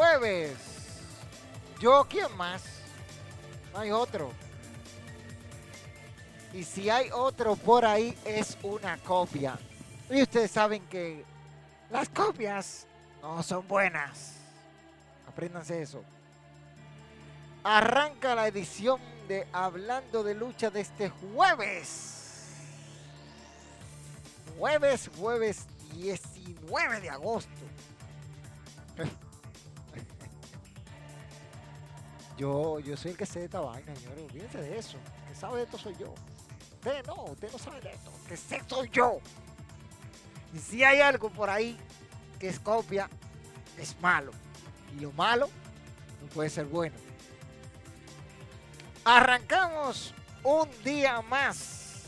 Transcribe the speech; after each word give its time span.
jueves. 0.00 0.56
Yo, 1.78 2.06
¿quién 2.08 2.34
más? 2.34 2.62
No 3.70 3.80
hay 3.80 3.90
otro. 3.90 4.32
Y 6.54 6.64
si 6.64 6.88
hay 6.88 7.10
otro 7.12 7.54
por 7.54 7.84
ahí, 7.84 8.16
es 8.24 8.56
una 8.62 8.96
copia. 8.96 9.58
Y 10.08 10.22
ustedes 10.22 10.50
saben 10.50 10.82
que 10.86 11.22
las 11.90 12.08
copias 12.08 12.86
no 13.20 13.42
son 13.42 13.68
buenas. 13.68 14.36
Apréndanse 15.28 15.82
eso. 15.82 16.02
Arranca 17.62 18.34
la 18.34 18.48
edición 18.48 18.98
de 19.28 19.46
Hablando 19.52 20.22
de 20.22 20.34
Lucha 20.34 20.70
de 20.70 20.80
este 20.80 21.10
jueves. 21.10 22.54
Jueves, 24.58 25.10
jueves 25.18 25.66
19 25.92 27.00
de 27.02 27.10
agosto. 27.10 27.50
Yo, 32.40 32.80
yo 32.80 32.96
soy 32.96 33.10
el 33.10 33.18
que 33.18 33.26
sé 33.26 33.40
de 33.40 33.44
esta 33.44 33.60
vaina, 33.60 33.94
señores. 33.94 34.24
Olvídense 34.24 34.62
de 34.62 34.78
eso. 34.78 34.96
Que 35.28 35.34
sabe 35.34 35.58
de 35.58 35.64
esto 35.64 35.76
soy 35.76 35.94
yo. 35.98 36.14
Usted 36.72 37.06
no, 37.06 37.24
usted 37.24 37.52
no 37.52 37.58
sabe 37.58 37.82
de 37.82 37.90
esto. 37.90 38.10
Que 38.26 38.34
sé 38.34 38.62
soy 38.66 38.88
yo. 38.88 39.18
Y 40.54 40.58
si 40.58 40.82
hay 40.82 41.02
algo 41.02 41.28
por 41.28 41.50
ahí 41.50 41.76
que 42.38 42.48
es 42.48 42.58
copia, 42.58 43.10
es 43.76 43.94
malo. 44.00 44.32
Y 44.96 45.00
lo 45.00 45.12
malo 45.12 45.50
no 46.22 46.28
puede 46.28 46.48
ser 46.48 46.64
bueno. 46.64 46.96
Arrancamos 49.04 50.14
un 50.42 50.66
día 50.82 51.20
más. 51.20 52.04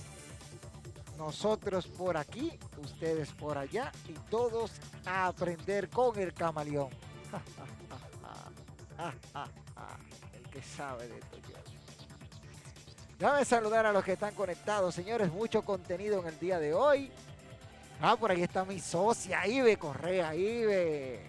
Nosotros 1.18 1.86
por 1.86 2.16
aquí, 2.16 2.58
ustedes 2.78 3.30
por 3.32 3.58
allá 3.58 3.92
y 4.08 4.14
todos 4.30 4.72
a 5.04 5.26
aprender 5.26 5.90
con 5.90 6.18
el 6.18 6.32
camaleón. 6.32 6.88
que 10.52 10.62
sabe 10.62 11.08
de 11.08 11.18
yo. 11.18 11.56
Déjame 13.18 13.44
saludar 13.44 13.86
a 13.86 13.92
los 13.92 14.04
que 14.04 14.12
están 14.12 14.34
conectados, 14.34 14.94
señores. 14.94 15.30
Mucho 15.32 15.62
contenido 15.62 16.20
en 16.20 16.26
el 16.26 16.38
día 16.38 16.58
de 16.58 16.74
hoy. 16.74 17.10
Ah, 18.00 18.16
por 18.16 18.30
ahí 18.32 18.42
está 18.42 18.64
mi 18.64 18.80
socia, 18.80 19.46
Ibe 19.46 19.76
Correa, 19.78 20.34
Ibe. 20.34 21.20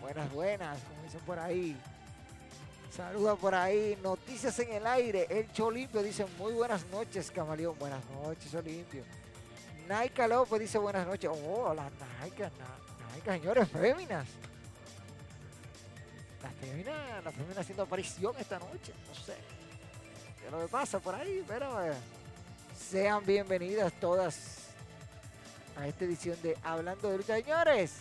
Buenas, 0.00 0.32
buenas, 0.32 0.78
como 0.88 1.02
dicen 1.02 1.20
por 1.26 1.38
ahí. 1.38 1.76
Saluda 2.96 3.34
por 3.36 3.54
ahí. 3.54 3.98
Noticias 4.02 4.56
en 4.60 4.72
el 4.72 4.86
aire. 4.86 5.26
El 5.28 5.50
Cholimpio 5.52 6.02
dice 6.02 6.24
muy 6.38 6.52
buenas 6.52 6.86
noches, 6.86 7.30
Camaleón. 7.30 7.76
Buenas 7.78 8.02
noches, 8.22 8.54
Olimpio. 8.54 9.02
Naika 9.88 10.28
López 10.28 10.60
dice 10.60 10.78
buenas 10.78 11.06
noches. 11.06 11.28
Oh, 11.32 11.74
las 11.74 11.90
Naika, 12.20 12.44
Na- 12.58 13.08
Naika, 13.12 13.32
señores, 13.32 13.68
féminas. 13.68 14.26
Las 16.42 16.54
féminas, 16.54 17.24
las 17.24 17.34
féminas 17.34 17.58
haciendo 17.58 17.82
aparición 17.82 18.34
esta 18.38 18.58
noche. 18.58 18.92
No 19.08 19.14
sé. 19.14 19.34
¿Qué 20.42 20.50
lo 20.50 20.60
que 20.60 20.68
pasa 20.68 20.98
por 20.98 21.14
ahí? 21.14 21.44
Pero 21.46 21.84
eh, 21.84 21.92
sean 22.76 23.24
bienvenidas 23.24 23.92
todas 24.00 24.68
a 25.76 25.86
esta 25.86 26.04
edición 26.04 26.40
de 26.42 26.56
Hablando 26.62 27.10
de 27.10 27.18
Lucha. 27.18 27.36
Señores, 27.36 27.96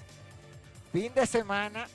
fin 0.92 1.14
de 1.14 1.26
semana 1.26 1.88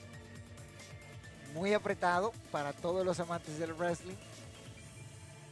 muy 1.55 1.73
apretado 1.73 2.33
para 2.51 2.73
todos 2.73 3.05
los 3.05 3.19
amantes 3.19 3.57
del 3.57 3.73
wrestling. 3.73 4.15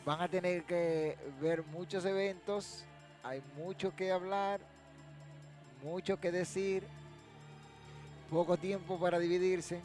Van 0.06 0.22
a 0.22 0.28
tener 0.28 0.64
que 0.64 1.18
ver 1.42 1.64
muchos 1.64 2.04
eventos, 2.04 2.84
hay 3.24 3.42
mucho 3.56 3.96
que 3.96 4.12
hablar, 4.12 4.60
mucho 5.82 6.20
que 6.20 6.30
decir, 6.30 6.84
poco 8.30 8.58
tiempo 8.58 9.00
para 9.00 9.18
dividirse, 9.18 9.80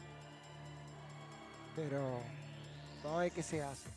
pero 1.79 2.19
vamos 3.03 3.19
a 3.19 3.21
ver 3.21 3.31
qué 3.31 3.43
se 3.43 3.61
hace. 3.61 3.89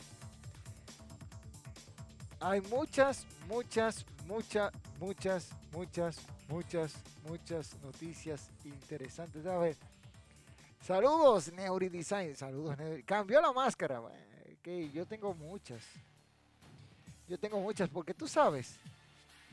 Hay 2.40 2.60
muchas, 2.62 3.26
muchas, 3.48 4.04
muchas, 4.26 4.72
muchas, 5.00 5.50
muchas, 5.72 6.18
muchas, 6.48 6.94
muchas 7.24 7.74
noticias 7.82 8.50
interesantes. 8.64 9.46
A 9.46 9.58
ver, 9.58 9.76
Saludos, 10.86 11.52
Neuri 11.52 11.88
Design. 11.88 12.34
Saludos, 12.36 12.76
Neuri. 12.76 13.02
Cambió 13.04 13.40
la 13.40 13.52
máscara. 13.52 14.00
Yo 14.92 15.06
tengo 15.06 15.34
muchas. 15.34 15.82
Yo 17.28 17.38
tengo 17.38 17.60
muchas 17.60 17.88
porque 17.88 18.12
tú 18.12 18.26
sabes 18.26 18.76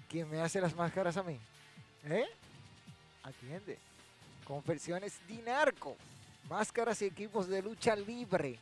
quién 0.10 0.30
me 0.30 0.42
hace 0.42 0.60
las 0.60 0.76
máscaras 0.76 1.18
a 1.18 1.24
mí. 1.24 1.40
¿Eh? 2.04 2.26
Atiende. 3.24 3.78
Confecciones 4.46 5.20
Dinarco. 5.28 5.96
Máscaras 6.50 7.02
y 7.04 7.06
equipos 7.06 7.48
de 7.48 7.62
lucha 7.62 7.96
libre. 7.96 8.58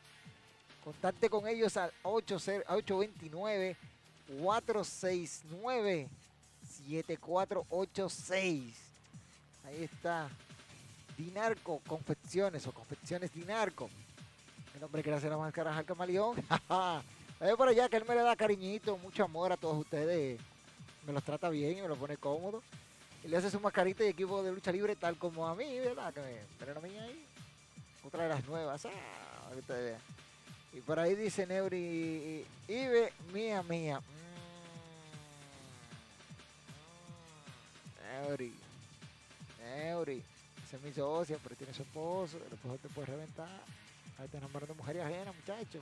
Contacte 0.84 1.30
con 1.30 1.48
ellos 1.48 1.78
al 1.78 1.94
80 2.04 2.64
829 2.68 3.78
469 4.42 6.10
7486. 6.86 8.76
Ahí 9.66 9.84
está. 9.84 10.30
Dinarco 11.18 11.82
Confecciones 11.88 12.68
o 12.68 12.74
Confecciones 12.74 13.34
Dinarco. 13.34 13.90
El 14.76 14.84
hombre 14.84 15.02
que 15.02 15.10
le 15.10 15.16
hace 15.16 15.30
las 15.30 15.40
máscaras 15.40 15.78
al 15.78 15.86
camaleón. 15.86 16.36
Ve 17.40 17.56
por 17.56 17.70
allá 17.70 17.88
que 17.88 17.98
él 17.98 18.06
me 18.08 18.16
le 18.16 18.22
da 18.22 18.36
cariñito, 18.36 18.98
mucho 18.98 19.24
amor 19.24 19.54
a 19.54 19.58
todos 19.58 19.78
ustedes. 19.78 20.40
Me 21.06 21.14
los 21.14 21.24
trata 21.24 21.50
bien 21.50 21.78
y 21.78 21.82
me 21.82 21.88
los 21.88 21.98
pone 21.98 22.18
cómodo. 22.18 22.62
Y 23.24 23.30
le 23.30 23.38
hace 23.38 23.50
su 23.50 23.62
mascarita 23.62 24.04
y 24.04 24.08
equipo 24.08 24.44
de 24.44 24.52
lucha 24.52 24.72
libre 24.72 24.96
tal 24.96 25.18
como 25.18 25.48
a 25.48 25.56
mí, 25.56 25.80
¿verdad? 25.80 26.14
Que 26.14 26.20
me 26.20 26.90
mí 26.90 26.98
ahí. 26.98 27.27
Otra 28.04 28.24
de 28.24 28.30
las 28.30 28.46
nuevas. 28.46 28.86
Ah, 28.86 28.90
vean. 29.68 30.00
Y 30.74 30.82
por 30.82 31.00
ahí 31.00 31.16
dice 31.16 31.48
Neuri, 31.48 32.46
Ibe, 32.68 33.14
mía, 33.34 33.64
mía. 33.64 34.00
Mm. 34.00 34.18
Neuri. 38.28 38.54
Neuri. 39.60 40.24
Es 40.72 40.82
mi 40.82 40.92
socia, 40.92 41.38
pero 41.42 41.56
tiene 41.56 41.74
su 41.74 41.84
esposo. 41.84 42.38
Esposo 42.52 42.78
te 42.82 42.90
puede 42.90 43.08
reventar. 43.08 43.62
Ahí 44.20 44.28
te 44.28 44.38
enamorando 44.38 44.76
mujeres 44.76 45.04
ajenas, 45.04 45.34
muchacho. 45.34 45.82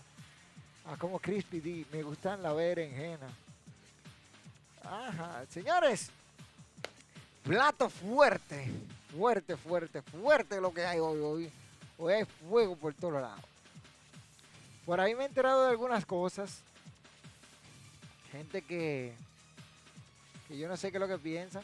Ah, 0.86 0.96
como 0.98 1.20
Crispy 1.20 1.60
D. 1.60 1.86
Me 1.92 2.04
gustan 2.04 2.44
la 2.44 2.54
berenjena. 2.54 3.28
Ajá. 4.84 5.44
Señores. 5.50 6.12
Plato 7.44 7.90
fuerte. 7.90 8.72
Fuerte, 9.18 9.58
fuerte, 9.58 10.02
fuerte 10.02 10.62
lo 10.62 10.74
que 10.74 10.86
hay 10.86 11.00
hoy. 11.00 11.20
Hoy, 11.20 11.52
hoy 11.98 12.14
hay 12.14 12.26
fuego 12.26 12.76
por 12.76 12.94
todos 12.94 13.22
lados. 13.22 13.44
Por 14.86 15.00
ahí 15.00 15.16
me 15.16 15.24
he 15.24 15.28
enterado 15.28 15.64
de 15.64 15.70
algunas 15.70 16.06
cosas. 16.06 16.62
Gente 18.32 18.62
que, 18.62 19.14
que 20.48 20.58
yo 20.58 20.68
no 20.68 20.78
sé 20.78 20.92
qué 20.92 20.98
es 20.98 21.02
lo 21.02 21.08
que 21.08 21.18
piensan. 21.18 21.64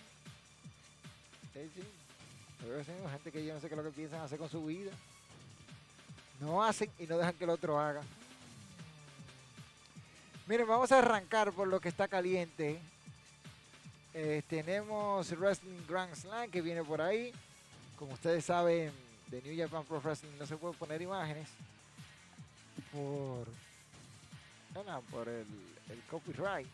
Sí, 1.53 1.69
sí, 1.75 1.83
gente 3.11 3.31
que 3.31 3.45
yo 3.45 3.53
no 3.53 3.59
sé 3.59 3.67
qué 3.67 3.75
es 3.75 3.77
lo 3.77 3.83
que 3.83 3.95
piensan 3.95 4.21
hacer 4.21 4.39
con 4.39 4.49
su 4.49 4.65
vida. 4.65 4.91
No 6.39 6.63
hacen 6.63 6.89
y 6.97 7.05
no 7.05 7.17
dejan 7.17 7.35
que 7.35 7.43
el 7.43 7.49
otro 7.49 7.79
haga. 7.79 8.01
Miren, 10.47 10.67
vamos 10.67 10.91
a 10.91 10.99
arrancar 10.99 11.51
por 11.51 11.67
lo 11.67 11.79
que 11.79 11.89
está 11.89 12.07
caliente. 12.07 12.79
Eh, 14.13 14.41
tenemos 14.49 15.31
Wrestling 15.37 15.85
Grand 15.87 16.13
Slam 16.15 16.49
que 16.49 16.61
viene 16.61 16.83
por 16.83 17.01
ahí. 17.01 17.31
Como 17.97 18.13
ustedes 18.13 18.45
saben, 18.45 18.91
de 19.31 19.41
New 19.41 19.57
Japan 19.57 19.83
Pro 19.85 19.99
Wrestling 20.01 20.37
no 20.37 20.45
se 20.45 20.57
puede 20.57 20.75
poner 20.75 21.01
imágenes 21.01 21.47
por, 22.91 23.47
no, 24.75 24.83
no, 24.83 25.01
por 25.03 25.27
el, 25.27 25.47
el 25.89 26.01
copyright 26.09 26.67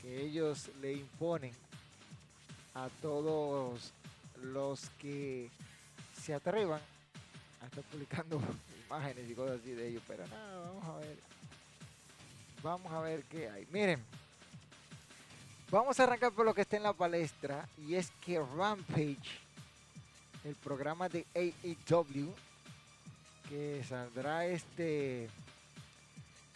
que 0.00 0.22
ellos 0.22 0.70
le 0.80 0.92
imponen 0.92 1.52
a 2.74 2.88
todos 3.02 3.92
los 4.42 4.90
que 5.00 5.50
se 6.20 6.34
atrevan 6.34 6.80
a 7.62 7.66
estar 7.66 7.82
publicando 7.84 8.40
imágenes 8.86 9.30
y 9.30 9.34
cosas 9.34 9.60
así 9.60 9.72
de 9.72 9.88
ellos. 9.88 10.02
Pero 10.06 10.26
nada, 10.28 10.60
vamos 10.60 10.84
a 10.84 10.98
ver. 10.98 11.16
Vamos 12.62 12.92
a 12.92 13.00
ver 13.00 13.22
qué 13.24 13.48
hay. 13.48 13.66
Miren, 13.70 14.02
vamos 15.70 15.98
a 15.98 16.04
arrancar 16.04 16.32
por 16.32 16.44
lo 16.44 16.54
que 16.54 16.62
está 16.62 16.76
en 16.76 16.82
la 16.82 16.92
palestra 16.92 17.68
y 17.78 17.94
es 17.94 18.10
que 18.24 18.38
Rampage, 18.38 19.40
el 20.46 20.54
programa 20.54 21.08
de 21.08 21.26
AEW, 21.34 22.32
que 23.48 23.82
saldrá 23.88 24.46
este 24.46 25.28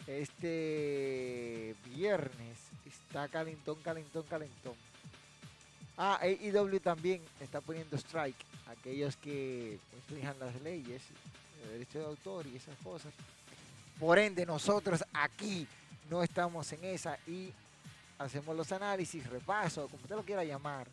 este 0.07 1.75
viernes, 1.85 2.57
está 2.85 3.27
calentón, 3.27 3.75
calentón, 3.83 4.23
calentón. 4.23 4.75
Ah, 5.97 6.19
AEW 6.21 6.79
también 6.79 7.21
está 7.39 7.59
poniendo 7.59 7.97
strike 7.97 8.35
aquellos 8.67 9.17
que 9.17 9.77
inflijan 9.97 10.39
las 10.39 10.59
leyes, 10.61 11.01
el 11.63 11.71
derecho 11.71 11.99
de 11.99 12.05
autor 12.05 12.47
y 12.47 12.55
esas 12.55 12.77
cosas. 12.77 13.13
Por 13.99 14.17
ende, 14.17 14.45
nosotros 14.45 15.03
aquí 15.13 15.67
no 16.09 16.23
estamos 16.23 16.71
en 16.71 16.85
esa 16.85 17.17
y 17.27 17.51
hacemos 18.17 18.55
los 18.55 18.71
análisis, 18.71 19.29
repaso, 19.29 19.87
como 19.87 20.01
usted 20.01 20.15
lo 20.15 20.23
quiera 20.23 20.43
llamar, 20.45 20.87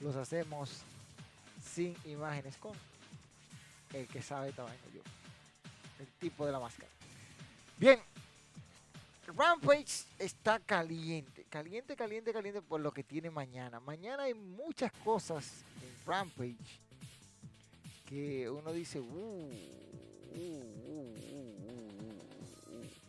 los 0.00 0.14
hacemos 0.16 0.84
sin 1.62 1.96
imágenes 2.04 2.56
con 2.58 2.72
el 3.92 4.06
que 4.08 4.22
sabe 4.22 4.52
tamaño 4.52 4.78
yo, 4.94 5.02
el 5.98 6.06
tipo 6.18 6.46
de 6.46 6.52
la 6.52 6.60
máscara. 6.60 6.90
Bien, 7.78 8.00
Rampage 9.26 10.04
está 10.18 10.58
caliente, 10.58 11.44
caliente, 11.48 11.96
caliente, 11.96 12.32
caliente 12.32 12.62
por 12.62 12.80
lo 12.80 12.92
que 12.92 13.02
tiene 13.02 13.30
mañana. 13.30 13.80
Mañana 13.80 14.24
hay 14.24 14.34
muchas 14.34 14.92
cosas 15.04 15.64
en 15.80 16.06
Rampage 16.06 16.80
que 18.06 18.50
uno 18.50 18.72
dice, 18.72 19.00
uh, 19.00 19.50
uh, 20.34 20.72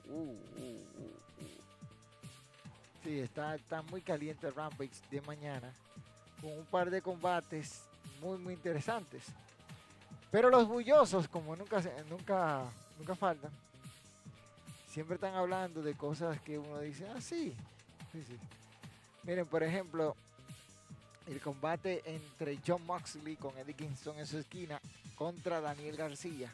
uh, 0.08 0.40
Sí, 3.04 3.20
está, 3.20 3.56
está 3.56 3.82
muy 3.82 4.02
caliente 4.02 4.48
el 4.48 4.56
Rampage 4.56 5.02
de 5.12 5.20
mañana, 5.22 5.74
con 6.40 6.54
un 6.54 6.66
par 6.66 6.90
de 6.90 7.02
combates 7.02 7.84
muy, 8.24 8.38
muy 8.38 8.54
interesantes. 8.54 9.26
Pero 10.32 10.50
los 10.50 10.68
bullosos, 10.68 11.28
como 11.28 11.56
nunca, 11.56 11.82
nunca, 12.10 12.64
nunca 12.98 13.16
faltan, 13.16 13.52
siempre 14.90 15.16
están 15.16 15.36
hablando 15.36 15.82
de 15.82 15.94
cosas 15.94 16.40
que 16.42 16.58
uno 16.58 16.80
dice, 16.80 17.06
ah. 17.08 17.20
Miren, 19.24 19.46
por 19.46 19.64
ejemplo, 19.64 20.16
el 21.28 21.40
combate 21.40 22.02
entre 22.06 22.60
John 22.66 22.86
Moxley 22.86 23.36
con 23.36 23.58
Eddie 23.58 23.76
Kingston 23.76 24.18
en 24.20 24.28
su 24.28 24.38
esquina 24.40 24.80
contra 25.16 25.62
Daniel 25.62 25.96
García. 25.96 26.52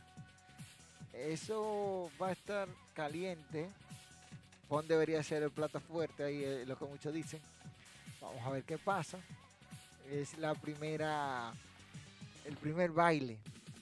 Eso 1.13 2.11
va 2.21 2.27
a 2.27 2.31
estar 2.31 2.67
caliente. 2.93 3.69
Pon 4.67 4.87
debería 4.87 5.23
ser 5.23 5.43
el 5.43 5.51
plato 5.51 5.79
fuerte, 5.79 6.23
ahí 6.23 6.43
es 6.43 6.67
lo 6.67 6.77
que 6.77 6.85
muchos 6.85 7.13
dicen. 7.13 7.41
Vamos 8.21 8.45
a 8.45 8.49
ver 8.51 8.63
qué 8.63 8.77
pasa. 8.77 9.19
Es 10.11 10.37
la 10.39 10.55
primera, 10.55 11.53
el 12.45 12.57
primer 12.57 12.91
baile 12.91 13.37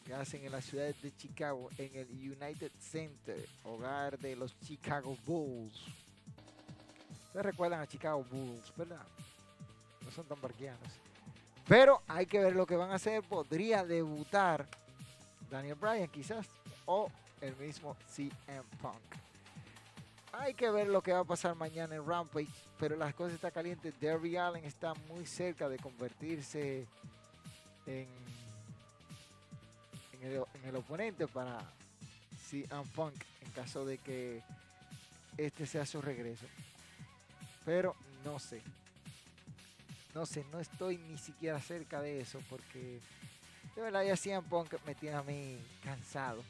que 0.05 0.13
hacen 0.13 0.43
en 0.43 0.51
la 0.51 0.61
ciudad 0.61 0.93
de 1.01 1.15
Chicago, 1.15 1.69
en 1.77 1.95
el 1.95 2.07
United 2.09 2.71
Center, 2.79 3.47
hogar 3.63 4.19
de 4.19 4.35
los 4.35 4.59
Chicago 4.59 5.17
Bulls. 5.25 5.81
Ustedes 7.27 7.45
recuerdan 7.45 7.81
a 7.81 7.87
Chicago 7.87 8.25
Bulls, 8.29 8.73
¿verdad? 8.75 9.05
No 10.03 10.11
son 10.11 10.25
tan 10.25 10.41
barquianos. 10.41 10.91
Pero 11.67 12.01
hay 12.07 12.25
que 12.25 12.39
ver 12.39 12.55
lo 12.55 12.65
que 12.65 12.75
van 12.75 12.91
a 12.91 12.95
hacer. 12.95 13.23
Podría 13.23 13.85
debutar 13.85 14.65
Daniel 15.49 15.75
Bryan 15.75 16.09
quizás 16.09 16.47
o 16.85 17.09
el 17.41 17.55
mismo 17.57 17.95
CM 18.09 18.63
Punk. 18.81 19.26
Hay 20.39 20.53
que 20.53 20.69
ver 20.69 20.87
lo 20.87 21.01
que 21.01 21.11
va 21.11 21.19
a 21.19 21.23
pasar 21.23 21.55
mañana 21.55 21.95
en 21.95 22.05
Rampage, 22.05 22.47
pero 22.79 22.95
las 22.95 23.13
cosas 23.15 23.33
están 23.33 23.51
calientes. 23.51 23.99
Derby 23.99 24.37
Allen 24.37 24.63
está 24.65 24.93
muy 25.09 25.25
cerca 25.25 25.67
de 25.67 25.77
convertirse 25.77 26.85
en, 27.87 28.07
en, 30.13 30.21
el, 30.21 30.43
en 30.53 30.69
el 30.69 30.75
oponente 30.75 31.27
para 31.27 31.59
CM 32.49 32.85
Punk 32.95 33.15
en 33.45 33.51
caso 33.51 33.83
de 33.83 33.97
que 33.97 34.43
este 35.37 35.65
sea 35.65 35.85
su 35.85 36.01
regreso. 36.01 36.45
Pero 37.65 37.95
no 38.23 38.37
sé. 38.37 38.61
No 40.13 40.25
sé, 40.25 40.45
no 40.51 40.59
estoy 40.59 40.97
ni 40.97 41.17
siquiera 41.17 41.59
cerca 41.59 41.99
de 41.99 42.21
eso 42.21 42.39
porque 42.47 42.99
de 43.75 43.81
verdad 43.81 44.03
ya 44.03 44.15
CM 44.15 44.47
Punk 44.47 44.75
me 44.85 44.93
tiene 44.93 45.15
a 45.15 45.23
mí 45.23 45.57
cansado. 45.83 46.43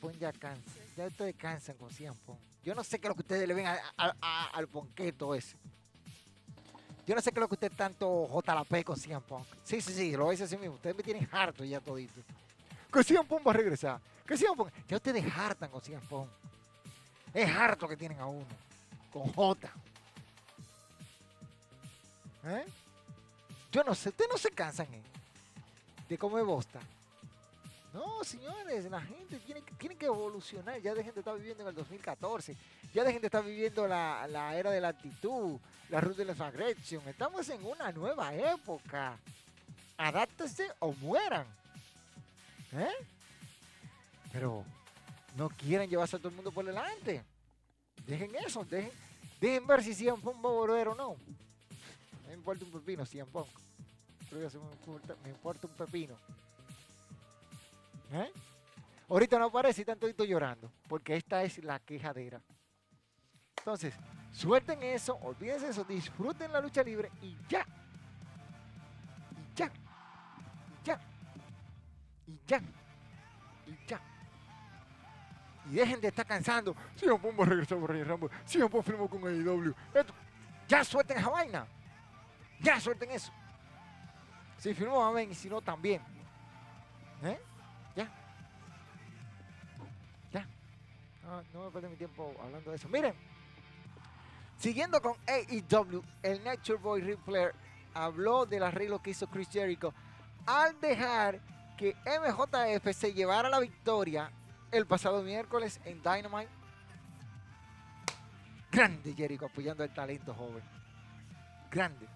Punk 0.00 0.18
ya 0.18 0.32
cansa. 0.32 0.80
Ya 0.96 1.06
ustedes 1.06 1.34
cansan 1.36 1.76
con 1.76 1.88
Punk. 2.26 2.38
Yo 2.62 2.74
no 2.74 2.84
sé 2.84 2.98
qué 2.98 3.06
es 3.06 3.08
lo 3.08 3.14
que 3.14 3.22
ustedes 3.22 3.48
le 3.48 3.54
ven 3.54 3.66
al 3.66 4.68
ponqueto 4.68 5.34
ese. 5.34 5.56
Yo 7.06 7.14
no 7.14 7.20
sé 7.20 7.32
qué 7.32 7.38
es 7.38 7.40
lo 7.40 7.48
que 7.48 7.54
usted 7.54 7.72
tanto 7.72 8.28
JLP 8.28 8.84
con 8.84 8.96
Punk. 9.22 9.46
Sí, 9.64 9.80
sí, 9.80 9.92
sí, 9.92 10.12
lo 10.12 10.30
dice 10.30 10.44
así 10.44 10.56
mismo. 10.56 10.76
Ustedes 10.76 10.96
me 10.96 11.02
tienen 11.02 11.28
harto 11.32 11.64
ya 11.64 11.80
todito. 11.80 12.20
Que 12.92 13.22
Punk 13.24 13.46
va 13.46 13.50
a 13.50 13.54
regresar. 13.54 14.00
Que 14.26 14.36
Punk. 14.56 14.72
Ya 14.86 14.96
ustedes 14.96 15.24
hartan 15.36 15.70
con 15.70 15.80
Punk. 16.08 16.28
Es 17.34 17.48
harto 17.48 17.88
que 17.88 17.96
tienen 17.96 18.20
a 18.20 18.26
uno. 18.26 18.46
Con 19.12 19.32
J. 19.32 19.70
¿Eh? 22.44 22.66
Yo 23.70 23.82
no 23.84 23.94
sé, 23.94 24.10
ustedes 24.10 24.30
no 24.30 24.36
se 24.36 24.50
cansan 24.50 24.92
¿eh? 24.92 25.02
de 26.08 26.18
comer 26.18 26.44
bosta. 26.44 26.80
No, 27.92 28.24
señores, 28.24 28.90
la 28.90 29.00
gente 29.02 29.38
tiene, 29.40 29.62
que- 29.98 30.06
evolucionar. 30.06 30.80
Ya 30.80 30.94
dejen 30.94 31.12
de 31.14 31.20
estar 31.20 31.36
viviendo 31.36 31.62
en 31.62 31.68
el 31.68 31.74
2014. 31.74 32.56
Ya 32.94 33.04
dejen 33.04 33.20
de 33.20 33.26
estar 33.26 33.44
viviendo 33.44 33.86
la, 33.86 34.56
era 34.56 34.70
de 34.70 34.80
la 34.80 34.88
actitud, 34.88 35.58
la 35.90 36.00
la 36.00 36.46
aggression. 36.46 37.06
Estamos 37.08 37.48
en 37.50 37.64
una 37.64 37.92
nueva 37.92 38.34
época. 38.34 39.18
Adáptense 39.98 40.68
o 40.80 40.92
mueran. 40.94 41.46
¿Eh? 42.72 42.90
Pero 44.32 44.64
no 45.36 45.50
quieren 45.50 45.88
llevarse 45.88 46.16
a 46.16 46.18
todo 46.18 46.28
el 46.30 46.34
mundo 46.34 46.50
por 46.50 46.64
delante. 46.64 47.22
Dejen 48.06 48.34
eso, 48.36 48.64
dejen, 48.64 48.90
dejen 49.40 49.66
ver 49.66 49.82
si 49.82 49.94
CM 49.94 50.18
Punk 50.20 50.44
va 50.44 50.48
a 50.48 50.52
volver 50.52 50.88
o 50.88 50.94
no. 50.94 51.16
Me 52.26 52.34
importa 52.34 52.64
un 52.64 52.72
pepino, 52.72 53.04
CM 53.04 53.30
Punk. 53.30 53.48
Creo 54.30 54.48
que 54.50 54.58
me 54.58 54.72
importa, 54.72 55.14
me 55.22 55.28
importa 55.28 55.66
un 55.66 55.74
pepino. 55.74 56.16
¿Eh? 58.12 58.32
Ahorita 59.08 59.38
no 59.38 59.46
aparece 59.46 59.80
y 59.80 59.82
están 59.82 59.98
toditos 59.98 60.26
llorando, 60.26 60.70
porque 60.88 61.16
esta 61.16 61.42
es 61.42 61.62
la 61.64 61.78
quejadera. 61.80 62.40
Entonces, 63.58 63.94
suelten 64.30 64.82
eso, 64.82 65.16
olvídense 65.16 65.68
eso, 65.68 65.84
disfruten 65.84 66.52
la 66.52 66.60
lucha 66.60 66.82
libre 66.82 67.10
y 67.20 67.36
ya. 67.48 67.66
Y 69.30 69.54
ya. 69.54 69.66
Y 69.66 70.86
ya. 70.86 71.00
Y 72.26 72.40
ya. 72.46 72.62
Y 73.66 73.86
ya. 73.86 74.00
Y 75.70 75.74
dejen 75.74 76.00
de 76.00 76.08
estar 76.08 76.26
cansando. 76.26 76.74
Si 76.96 77.06
no 77.06 77.18
podemos 77.18 77.48
regresar 77.48 77.78
por 77.78 77.90
Rey 77.90 78.02
Rambo. 78.02 78.30
Si 78.44 78.58
no 78.58 78.68
puedo 78.68 78.82
firmar 78.82 79.08
con 79.08 79.24
AEW. 79.24 79.74
Ya 80.66 80.84
suelten 80.84 81.18
esa 81.18 81.30
vaina. 81.30 81.66
Ya 82.60 82.80
suelten 82.80 83.10
eso. 83.10 83.32
Si 84.58 84.74
firmó, 84.74 85.04
amén, 85.04 85.30
y 85.30 85.34
si 85.34 85.48
no, 85.48 85.60
también. 85.60 86.02
¿Eh? 87.22 87.40
No, 91.54 91.64
me 91.64 91.70
pierdo 91.70 91.88
mi 91.88 91.96
tiempo 91.96 92.34
hablando 92.42 92.70
de 92.70 92.76
eso. 92.76 92.88
Miren, 92.88 93.14
siguiendo 94.58 95.00
con 95.00 95.14
AEW, 95.26 96.02
el 96.22 96.44
Nature 96.44 96.78
Boy 96.78 97.00
Ric 97.00 97.18
habló 97.94 98.44
del 98.44 98.62
arreglo 98.62 99.00
que 99.00 99.10
hizo 99.10 99.26
Chris 99.28 99.48
Jericho 99.50 99.94
al 100.46 100.78
dejar 100.80 101.40
que 101.76 101.96
MJF 102.04 102.94
se 102.94 103.14
llevara 103.14 103.48
la 103.48 103.60
victoria 103.60 104.30
el 104.70 104.86
pasado 104.86 105.22
miércoles 105.22 105.80
en 105.84 106.02
Dynamite. 106.02 106.50
Grande 108.70 109.14
Jericho 109.14 109.46
apoyando 109.46 109.84
el 109.84 109.92
talento 109.92 110.34
joven. 110.34 110.62
Grande. 111.70 112.06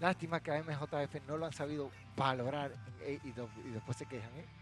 Lástima 0.00 0.40
que 0.40 0.50
a 0.50 0.62
MJF 0.62 1.26
no 1.26 1.36
lo 1.36 1.46
han 1.46 1.52
sabido 1.52 1.90
valorar 2.16 2.72
en 3.00 3.20
AEW 3.20 3.48
y 3.66 3.70
después 3.70 3.96
se 3.96 4.04
quejan. 4.04 4.30
¿eh? 4.36 4.61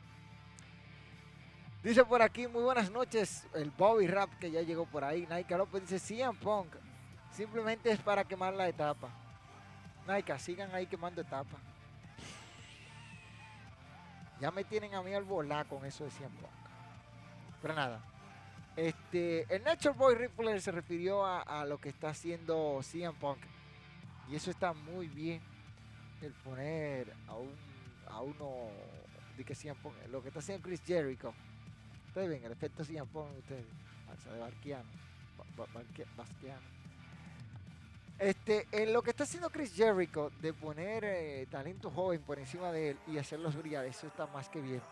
Dice 1.83 2.05
por 2.05 2.21
aquí, 2.21 2.47
muy 2.47 2.63
buenas 2.63 2.91
noches, 2.91 3.47
el 3.55 3.71
Bobby 3.71 4.07
Rap 4.07 4.29
que 4.39 4.51
ya 4.51 4.61
llegó 4.61 4.85
por 4.85 5.03
ahí. 5.03 5.27
Naika 5.27 5.57
López 5.57 5.89
dice, 5.89 5.99
CM 5.99 6.39
Punk, 6.39 6.75
simplemente 7.33 7.91
es 7.91 7.99
para 8.01 8.23
quemar 8.25 8.53
la 8.53 8.69
etapa. 8.69 9.09
Naika, 10.07 10.39
sigan 10.39 10.75
ahí 10.75 10.87
quemando 10.87 11.23
etapa. 11.23 11.57
Ya 14.41 14.51
me 14.51 14.63
tienen 14.65 14.95
a 14.95 15.03
mí 15.03 15.15
al 15.15 15.25
volar 15.25 15.67
con 15.69 15.87
eso 15.87 16.05
de 16.05 16.11
CM 16.11 16.29
Punk. 16.37 16.53
Pero 17.63 17.75
nada. 17.75 18.03
Este, 18.77 19.47
el 19.55 19.65
Nature 19.65 19.95
Boy 19.95 20.15
Rippler 20.17 20.61
se 20.61 20.73
refirió 20.73 21.25
a, 21.25 21.41
a, 21.41 21.65
lo 21.65 21.81
que 21.81 21.89
está 21.89 22.11
haciendo 22.11 22.81
CM 22.83 23.19
Punk. 23.19 23.39
Y 24.29 24.37
eso 24.37 24.51
está 24.51 24.75
muy 24.75 25.09
bien. 25.09 25.41
El 26.21 26.35
poner 26.35 27.15
a, 27.27 27.37
un, 27.37 27.57
a 28.07 28.21
uno 28.21 28.69
de 29.39 29.45
que 29.47 29.55
CM 29.55 29.81
Punk. 29.81 29.95
Lo 30.11 30.21
que 30.21 30.29
está 30.29 30.41
haciendo 30.41 30.63
Chris 30.63 30.83
Jericho. 30.85 31.33
Ustedes 32.11 32.29
ven 32.29 32.45
el 32.45 32.51
efecto 32.51 32.85
CM 32.85 33.07
Punk. 33.07 33.39
Ustedes. 33.39 33.65
Balsa 34.09 34.33
de 34.33 34.41
Barquiano. 34.41 34.85
Este, 38.19 38.67
en 38.73 38.93
lo 38.93 39.01
que 39.01 39.11
está 39.11 39.23
haciendo 39.23 39.49
Chris 39.49 39.73
Jericho 39.73 40.33
de 40.43 40.53
poner 40.53 41.05
eh, 41.05 41.47
talento 41.49 41.89
joven 41.89 42.21
por 42.23 42.41
encima 42.41 42.73
de 42.73 42.91
él 42.91 42.99
y 43.07 43.17
hacerlos 43.17 43.55
brillar, 43.55 43.85
eso 43.85 44.09
está 44.09 44.27
más 44.27 44.49
que 44.49 44.61
bien. 44.61 44.83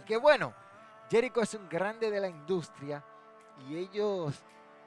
Y 0.00 0.04
que 0.04 0.16
bueno, 0.16 0.54
Jericho 1.10 1.42
es 1.42 1.54
un 1.54 1.68
grande 1.68 2.08
de 2.08 2.20
la 2.20 2.28
industria 2.28 3.04
y 3.68 3.76
ellos 3.76 4.40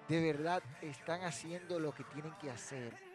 de 0.08 0.22
verdad 0.22 0.64
están 0.82 1.24
haciendo 1.24 1.80
lo 1.82 1.94
que 1.94 2.06
tienen 2.06 2.34
que 2.42 2.50
hacer. 2.50 3.11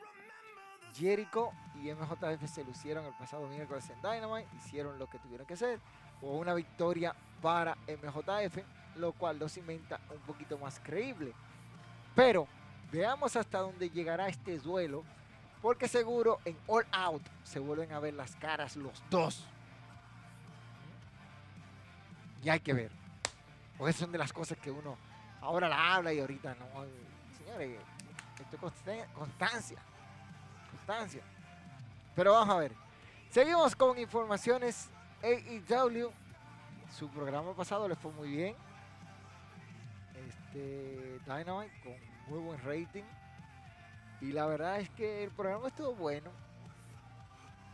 Jericho 0.94 1.50
y 1.74 1.92
MJF 1.92 2.48
se 2.48 2.64
lucieron 2.64 3.04
el 3.04 3.14
pasado 3.14 3.46
miércoles 3.48 3.88
en 3.90 3.96
Dynamite, 4.02 4.48
hicieron 4.56 4.98
lo 4.98 5.08
que 5.08 5.18
tuvieron 5.18 5.46
que 5.46 5.54
hacer. 5.54 5.80
Hubo 6.22 6.38
una 6.38 6.54
victoria 6.54 7.14
para 7.42 7.76
MJF, 7.86 8.58
lo 8.96 9.12
cual 9.12 9.38
los 9.38 9.56
inventa 9.56 10.00
un 10.10 10.20
poquito 10.20 10.58
más 10.58 10.80
creíble. 10.80 11.32
Pero 12.14 12.48
veamos 12.90 13.36
hasta 13.36 13.58
dónde 13.58 13.90
llegará 13.90 14.28
este 14.28 14.58
duelo, 14.58 15.04
porque 15.60 15.88
seguro 15.88 16.40
en 16.44 16.56
All 16.66 16.86
Out 16.92 17.22
se 17.44 17.58
vuelven 17.58 17.92
a 17.92 18.00
ver 18.00 18.14
las 18.14 18.34
caras 18.36 18.76
los 18.76 19.02
dos. 19.10 19.46
Y 22.42 22.48
hay 22.48 22.60
que 22.60 22.72
ver. 22.72 22.90
Porque 23.76 23.92
son 23.92 24.12
de 24.12 24.18
las 24.18 24.32
cosas 24.32 24.56
que 24.58 24.70
uno 24.70 24.96
ahora 25.40 25.68
la 25.68 25.94
habla 25.94 26.12
y 26.12 26.20
ahorita 26.20 26.54
no. 26.54 26.66
Señores, 27.38 27.78
esto 28.40 28.56
es 28.56 29.06
constancia. 29.12 29.78
Pero 32.14 32.32
vamos 32.32 32.54
a 32.54 32.58
ver. 32.58 32.72
Seguimos 33.30 33.74
con 33.74 33.98
informaciones. 33.98 34.88
AEW. 35.22 36.12
Su 36.96 37.08
programa 37.08 37.52
pasado 37.54 37.88
le 37.88 37.96
fue 37.96 38.12
muy 38.12 38.28
bien. 38.28 38.54
Este 40.28 41.18
Dynamite 41.26 41.80
con 41.82 41.94
muy 42.28 42.38
buen 42.38 42.60
rating. 42.62 43.04
Y 44.20 44.32
la 44.32 44.46
verdad 44.46 44.80
es 44.80 44.88
que 44.90 45.24
el 45.24 45.30
programa 45.30 45.68
estuvo 45.68 45.94
bueno. 45.94 46.30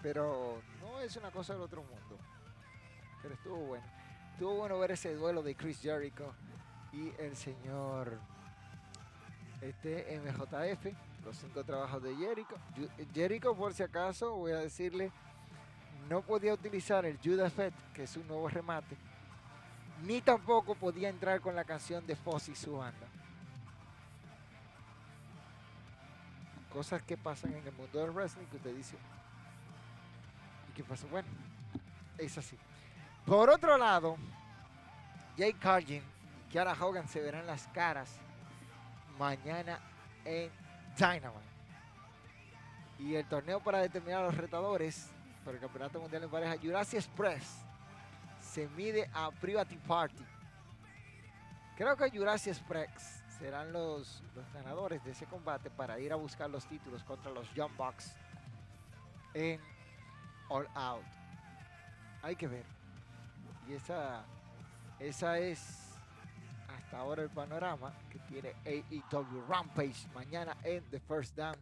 Pero 0.03 0.61
no 0.81 1.01
es 1.01 1.17
una 1.17 1.31
cosa 1.31 1.53
del 1.53 1.63
otro 1.63 1.83
mundo. 1.83 2.19
Pero 3.23 3.35
estuvo 3.35 3.57
bueno. 3.57 3.85
Estuvo 4.33 4.55
bueno 4.57 4.79
ver 4.79 4.93
ese 4.93 5.15
duelo 5.15 5.43
de 5.43 5.55
Chris 5.55 5.81
Jericho 5.81 6.35
y 6.93 7.13
el 7.19 7.37
señor 7.37 8.19
este 9.61 10.21
MJF, 10.21 10.87
los 11.25 11.37
cinco 11.37 11.65
trabajos 11.65 12.03
de 12.03 12.15
Jericho. 12.17 12.57
Jericho, 13.15 13.55
por 13.55 13.73
si 13.75 13.83
acaso, 13.83 14.35
voy 14.35 14.53
a 14.53 14.59
decirle, 14.59 15.11
no 16.09 16.23
podía 16.23 16.55
utilizar 16.55 17.05
el 17.05 17.19
Judas 17.23 17.53
Fett, 17.53 17.75
que 17.95 18.05
es 18.05 18.17
un 18.17 18.27
nuevo 18.27 18.49
remate, 18.49 18.97
ni 20.05 20.21
tampoco 20.21 20.75
podía 20.75 21.09
entrar 21.09 21.41
con 21.41 21.55
la 21.55 21.65
canción 21.65 22.07
de 22.07 22.17
Foss 22.17 22.49
y 22.49 22.55
su 22.55 22.77
banda. 22.77 23.07
Cosas 26.73 27.03
que 27.03 27.17
pasan 27.17 27.53
en 27.53 27.67
el 27.67 27.73
mundo 27.73 27.99
del 27.99 28.11
wrestling 28.11 28.47
que 28.47 28.57
usted 28.57 28.75
dice. 28.75 28.97
¿Y 30.71 30.73
qué 30.73 30.83
pasó? 30.83 31.07
Bueno, 31.09 31.29
es 32.19 32.37
así. 32.39 32.57
Por 33.27 33.51
otro 33.51 33.77
lado, 33.77 34.17
Jay 35.37 35.53
Cargin 35.53 36.03
y 36.03 36.51
Kiara 36.51 36.73
Hogan 36.73 37.07
se 37.09 37.21
verán 37.21 37.47
las 37.47 37.67
caras 37.69 38.11
mañana 39.19 39.79
en 40.25 40.51
Dynamite. 40.97 41.53
Y 42.99 43.15
el 43.17 43.27
torneo 43.27 43.61
para 43.61 43.79
determinar 43.79 44.23
los 44.23 44.37
retadores 44.37 45.11
para 45.45 45.57
el 45.57 45.61
Campeonato 45.61 46.01
Mundial 46.01 46.23
en 46.23 46.31
Pareja 46.31 46.57
Jurassic 46.63 47.01
Express 47.01 47.65
se 48.41 48.69
mide 48.69 49.09
a 49.13 49.31
Private 49.31 49.77
Party. 49.87 50.25
Creo 51.77 51.97
que 51.97 52.11
Jurassic 52.11 52.53
Express 52.53 53.23
serán 53.39 53.73
los, 53.73 54.23
los 54.37 54.53
ganadores 54.53 55.03
de 55.05 55.11
ese 55.11 55.27
combate 55.27 55.71
para 55.71 55.99
ir 55.99 56.13
a 56.13 56.17
buscar 56.17 56.49
los 56.49 56.65
títulos 56.67 57.03
contra 57.03 57.33
los 57.33 57.53
Young 57.55 57.75
Bucks 57.77 58.15
en 59.35 59.61
All 60.49 60.69
Out. 60.75 61.05
Hay 62.23 62.37
que 62.37 62.47
ver. 62.47 62.65
Y 63.69 63.73
esa, 63.73 64.25
esa 65.01 65.39
es 65.39 65.82
ahora 66.95 67.23
el 67.23 67.31
panorama 67.31 67.93
que 68.11 68.19
tiene 68.21 68.55
AEW 68.65 69.47
Rampage 69.49 70.09
mañana 70.15 70.57
en 70.65 70.83
The 70.91 71.01
First 71.01 71.37
Down. 71.37 71.57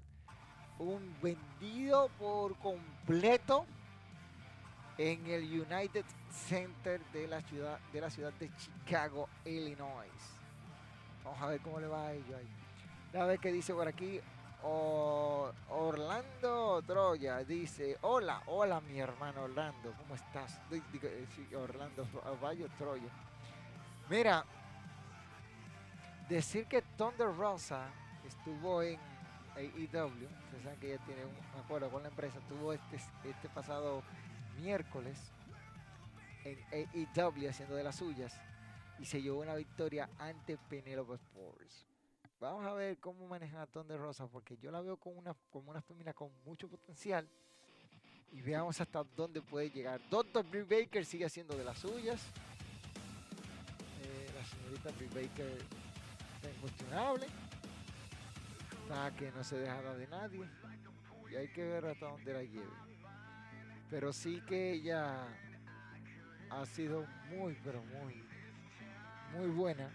Un 0.78 1.14
vendido 1.20 2.08
por 2.18 2.56
completo 2.56 3.66
en 4.96 5.26
el 5.26 5.44
United 5.44 6.04
Center 6.30 7.00
de 7.12 7.26
la 7.26 7.40
ciudad 7.42 7.78
de 7.92 8.00
la 8.00 8.10
ciudad 8.10 8.32
de 8.34 8.50
Chicago, 8.56 9.28
Illinois. 9.44 10.10
Vamos 11.24 11.40
a 11.40 11.46
ver 11.46 11.60
cómo 11.60 11.80
le 11.80 11.86
va 11.86 12.06
a 12.06 12.12
ello 12.12 12.36
ahí. 12.36 12.48
A 13.20 13.24
ver 13.24 13.38
qué 13.38 13.52
dice 13.52 13.74
por 13.74 13.88
aquí. 13.88 14.20
Orlando 15.70 16.82
Troya 16.86 17.38
dice, 17.44 17.96
hola, 18.02 18.42
hola 18.46 18.80
mi 18.82 19.00
hermano 19.00 19.44
Orlando, 19.44 19.94
¿cómo 19.96 20.14
estás? 20.14 20.60
Orlando 21.56 22.06
Valle 22.42 22.68
Troya. 22.76 23.08
Mira, 24.10 24.44
decir 26.34 26.66
que 26.66 26.82
Thunder 26.96 27.34
Rosa 27.36 27.88
estuvo 28.24 28.82
en 28.82 28.98
AEW, 29.56 30.28
ustedes 30.44 30.62
saben 30.62 30.80
que 30.80 30.94
ella 30.94 31.04
tiene 31.04 31.24
un 31.24 31.60
acuerdo 31.60 31.90
con 31.90 32.02
la 32.02 32.08
empresa, 32.08 32.38
estuvo 32.38 32.72
este, 32.72 32.96
este 33.24 33.48
pasado 33.48 34.02
miércoles 34.60 35.18
en 36.44 36.58
AEW 36.72 37.48
haciendo 37.48 37.74
de 37.74 37.84
las 37.84 37.96
suyas 37.96 38.40
y 38.98 39.04
se 39.04 39.20
llevó 39.20 39.40
una 39.40 39.54
victoria 39.54 40.08
ante 40.18 40.56
Penelope 40.56 41.14
Sports. 41.14 41.86
Vamos 42.38 42.64
a 42.64 42.72
ver 42.72 42.98
cómo 42.98 43.26
maneja 43.26 43.62
a 43.62 43.66
Thunder 43.66 43.98
Rosa, 43.98 44.26
porque 44.26 44.56
yo 44.56 44.70
la 44.70 44.80
veo 44.80 44.96
como 44.96 45.18
una, 45.18 45.34
como 45.50 45.70
una 45.70 45.82
femina 45.82 46.14
con 46.14 46.30
mucho 46.44 46.68
potencial. 46.68 47.28
Y 48.32 48.40
veamos 48.40 48.80
hasta 48.80 49.02
dónde 49.16 49.42
puede 49.42 49.68
llegar. 49.70 50.00
Dr. 50.08 50.44
Britt 50.48 50.68
Baker 50.68 51.04
sigue 51.04 51.24
haciendo 51.24 51.56
de 51.56 51.64
las 51.64 51.78
suyas. 51.78 52.24
Eh, 54.02 54.30
la 54.34 54.44
señorita 54.44 54.90
Britt 54.96 55.12
Baker 55.12 55.58
está 56.40 56.50
incuestionable. 56.50 57.26
Está 58.82 59.10
que 59.16 59.30
no 59.32 59.44
se 59.44 59.58
deja 59.58 59.82
de 59.94 60.06
nadie. 60.08 60.48
Y 61.30 61.36
hay 61.36 61.48
que 61.48 61.64
ver 61.64 61.86
hasta 61.86 62.06
dónde 62.06 62.32
la 62.32 62.42
lleve. 62.42 62.90
Pero 63.90 64.12
sí 64.12 64.42
que 64.46 64.72
ella 64.72 65.26
ha 66.50 66.66
sido 66.66 67.06
muy, 67.28 67.56
pero 67.62 67.82
muy, 67.82 68.24
muy 69.36 69.50
buena 69.50 69.90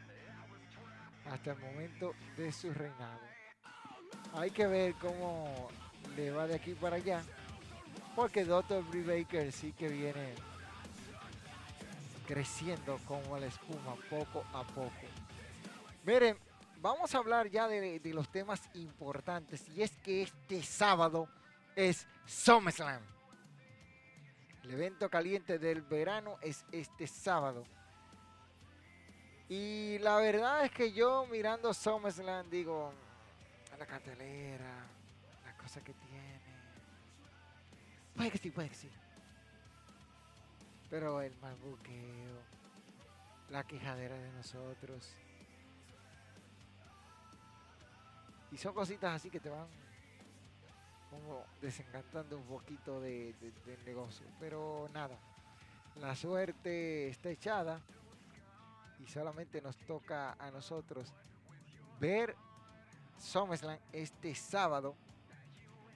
hasta 1.25 1.54
el 1.54 1.60
momento 1.60 2.14
de 2.38 2.52
su 2.52 2.74
reinado. 2.74 3.20
Hay 4.34 4.52
que 4.52 4.68
ver 4.68 4.94
cómo 4.96 5.70
le 6.16 6.32
va 6.32 6.46
de 6.48 6.56
aquí 6.56 6.74
para 6.74 6.98
allá, 6.98 7.24
porque 8.16 8.46
Dr. 8.46 8.84
Brie 8.90 9.24
Baker 9.24 9.52
sí 9.52 9.74
que 9.74 9.88
viene 9.88 10.36
creciendo 12.28 13.00
como 13.08 13.38
la 13.38 13.48
espuma 13.48 13.96
poco 14.10 14.46
a 14.54 14.64
poco. 14.64 15.05
Miren, 16.06 16.38
vamos 16.82 17.16
a 17.16 17.18
hablar 17.18 17.50
ya 17.50 17.68
de, 17.68 18.00
los 18.14 18.30
temas 18.30 18.62
importantes 18.76 19.68
y 19.70 19.82
es 19.82 19.90
que 19.98 20.22
este 20.22 20.62
sábado 20.62 21.28
es 21.76 22.08
SummerSlam. 22.28 23.02
El 24.62 24.72
evento 24.72 25.10
caliente 25.10 25.58
del 25.58 25.82
verano 25.82 26.38
es 26.42 26.64
este 26.72 27.08
sábado. 27.08 27.64
Y 29.50 29.98
la 30.00 30.18
verdad 30.18 30.66
es 30.66 30.72
que 30.72 30.94
yo 30.94 31.26
mirando 31.26 31.74
SummerSlam 31.74 32.52
digo, 32.52 32.94
a 33.74 33.78
la 33.78 33.88
cartelera, 33.88 34.86
las 35.44 35.56
cosas 35.56 35.82
que 35.82 35.94
tiene. 35.94 36.40
Puede 38.16 38.30
que 38.30 38.38
sí, 38.38 38.52
puede 38.52 38.70
que 38.70 38.76
sí. 38.76 38.90
Pero 40.88 41.20
el 41.20 41.36
mal 41.38 41.56
buqueo, 41.56 42.44
la 43.50 43.64
quejadera 43.64 44.16
de 44.16 44.32
nosotros. 44.34 45.16
Y 48.52 48.58
son 48.58 48.74
cositas 48.74 49.16
así 49.16 49.30
que 49.30 49.40
te 49.40 49.50
van 49.50 49.68
como 51.10 51.44
desencantando 51.62 52.38
un 52.38 52.44
poquito 52.46 53.00
de, 53.02 53.34
de- 53.40 53.52
del 53.66 53.86
negocio. 53.86 54.25
Pero 54.40 54.88
nada, 54.94 55.18
la 55.96 56.16
suerte 56.16 57.10
está 57.10 57.30
echada 57.30 57.82
y 59.00 59.08
solamente 59.08 59.62
nos 59.62 59.78
toca 59.78 60.34
a 60.34 60.52
nosotros 60.52 61.14
ver 62.00 62.36
SummerSlam 63.20 63.80
este 63.94 64.36
sábado 64.36 64.96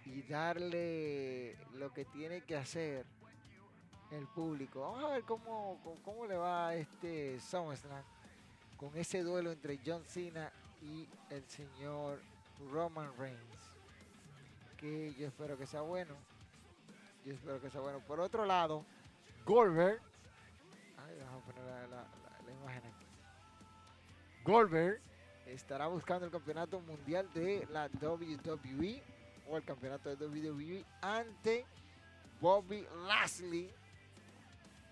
y 0.06 0.22
darle 0.24 1.58
lo 1.74 1.92
que 1.94 2.06
tiene 2.06 2.42
que 2.42 2.56
hacer 2.58 3.06
el 4.12 4.26
público. 4.28 4.82
Vamos 4.82 5.04
a 5.04 5.08
ver 5.10 5.24
cómo, 5.24 5.80
cómo, 6.04 6.26
le 6.26 6.36
va 6.36 6.70
a 6.70 6.76
este 6.76 7.40
SummerSlam 7.42 8.04
con 8.78 8.96
ese 8.98 9.22
duelo 9.24 9.52
entre 9.52 9.80
John 9.86 10.04
Cena 10.06 10.52
y 10.82 11.08
el 11.30 11.44
señor 11.50 12.22
Roman 12.72 13.12
Reigns. 13.18 13.72
Que 14.78 15.14
yo 15.16 15.28
espero 15.28 15.58
que 15.58 15.66
sea 15.66 15.82
bueno. 15.82 16.16
Yo 17.26 17.34
espero 17.34 17.60
que 17.62 17.70
sea 17.70 17.82
bueno. 17.82 18.00
Por 18.00 18.20
otro 18.20 18.46
lado, 18.46 18.86
Goldberg. 19.46 20.00
Ay, 20.98 21.18
vamos 21.26 21.44
a 21.44 21.46
poner 21.46 21.64
la, 21.64 21.88
la- 21.88 22.52
imagen 22.52 22.84
aquí. 22.86 23.06
Goldberg 24.44 25.00
estará 25.46 25.88
buscando 25.88 26.26
el 26.26 26.32
campeonato 26.32 26.80
mundial 26.80 27.30
de 27.34 27.68
la 27.72 27.88
WWE 28.02 29.04
o 29.48 29.58
el 29.58 29.64
campeonato 29.64 30.16
de 30.16 30.26
WWE 30.26 30.86
ante 31.02 31.66
Bobby 32.42 32.86
Lashley. 33.08 33.70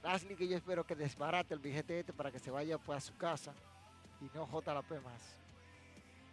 Lashley 0.03 0.35
que 0.35 0.47
yo 0.47 0.55
espero 0.57 0.85
que 0.85 0.95
desbarate 0.95 1.53
el 1.53 1.59
billete 1.59 1.99
este 1.99 2.13
para 2.13 2.31
que 2.31 2.39
se 2.39 2.51
vaya 2.51 2.77
pues, 2.77 2.97
a 2.97 3.01
su 3.01 3.15
casa 3.17 3.53
y 4.21 4.25
no 4.35 4.45
JP 4.47 4.91
más. 5.03 5.41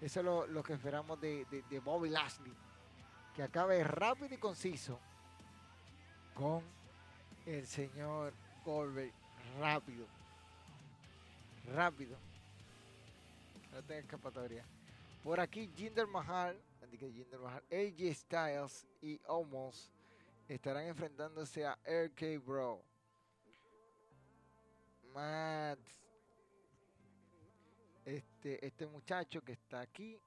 Eso 0.04 0.20
es 0.20 0.26
lo, 0.26 0.46
lo 0.46 0.62
que 0.62 0.74
esperamos 0.74 1.18
de, 1.18 1.46
Bobby 1.82 2.10
Lashley. 2.10 2.52
Que 3.34 3.42
acabe 3.42 3.82
rápido 3.82 4.34
y 4.34 4.36
conciso 4.36 5.00
con 6.34 6.62
el 7.46 7.66
señor 7.66 8.34
Goldberg. 8.66 9.14
Rápido. 9.58 10.06
Rápido. 11.72 12.18
No 13.72 13.82
tenga 13.82 14.00
escapatoria. 14.00 14.62
Por 15.22 15.40
aquí 15.40 15.70
Jinder 15.74 16.06
Mahal, 16.06 16.60
Jinder 16.98 17.40
Mahal, 17.40 17.62
AJ 17.72 18.14
Styles 18.14 18.86
y 19.00 19.18
Omos 19.26 19.90
estarán 20.48 20.84
enfrentándose 20.84 21.64
a 21.64 21.78
RK 21.86 22.44
Bro. 22.44 22.82
Matt, 25.14 25.78
este, 28.04 28.64
este 28.64 28.86
muchacho 28.86 29.42
que 29.42 29.52
está 29.52 29.80
aquí, 29.80 30.18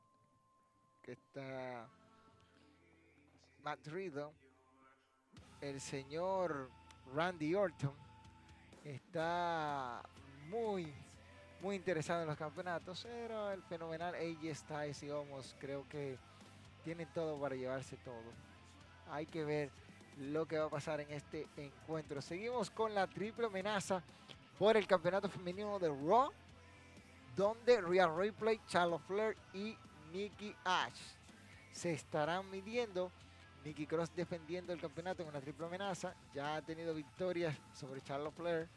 que 1.02 1.14
está 1.14 1.88
Matt 3.64 3.86
Riddle, 3.88 4.32
el 5.62 5.80
señor 5.82 6.70
Randy 7.14 7.56
Orton 7.56 7.94
está 8.84 10.02
muy 10.50 10.94
muy 11.62 11.76
interesado 11.76 12.22
en 12.22 12.28
los 12.28 12.38
campeonatos, 12.38 13.04
pero 13.04 13.52
el 13.52 13.64
fenomenal 13.64 14.14
AJ 14.14 14.56
Styles 14.56 15.04
y 15.04 15.10
Omos 15.10 15.56
creo 15.60 15.88
que 15.90 16.18
tienen 16.84 17.08
todo 17.14 17.40
para 17.40 17.56
llevarse 17.56 17.98
todo. 17.98 18.32
Hay 19.10 19.26
que 19.26 19.44
ver 19.44 19.72
lo 20.20 20.46
que 20.46 20.58
va 20.58 20.66
a 20.66 20.70
pasar 20.70 21.02
en 21.02 21.12
este 21.12 21.48
encuentro. 21.58 22.22
Seguimos 22.22 22.70
con 22.70 22.94
la 22.94 23.08
triple 23.08 23.48
amenaza 23.48 24.04
por 24.60 24.78
el 24.78 24.86
campeonato 24.88 25.30
femenino 25.30 25.80
de 25.80 25.90
Raw, 25.90 26.32
donde 27.38 27.80
Rhea 27.80 28.08
Ripley, 28.08 28.60
Charlotte 28.68 29.04
Flair 29.04 29.38
y 29.54 29.78
Nikki 30.12 30.54
Ash 30.66 31.00
se 31.72 31.94
estarán 31.94 32.50
midiendo. 32.50 33.12
Nikki 33.64 33.86
Cross 33.86 34.14
defendiendo 34.16 34.74
el 34.74 34.82
campeonato 34.82 35.22
en 35.22 35.30
una 35.30 35.40
triple 35.40 35.68
amenaza. 35.68 36.16
Ya 36.34 36.56
ha 36.56 36.62
tenido 36.64 36.94
victorias 36.96 37.56
sobre 37.74 38.02
Charlotte 38.02 38.34
Flair 38.34 38.68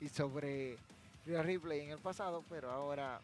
y 0.00 0.08
sobre 0.08 0.78
Rhea 1.26 1.42
Ripley 1.42 1.80
en 1.80 1.90
el 1.90 1.98
pasado, 1.98 2.44
pero 2.48 2.70
ahora 2.70 3.20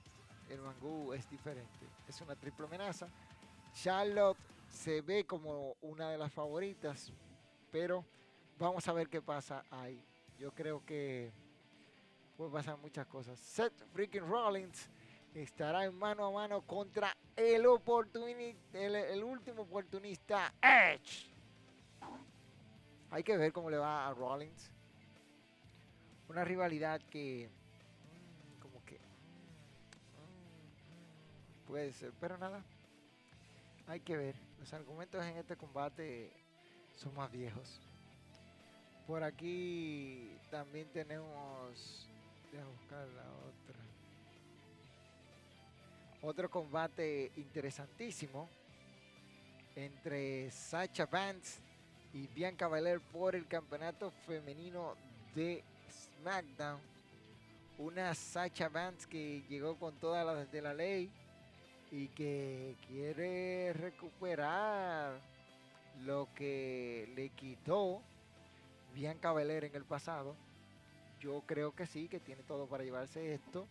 el 0.48 0.60
mangú 0.60 1.12
es 1.12 1.30
diferente. 1.30 1.86
Es 2.08 2.20
una 2.20 2.34
triple 2.34 2.66
amenaza. 2.66 3.08
Charlotte 3.72 4.38
se 4.68 5.02
ve 5.02 5.24
como 5.24 5.76
una 5.82 6.10
de 6.10 6.18
las 6.18 6.32
favoritas, 6.32 7.12
pero 7.70 8.04
vamos 8.58 8.88
a 8.88 8.92
ver 8.92 9.08
qué 9.08 9.22
pasa 9.22 9.64
ahí. 9.70 10.02
Yo 10.38 10.52
creo 10.52 10.84
que 10.84 11.32
puede 12.36 12.50
pasar 12.50 12.76
muchas 12.78 13.06
cosas. 13.06 13.38
Seth 13.38 13.72
freaking 13.92 14.26
Rollins 14.28 14.88
estará 15.34 15.84
en 15.84 15.94
mano 15.96 16.26
a 16.26 16.30
mano 16.30 16.62
contra 16.62 17.12
el, 17.36 17.64
oportuni- 17.64 18.56
el, 18.72 18.94
el 18.94 19.24
último 19.24 19.62
oportunista 19.62 20.52
Edge. 20.62 21.32
Hay 23.10 23.22
que 23.22 23.36
ver 23.36 23.52
cómo 23.52 23.70
le 23.70 23.76
va 23.76 24.08
a 24.08 24.14
Rollins. 24.14 24.70
Una 26.28 26.44
rivalidad 26.44 27.00
que 27.10 27.48
mm, 27.48 28.60
como 28.60 28.84
que 28.84 28.98
mm, 28.98 29.02
puede 31.66 31.92
ser, 31.92 32.12
pero 32.20 32.38
nada. 32.38 32.62
Hay 33.86 34.00
que 34.00 34.16
ver. 34.16 34.34
Los 34.58 34.72
argumentos 34.72 35.22
en 35.24 35.36
este 35.36 35.56
combate 35.56 36.32
son 36.96 37.14
más 37.14 37.30
viejos. 37.30 37.80
Por 39.06 39.22
aquí 39.22 40.36
también 40.50 40.88
tenemos. 40.88 42.03
Deja 42.54 42.66
buscar 42.66 43.08
la 43.08 43.24
otra. 43.48 43.74
Otro 46.22 46.48
combate 46.48 47.32
interesantísimo 47.34 48.48
entre 49.74 50.52
Sacha 50.52 51.04
Vance 51.06 51.60
y 52.12 52.28
Bianca 52.28 52.68
Belair 52.68 53.00
por 53.00 53.34
el 53.34 53.48
campeonato 53.48 54.12
femenino 54.24 54.94
de 55.34 55.64
SmackDown. 55.90 56.80
Una 57.78 58.14
Sacha 58.14 58.68
Vance 58.68 59.08
que 59.08 59.42
llegó 59.48 59.76
con 59.76 59.98
todas 59.98 60.24
las 60.24 60.52
de 60.52 60.62
la 60.62 60.74
ley 60.74 61.10
y 61.90 62.06
que 62.06 62.76
quiere 62.86 63.72
recuperar 63.72 65.18
lo 66.04 66.28
que 66.36 67.12
le 67.16 67.30
quitó 67.30 68.00
Bianca 68.94 69.32
Belair 69.32 69.64
en 69.64 69.74
el 69.74 69.84
pasado. 69.84 70.36
Yo 71.24 71.42
creo 71.46 71.74
que 71.74 71.86
sí, 71.86 72.06
que 72.06 72.20
tiene 72.20 72.42
todo 72.42 72.66
para 72.66 72.84
llevarse 72.84 73.32
esto, 73.32 73.66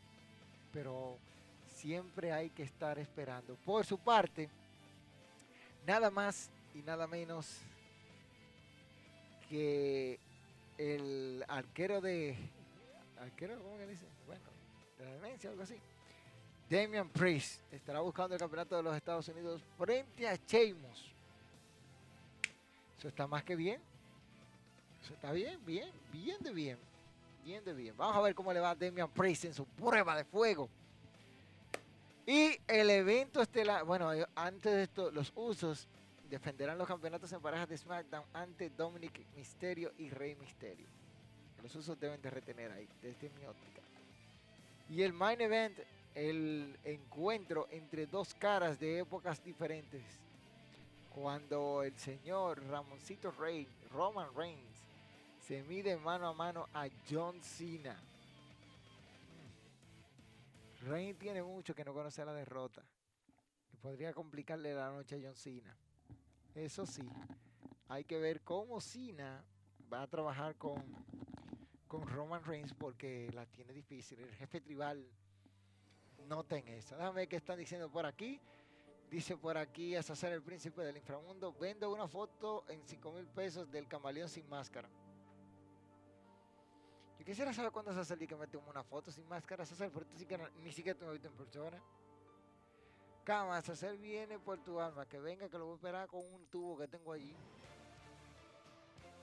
pero 0.71 1.19
siempre 1.67 2.31
hay 2.31 2.49
que 2.49 2.63
estar 2.63 2.97
esperando. 2.97 3.55
Por 3.63 3.85
su 3.85 3.99
parte, 3.99 4.49
nada 5.85 6.09
más 6.09 6.49
y 6.73 6.79
nada 6.79 7.05
menos 7.05 7.59
que 9.47 10.19
el 10.79 11.45
arquero 11.47 12.01
de 12.01 12.35
arquero, 13.19 13.55
¿cómo 13.61 13.77
que 13.77 13.85
dice? 13.85 14.07
Bueno, 14.25 14.41
de 14.97 15.05
la 15.05 15.11
demencia, 15.11 15.51
algo 15.51 15.61
así. 15.61 15.75
Damian 16.67 17.09
Priest 17.09 17.61
estará 17.71 17.99
buscando 17.99 18.33
el 18.33 18.39
campeonato 18.39 18.75
de 18.75 18.81
los 18.81 18.95
Estados 18.95 19.27
Unidos 19.27 19.61
frente 19.77 20.27
a 20.27 20.35
Sheamus. 20.35 21.13
Eso 22.97 23.09
está 23.09 23.27
más 23.27 23.43
que 23.43 23.55
bien. 23.55 23.79
Eso 25.03 25.13
está 25.13 25.31
bien, 25.31 25.63
bien, 25.63 25.91
bien 26.11 26.41
de 26.41 26.51
bien. 26.51 26.92
Vamos 27.97 28.15
a 28.15 28.21
ver 28.21 28.35
cómo 28.35 28.53
le 28.53 28.59
va 28.59 28.71
a 28.71 28.75
Damian 28.75 29.09
Priest 29.09 29.45
en 29.45 29.53
su 29.53 29.65
prueba 29.65 30.15
de 30.15 30.23
fuego. 30.23 30.69
Y 32.25 32.57
el 32.67 32.89
evento 32.89 33.41
estelar, 33.41 33.83
bueno, 33.83 34.13
eh, 34.13 34.25
antes 34.35 34.71
de 34.71 34.83
esto, 34.83 35.11
los 35.11 35.33
usos 35.35 35.87
defenderán 36.29 36.77
los 36.77 36.87
campeonatos 36.87 37.31
en 37.33 37.41
parejas 37.41 37.67
de 37.67 37.77
SmackDown 37.77 38.23
ante 38.33 38.69
Dominic 38.69 39.25
Mysterio 39.35 39.91
y 39.97 40.09
Rey 40.09 40.35
Mysterio. 40.35 40.87
Los 41.61 41.75
usos 41.75 41.99
deben 41.99 42.21
de 42.21 42.29
retener 42.29 42.71
ahí, 42.71 42.87
desde 43.01 43.29
mi 43.31 43.45
óptica. 43.45 43.81
Y 44.89 45.01
el 45.01 45.11
main 45.11 45.41
event, 45.41 45.77
el 46.15 46.77
encuentro 46.85 47.67
entre 47.71 48.05
dos 48.05 48.33
caras 48.33 48.79
de 48.79 48.99
épocas 48.99 49.43
diferentes. 49.43 50.03
Cuando 51.13 51.83
el 51.83 51.97
señor 51.99 52.63
Ramoncito 52.67 53.31
Rey, 53.31 53.67
Roman 53.91 54.33
Reigns, 54.33 54.72
se 55.47 55.61
mide 55.63 55.97
mano 55.97 56.27
a 56.27 56.33
mano 56.33 56.69
a 56.73 56.87
John 57.09 57.41
Cena. 57.41 57.99
Reigns 60.83 61.19
tiene 61.19 61.43
mucho 61.43 61.75
que 61.75 61.83
no 61.83 61.93
conoce 61.93 62.23
la 62.23 62.33
derrota. 62.33 62.81
Y 63.73 63.77
podría 63.77 64.13
complicarle 64.13 64.73
la 64.73 64.89
noche 64.89 65.17
a 65.17 65.19
John 65.21 65.35
Cena. 65.35 65.75
Eso 66.55 66.85
sí, 66.85 67.03
hay 67.89 68.05
que 68.05 68.19
ver 68.19 68.41
cómo 68.41 68.79
Cena 68.79 69.43
va 69.91 70.03
a 70.03 70.07
trabajar 70.07 70.55
con, 70.55 70.81
con 71.87 72.07
Roman 72.07 72.43
Reigns 72.45 72.73
porque 72.73 73.29
la 73.33 73.45
tiene 73.45 73.73
difícil. 73.73 74.19
El 74.19 74.33
jefe 74.35 74.61
tribal 74.61 75.05
noten 76.25 76.65
eso. 76.69 76.95
Déjame 76.95 77.21
ver 77.21 77.27
qué 77.27 77.35
están 77.35 77.57
diciendo 77.57 77.91
por 77.91 78.05
aquí. 78.05 78.39
Dice 79.09 79.35
por 79.35 79.57
aquí, 79.57 79.95
hasta 79.95 80.15
ser 80.15 80.31
el 80.31 80.41
príncipe 80.41 80.81
del 80.83 80.97
inframundo, 80.97 81.53
vendo 81.53 81.91
una 81.91 82.07
foto 82.07 82.63
en 82.69 82.81
5 82.83 83.11
mil 83.11 83.27
pesos 83.27 83.69
del 83.69 83.87
camaleón 83.87 84.29
sin 84.29 84.47
máscara. 84.49 84.89
Yo 87.23 87.27
quisiera 87.27 87.53
saber 87.53 87.71
cuándo 87.71 87.93
se 87.93 88.03
salir 88.03 88.27
que 88.27 88.35
me 88.35 88.47
tomo 88.47 88.69
una 88.69 88.83
foto 88.83 89.09
sin 89.09 89.25
máscara, 89.29 89.65
César, 89.65 89.89
pero 89.93 90.05
tú 90.05 90.17
sí 90.17 90.27
no- 90.29 90.49
ni 90.61 90.73
siquiera 90.73 90.99
te 90.99 91.05
he 91.05 91.11
visto 91.11 91.29
en 91.29 91.33
persona. 91.35 91.81
Cama, 93.23 93.61
César 93.61 93.95
viene 93.95 94.37
por 94.39 94.59
tu 94.59 94.77
alma, 94.77 95.05
que 95.05 95.21
venga, 95.21 95.47
que 95.47 95.57
lo 95.57 95.63
voy 95.67 95.73
a 95.73 95.75
esperar 95.77 96.07
con 96.09 96.19
un 96.19 96.45
tubo 96.47 96.77
que 96.77 96.85
tengo 96.89 97.13
allí. 97.13 97.33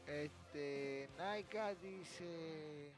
Este, 0.06 1.10
Naika 1.18 1.74
dice... 1.74 2.90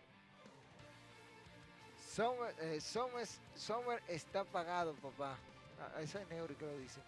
Summer, 2.14 2.54
eh, 2.60 2.80
Summer, 2.80 3.26
Summer 3.56 4.00
está 4.06 4.44
pagado, 4.44 4.94
papá. 4.94 5.36
Ah, 5.80 6.00
Eso 6.00 6.20
es 6.20 6.28
Neuri 6.28 6.54
que 6.54 6.64
lo 6.66 6.78
dice. 6.78 7.00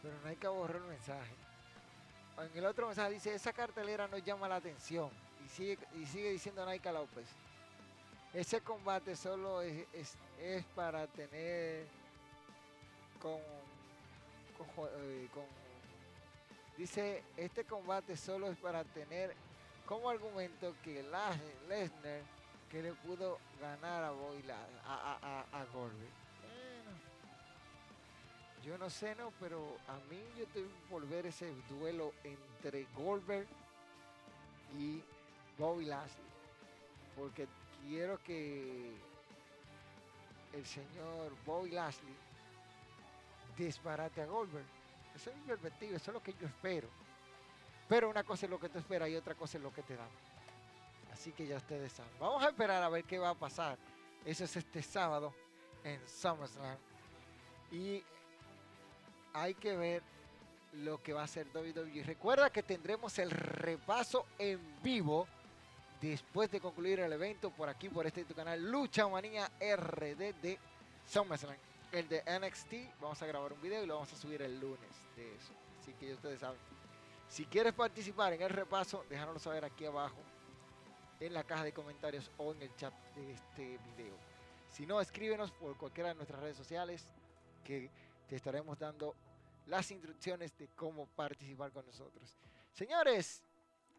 Pero 0.00 0.14
Naika 0.22 0.48
borró 0.50 0.78
el 0.78 0.84
mensaje. 0.84 1.34
En 2.38 2.58
el 2.58 2.66
otro 2.66 2.86
mensaje 2.86 3.12
dice, 3.12 3.34
esa 3.34 3.52
cartelera 3.52 4.08
no 4.08 4.18
llama 4.18 4.48
la 4.48 4.56
atención. 4.56 5.10
Y 5.44 5.48
sigue, 5.48 5.78
y 5.94 6.06
sigue 6.06 6.30
diciendo 6.30 6.64
Naika 6.64 6.90
López. 6.92 7.26
Ese 8.32 8.60
combate 8.60 9.14
solo 9.14 9.62
es, 9.62 9.86
es, 9.92 10.14
es 10.40 10.64
para 10.74 11.06
tener 11.06 11.86
con, 13.20 13.38
eh, 14.98 15.28
con- 15.32 15.44
Dice, 16.76 17.22
este 17.36 17.64
combate 17.64 18.16
solo 18.16 18.48
es 18.48 18.58
para 18.58 18.82
tener 18.82 19.32
como 19.86 20.10
argumento 20.10 20.74
que 20.82 21.02
Lesnar 21.68 22.20
que 22.68 22.82
le 22.82 22.92
pudo 22.94 23.38
ganar 23.60 24.02
a 24.02 24.10
Boy 24.10 24.42
a, 24.50 24.56
a, 24.92 25.40
a, 25.52 25.60
a. 25.60 25.66
Yo 28.64 28.78
no 28.78 28.88
sé, 28.88 29.14
no, 29.16 29.30
pero 29.40 29.76
a 29.88 29.96
mí 30.10 30.18
yo 30.38 30.44
estoy 30.44 30.66
por 30.88 31.06
ver 31.06 31.26
ese 31.26 31.52
duelo 31.68 32.14
entre 32.24 32.86
Goldberg 32.96 33.46
y 34.78 35.02
Bobby 35.58 35.84
Lashley. 35.84 36.24
Porque 37.14 37.46
quiero 37.86 38.18
que 38.22 38.96
el 40.54 40.64
señor 40.64 41.32
Bobby 41.44 41.70
Lashley 41.72 42.14
desbarate 43.58 44.22
a 44.22 44.26
Goldberg. 44.26 44.64
Esa 45.14 45.30
es 45.30 45.36
mi 45.36 45.42
perspectiva, 45.42 45.96
eso 45.96 46.10
es 46.10 46.14
lo 46.14 46.22
que 46.22 46.32
yo 46.32 46.46
espero. 46.46 46.88
Pero 47.86 48.08
una 48.08 48.24
cosa 48.24 48.46
es 48.46 48.50
lo 48.50 48.58
que 48.58 48.70
tú 48.70 48.78
esperas 48.78 49.10
y 49.10 49.16
otra 49.16 49.34
cosa 49.34 49.58
es 49.58 49.62
lo 49.62 49.72
que 49.74 49.82
te 49.82 49.94
dan. 49.94 50.08
Así 51.12 51.32
que 51.32 51.46
ya 51.46 51.58
ustedes 51.58 51.92
saben. 51.92 52.12
Vamos 52.18 52.42
a 52.42 52.48
esperar 52.48 52.82
a 52.82 52.88
ver 52.88 53.04
qué 53.04 53.18
va 53.18 53.30
a 53.30 53.34
pasar. 53.34 53.78
Eso 54.24 54.44
es 54.44 54.56
este 54.56 54.82
sábado 54.82 55.34
en 55.84 56.00
SummerSlam. 56.08 56.78
Y 57.70 58.02
hay 59.34 59.54
que 59.54 59.76
ver 59.76 60.02
lo 60.72 61.02
que 61.02 61.12
va 61.12 61.22
a 61.22 61.24
hacer 61.24 61.46
WWE. 61.54 62.02
Recuerda 62.04 62.50
que 62.50 62.62
tendremos 62.62 63.18
el 63.18 63.30
repaso 63.30 64.26
en 64.38 64.58
vivo 64.82 65.26
después 66.00 66.50
de 66.50 66.60
concluir 66.60 67.00
el 67.00 67.12
evento 67.12 67.50
por 67.50 67.68
aquí, 67.68 67.88
por 67.88 68.06
este 68.06 68.24
tu 68.24 68.34
canal 68.34 68.62
Lucha 68.70 69.06
Manía 69.08 69.50
RD 69.58 70.34
de 70.40 70.58
SummerSlam. 71.06 71.56
El 71.92 72.08
de 72.08 72.22
NXT, 72.22 73.00
vamos 73.00 73.22
a 73.22 73.26
grabar 73.26 73.52
un 73.52 73.60
video 73.60 73.84
y 73.84 73.86
lo 73.86 73.94
vamos 73.94 74.12
a 74.12 74.16
subir 74.16 74.42
el 74.42 74.58
lunes 74.58 74.90
de 75.16 75.34
eso. 75.34 75.52
Así 75.80 75.92
que 75.94 76.08
ya 76.08 76.14
ustedes 76.14 76.40
saben. 76.40 76.58
Si 77.28 77.44
quieres 77.46 77.72
participar 77.72 78.32
en 78.32 78.42
el 78.42 78.50
repaso, 78.50 79.04
déjanoslo 79.08 79.38
saber 79.38 79.64
aquí 79.64 79.84
abajo 79.84 80.18
en 81.20 81.32
la 81.32 81.44
caja 81.44 81.64
de 81.64 81.72
comentarios 81.72 82.30
o 82.38 82.52
en 82.52 82.62
el 82.62 82.74
chat 82.76 82.92
de 83.14 83.32
este 83.32 83.78
video. 83.96 84.16
Si 84.70 84.86
no, 84.86 85.00
escríbenos 85.00 85.52
por 85.52 85.76
cualquiera 85.76 86.08
de 86.10 86.16
nuestras 86.16 86.40
redes 86.40 86.56
sociales 86.56 87.06
que 87.64 87.90
estaremos 88.36 88.78
dando 88.78 89.14
las 89.66 89.90
instrucciones 89.90 90.56
de 90.56 90.68
cómo 90.68 91.06
participar 91.06 91.72
con 91.72 91.86
nosotros. 91.86 92.36
Señores, 92.72 93.42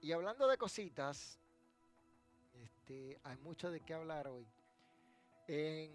y 0.02 0.12
hablando 0.12 0.48
de 0.48 0.58
cositas, 0.58 1.40
este, 2.54 3.20
hay 3.24 3.38
mucho 3.38 3.72
de 3.72 3.82
qué 3.82 3.94
hablar 3.94 4.28
hoy. 4.28 4.48
En, 5.48 5.92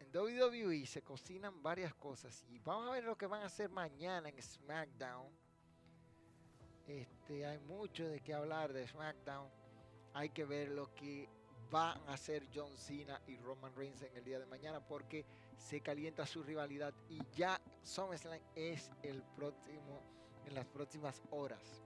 en 0.00 0.16
WWE 0.16 0.86
se 0.86 1.02
cocinan 1.02 1.62
varias 1.62 1.94
cosas 1.94 2.44
y 2.48 2.58
vamos 2.58 2.88
a 2.88 2.92
ver 2.92 3.04
lo 3.04 3.16
que 3.16 3.26
van 3.26 3.42
a 3.42 3.46
hacer 3.46 3.70
mañana 3.70 4.28
en 4.28 4.42
SmackDown. 4.42 5.28
Este, 6.86 7.46
hay 7.46 7.58
mucho 7.60 8.06
de 8.08 8.20
qué 8.20 8.34
hablar 8.34 8.72
de 8.72 8.86
SmackDown. 8.86 9.48
Hay 10.14 10.30
que 10.30 10.44
ver 10.44 10.68
lo 10.68 10.94
que 10.94 11.28
van 11.72 11.98
a 12.06 12.12
hacer 12.12 12.46
John 12.54 12.76
Cena 12.76 13.18
y 13.26 13.38
Roman 13.38 13.74
Reigns 13.74 14.02
en 14.02 14.14
el 14.14 14.22
día 14.22 14.38
de 14.38 14.44
mañana 14.44 14.78
porque 14.78 15.24
se 15.56 15.80
calienta 15.80 16.26
su 16.26 16.42
rivalidad 16.42 16.92
y 17.08 17.18
ya 17.34 17.58
SummerSlam 17.82 18.38
es 18.54 18.90
el 19.02 19.22
próximo 19.34 20.02
en 20.46 20.54
las 20.54 20.66
próximas 20.66 21.22
horas. 21.30 21.82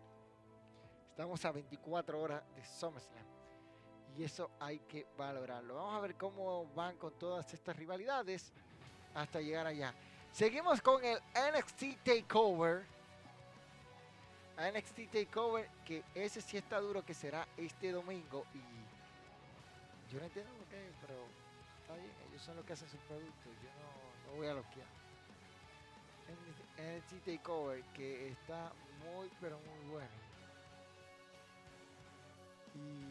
Estamos 1.10 1.44
a 1.44 1.52
24 1.52 2.20
horas 2.20 2.42
de 2.56 2.64
SummerSlam 2.64 3.24
y 4.18 4.24
eso 4.24 4.50
hay 4.58 4.80
que 4.80 5.06
valorarlo. 5.16 5.76
Vamos 5.76 5.94
a 5.94 6.00
ver 6.00 6.16
cómo 6.16 6.66
van 6.74 6.96
con 6.96 7.12
todas 7.16 7.54
estas 7.54 7.76
rivalidades 7.76 8.52
hasta 9.14 9.40
llegar 9.40 9.68
allá. 9.68 9.94
Seguimos 10.32 10.82
con 10.82 11.02
el 11.04 11.18
NXT 11.54 12.02
Takeover. 12.04 12.84
NXT 14.58 15.12
Takeover, 15.12 15.70
que 15.84 16.02
ese 16.14 16.40
sí 16.40 16.56
está 16.56 16.80
duro, 16.80 17.04
que 17.04 17.14
será 17.14 17.46
este 17.56 17.92
domingo. 17.92 18.44
Y 18.52 18.85
yo 20.16 20.20
no 20.22 20.26
entiendo 20.28 20.50
por 20.54 20.66
qué, 20.68 20.90
pero 21.02 21.14
está 21.82 21.94
bien, 21.94 22.10
ellos 22.30 22.40
son 22.42 22.56
los 22.56 22.64
que 22.64 22.72
hacen 22.72 22.88
sus 22.88 23.00
productos. 23.00 23.52
Yo 23.62 23.68
no, 23.68 24.30
no 24.30 24.36
voy 24.38 24.46
a 24.46 24.54
loquear. 24.54 24.88
NXT 26.78 27.22
Takeover, 27.22 27.84
que 27.94 28.28
está 28.30 28.72
muy, 29.04 29.30
pero 29.42 29.58
muy 29.58 29.90
bueno. 29.90 30.08
Y 32.74 33.04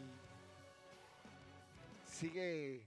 sigue, 2.10 2.84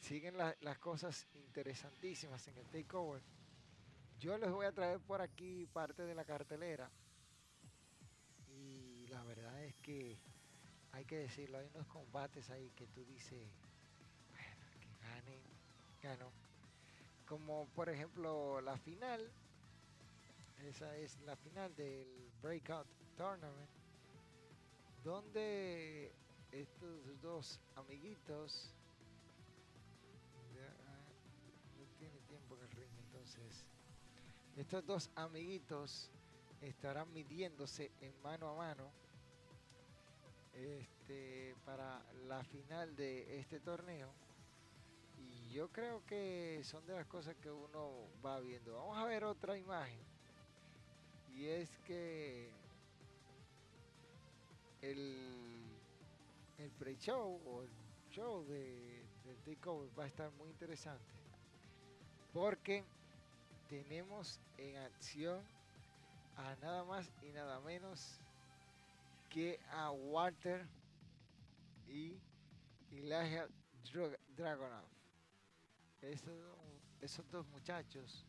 siguen 0.00 0.36
la- 0.36 0.56
las 0.62 0.78
cosas 0.78 1.24
interesantísimas 1.34 2.48
en 2.48 2.58
el 2.58 2.66
Takeover. 2.66 3.22
Yo 4.18 4.36
les 4.38 4.50
voy 4.50 4.66
a 4.66 4.72
traer 4.72 4.98
por 4.98 5.20
aquí 5.22 5.66
parte 5.72 6.02
de 6.02 6.16
la 6.16 6.24
cartelera. 6.24 6.90
Y 8.56 9.06
la 9.06 9.22
verdad 9.22 9.62
es 9.62 9.74
que 9.76 10.18
hay 10.98 11.04
que 11.04 11.18
decirlo, 11.18 11.58
hay 11.58 11.66
unos 11.74 11.86
combates 11.86 12.50
ahí 12.50 12.72
que 12.74 12.88
tú 12.88 13.04
dices, 13.04 13.38
bueno, 14.32 14.64
que 14.80 15.06
gane, 15.06 15.38
ganó. 16.02 16.32
Como 17.24 17.68
por 17.68 17.88
ejemplo 17.88 18.60
la 18.60 18.76
final, 18.78 19.30
esa 20.66 20.96
es 20.96 21.16
la 21.20 21.36
final 21.36 21.72
del 21.76 22.32
Breakout 22.42 22.88
Tournament, 23.16 23.70
donde 25.04 26.10
estos 26.50 27.22
dos 27.22 27.60
amiguitos, 27.76 28.74
ah, 30.88 31.06
no 31.78 31.86
tiene 32.00 32.18
tiempo 32.22 32.56
en 32.56 32.62
el 32.62 32.70
ring, 32.72 32.90
entonces, 33.06 33.64
estos 34.56 34.84
dos 34.84 35.10
amiguitos 35.14 36.10
estarán 36.60 37.12
midiéndose 37.12 37.92
en 38.00 38.20
mano 38.20 38.50
a 38.50 38.56
mano 38.56 39.07
este, 40.58 41.54
para 41.64 42.02
la 42.26 42.42
final 42.44 42.94
de 42.96 43.38
este 43.38 43.60
torneo. 43.60 44.10
Y 45.18 45.50
yo 45.50 45.68
creo 45.68 46.04
que 46.06 46.60
son 46.64 46.84
de 46.86 46.94
las 46.94 47.06
cosas 47.06 47.34
que 47.36 47.50
uno 47.50 47.92
va 48.24 48.40
viendo. 48.40 48.74
Vamos 48.74 48.98
a 48.98 49.04
ver 49.04 49.24
otra 49.24 49.56
imagen. 49.56 50.00
Y 51.34 51.46
es 51.46 51.70
que 51.86 52.50
el, 54.82 55.16
el 56.58 56.70
pre-show 56.72 57.40
o 57.46 57.62
el 57.62 57.68
show 58.10 58.44
de, 58.46 59.04
del 59.24 59.36
takeover 59.44 59.90
va 59.98 60.04
a 60.04 60.06
estar 60.06 60.30
muy 60.32 60.48
interesante. 60.50 61.04
Porque 62.32 62.84
tenemos 63.68 64.40
en 64.56 64.76
acción 64.76 65.42
a 66.36 66.54
nada 66.56 66.84
más 66.84 67.10
y 67.22 67.32
nada 67.32 67.60
menos 67.60 68.20
a 69.70 69.90
Walter 69.92 70.66
y 71.86 72.18
Elijah 72.90 73.48
Dra- 73.84 74.18
Dragunov. 74.28 74.86
Esos, 76.00 76.32
esos 77.00 77.28
dos 77.30 77.46
muchachos, 77.48 78.26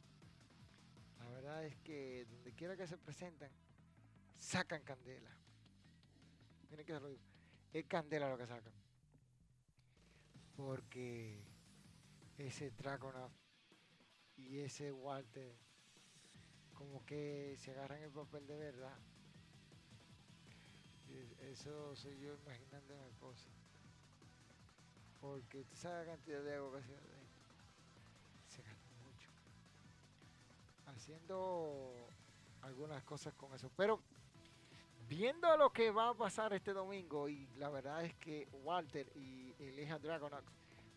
la 1.19 1.27
verdad 1.29 1.65
es 1.65 1.75
que 1.77 2.25
donde 2.25 2.53
quiera 2.53 2.75
que 2.77 2.87
se 2.87 2.97
presentan, 2.97 3.49
sacan 4.37 4.83
candela. 4.83 5.31
Miren 6.69 6.85
que 6.85 6.93
se. 6.99 7.19
Es 7.73 7.85
candela 7.85 8.29
lo 8.29 8.37
que 8.37 8.47
sacan. 8.47 8.73
Porque 10.55 11.41
ese 12.37 12.71
Dragunov 12.71 13.31
y 14.35 14.59
ese 14.59 14.91
Walter 14.91 15.55
como 16.73 17.05
que 17.05 17.55
se 17.57 17.71
agarran 17.71 18.01
el 18.01 18.11
papel 18.11 18.45
de 18.47 18.55
verdad. 18.57 18.97
Eso 21.41 21.95
soy 21.95 22.19
yo 22.19 22.33
imaginando 22.35 22.95
una 22.95 23.17
cosa. 23.19 23.49
Porque 25.21 25.59
usted 25.59 25.75
sabe 25.75 26.05
la 26.05 26.11
cantidad 26.13 26.41
de 26.43 26.55
agua 26.55 26.79
que 26.79 26.83
se 26.83 26.93
se 28.47 28.61
mucho. 29.03 29.29
Haciendo 30.87 31.93
algunas 32.61 33.03
cosas 33.03 33.33
con 33.33 33.53
eso. 33.53 33.69
Pero 33.75 33.99
viendo 35.07 35.55
lo 35.57 35.71
que 35.71 35.91
va 35.91 36.09
a 36.09 36.13
pasar 36.13 36.53
este 36.53 36.71
domingo, 36.71 37.27
y 37.27 37.47
la 37.57 37.69
verdad 37.69 38.05
es 38.05 38.13
que 38.15 38.47
Walter 38.63 39.11
y 39.15 39.53
Elijah 39.59 39.99
Dragonox 39.99 40.53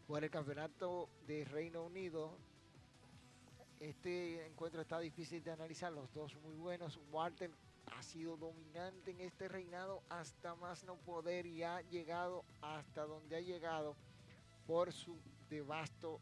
por 0.06 0.22
el 0.22 0.30
campeonato 0.30 1.08
de 1.26 1.44
Reino 1.44 1.84
Unido, 1.84 2.36
este 3.80 4.46
encuentro 4.46 4.82
está 4.82 5.00
difícil 5.00 5.42
de 5.42 5.50
analizar, 5.50 5.92
los 5.92 6.12
dos 6.12 6.36
muy 6.36 6.54
buenos. 6.56 7.00
Walter 7.10 7.50
ha 7.96 8.02
sido 8.02 8.36
dominante 8.36 9.10
en 9.10 9.20
este 9.20 9.48
reinado 9.48 10.02
hasta 10.08 10.54
más 10.54 10.84
no 10.84 10.96
poder 10.96 11.46
y 11.46 11.62
ha 11.62 11.80
llegado 11.82 12.44
hasta 12.60 13.04
donde 13.04 13.36
ha 13.36 13.40
llegado 13.40 13.96
por 14.66 14.92
su 14.92 15.20
devasto 15.48 16.20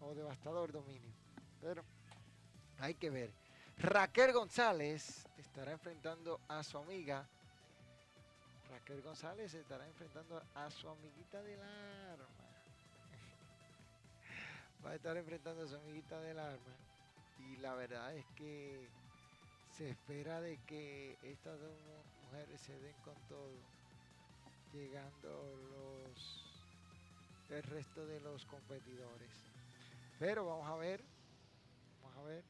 o 0.00 0.14
devastador 0.14 0.72
dominio. 0.72 1.12
Pero 1.60 1.84
hay 2.78 2.94
que 2.94 3.10
ver. 3.10 3.32
Raquel 3.78 4.32
González 4.32 5.26
estará 5.36 5.72
enfrentando 5.72 6.40
a 6.48 6.62
su 6.62 6.78
amiga. 6.78 7.28
Raquel 8.70 9.02
González 9.02 9.52
estará 9.54 9.86
enfrentando 9.86 10.42
a 10.54 10.70
su 10.70 10.88
amiguita 10.88 11.42
del 11.42 11.60
arma. 11.60 12.26
Va 14.84 14.90
a 14.90 14.94
estar 14.94 15.16
enfrentando 15.16 15.62
a 15.62 15.68
su 15.68 15.76
amiguita 15.76 16.20
del 16.20 16.38
arma. 16.38 16.76
Y 17.38 17.56
la 17.56 17.74
verdad 17.74 18.14
es 18.14 18.26
que 18.36 18.88
se 19.76 19.90
espera 19.90 20.40
de 20.40 20.58
que 20.66 21.18
estas 21.22 21.58
dos 21.58 21.76
mujeres 22.22 22.60
se 22.60 22.78
den 22.78 22.94
con 23.04 23.16
todo. 23.28 23.58
Llegando 24.72 25.56
los 25.70 26.44
el 27.50 27.62
resto 27.64 28.06
de 28.06 28.20
los 28.20 28.46
competidores. 28.46 29.30
Pero 30.18 30.46
vamos 30.46 30.68
a 30.68 30.76
ver. 30.76 31.04
Vamos 32.02 32.18
a 32.18 32.22
ver 32.22 32.44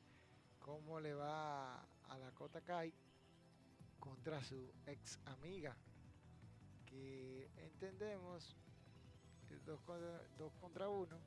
cómo 0.60 1.00
le 1.00 1.14
va 1.14 1.80
a 1.80 2.18
la 2.18 2.30
Cota 2.32 2.60
Kai 2.60 2.92
contra 3.98 4.42
su 4.42 4.70
ex 4.86 5.18
amiga. 5.24 5.74
Que 6.86 7.50
entendemos 7.56 8.54
dos 9.64 9.80
contra, 9.80 10.20
dos 10.36 10.52
contra 10.60 10.88
uno 10.90 11.18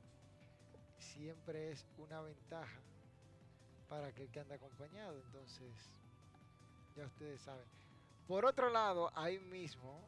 siempre 0.98 1.72
es 1.72 1.84
una 1.96 2.20
ventaja 2.20 2.80
para 3.88 4.08
aquel 4.08 4.28
que 4.30 4.40
anda 4.40 4.54
acompañado. 4.54 5.18
Entonces, 5.18 5.72
ya 6.96 7.06
ustedes 7.06 7.40
saben. 7.40 7.64
Por 8.26 8.44
otro 8.44 8.70
lado, 8.70 9.10
ahí 9.14 9.38
mismo, 9.38 10.00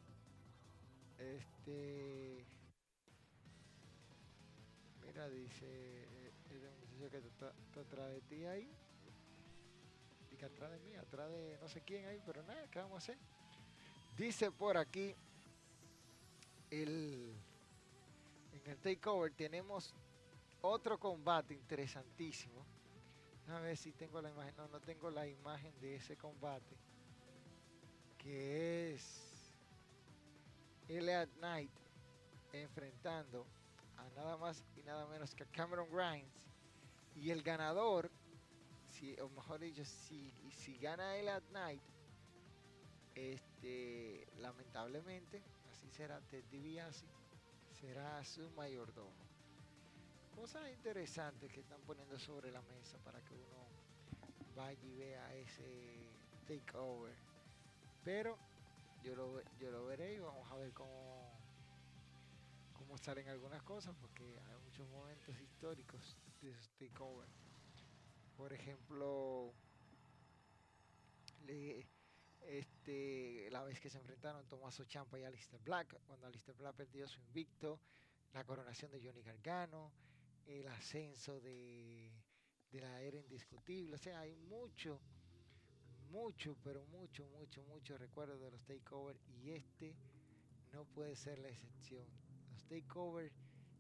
este. 1.18 2.44
Mira, 5.04 5.28
dice 5.28 6.04
el 6.50 6.70
muchacho 6.98 7.22
que 7.22 7.28
está, 7.28 7.52
atrás 7.80 8.10
de 8.10 8.20
ti 8.22 8.44
ahí. 8.44 8.70
Y 10.30 10.36
que 10.36 10.44
atrás 10.44 10.70
de 10.70 10.78
mí, 10.80 10.94
atrás 10.94 11.30
de 11.30 11.58
no 11.60 11.68
sé 11.68 11.80
quién 11.80 12.06
ahí, 12.06 12.20
pero 12.24 12.42
nada, 12.42 12.68
¿qué 12.70 12.78
vamos 12.78 12.94
a 12.94 12.98
hacer? 12.98 13.18
Dice 14.16 14.50
por 14.52 14.76
aquí 14.76 15.14
el 16.70 17.34
en 18.52 18.70
el 18.70 18.78
takeover 18.78 19.32
tenemos 19.32 19.94
otro 20.60 20.98
combate 20.98 21.54
interesantísimo. 21.54 22.66
A 23.48 23.60
ver 23.60 23.76
si 23.76 23.92
tengo 23.92 24.20
la 24.20 24.30
imagen. 24.30 24.54
No, 24.56 24.68
no 24.68 24.80
tengo 24.80 25.10
la 25.10 25.26
imagen 25.26 25.72
de 25.80 25.96
ese 25.96 26.16
combate. 26.16 26.76
Que 28.18 28.94
es 28.94 29.52
Elliot 30.88 31.30
Knight 31.38 31.70
enfrentando 32.52 33.46
a 33.96 34.08
nada 34.10 34.36
más 34.36 34.64
y 34.76 34.82
nada 34.82 35.06
menos 35.06 35.34
que 35.34 35.44
a 35.44 35.46
Cameron 35.46 35.88
Grimes. 35.90 36.32
Y 37.16 37.30
el 37.30 37.42
ganador, 37.42 38.10
si, 38.88 39.18
o 39.20 39.28
mejor 39.30 39.60
dicho, 39.60 39.84
si, 39.84 40.32
si 40.50 40.78
gana 40.78 41.16
Elliot 41.16 41.44
Knight, 41.50 41.82
este, 43.14 44.26
lamentablemente, 44.38 45.42
así 45.70 45.90
será 45.90 46.20
Ted 46.22 46.44
DiBiase, 46.50 47.06
será 47.80 48.24
su 48.24 48.48
mayordomo. 48.50 49.29
Cosas 50.40 50.70
interesantes 50.70 51.52
que 51.52 51.60
están 51.60 51.82
poniendo 51.82 52.18
sobre 52.18 52.50
la 52.50 52.62
mesa 52.62 52.96
para 53.04 53.20
que 53.20 53.34
uno 53.34 53.68
vaya 54.56 54.82
y 54.82 54.94
vea 54.94 55.34
ese 55.34 56.08
takeover. 56.46 57.14
Pero 58.02 58.38
yo 59.02 59.14
lo, 59.14 59.42
yo 59.58 59.70
lo 59.70 59.84
veré 59.84 60.14
y 60.14 60.18
vamos 60.18 60.50
a 60.50 60.56
ver 60.56 60.72
cómo, 60.72 61.30
cómo 62.72 62.96
salen 62.96 63.28
algunas 63.28 63.62
cosas, 63.64 63.94
porque 64.00 64.40
hay 64.48 64.56
muchos 64.64 64.88
momentos 64.88 65.38
históricos 65.42 66.16
de 66.40 66.52
esos 66.52 66.70
takeover. 66.70 67.28
Por 68.34 68.54
ejemplo, 68.54 69.52
este, 72.46 73.50
la 73.50 73.62
vez 73.64 73.78
que 73.78 73.90
se 73.90 73.98
enfrentaron 73.98 74.48
Tommaso 74.48 74.86
Champa 74.86 75.18
y 75.18 75.24
Alistair 75.24 75.60
Black, 75.60 76.00
cuando 76.06 76.26
Alistair 76.26 76.56
Black 76.56 76.76
perdió 76.76 77.06
su 77.06 77.20
invicto, 77.20 77.78
la 78.32 78.42
coronación 78.44 78.90
de 78.90 79.06
Johnny 79.06 79.20
Gargano, 79.20 79.92
el 80.50 80.66
ascenso 80.68 81.40
de, 81.40 82.10
la 82.72 83.00
era 83.02 83.18
indiscutible. 83.18 83.94
O 83.94 83.98
sea, 83.98 84.20
hay 84.20 84.34
mucho, 84.34 85.00
mucho, 86.10 86.56
pero 86.62 86.84
mucho, 86.86 87.26
mucho, 87.38 87.62
mucho 87.64 87.96
recuerdo 87.96 88.38
de 88.38 88.50
los 88.50 88.64
takeover 88.64 89.16
y 89.42 89.52
este 89.52 89.94
no 90.72 90.84
puede 90.84 91.16
ser 91.16 91.38
la 91.38 91.48
excepción. 91.48 92.06
Los 92.50 92.64
takeover 92.64 93.32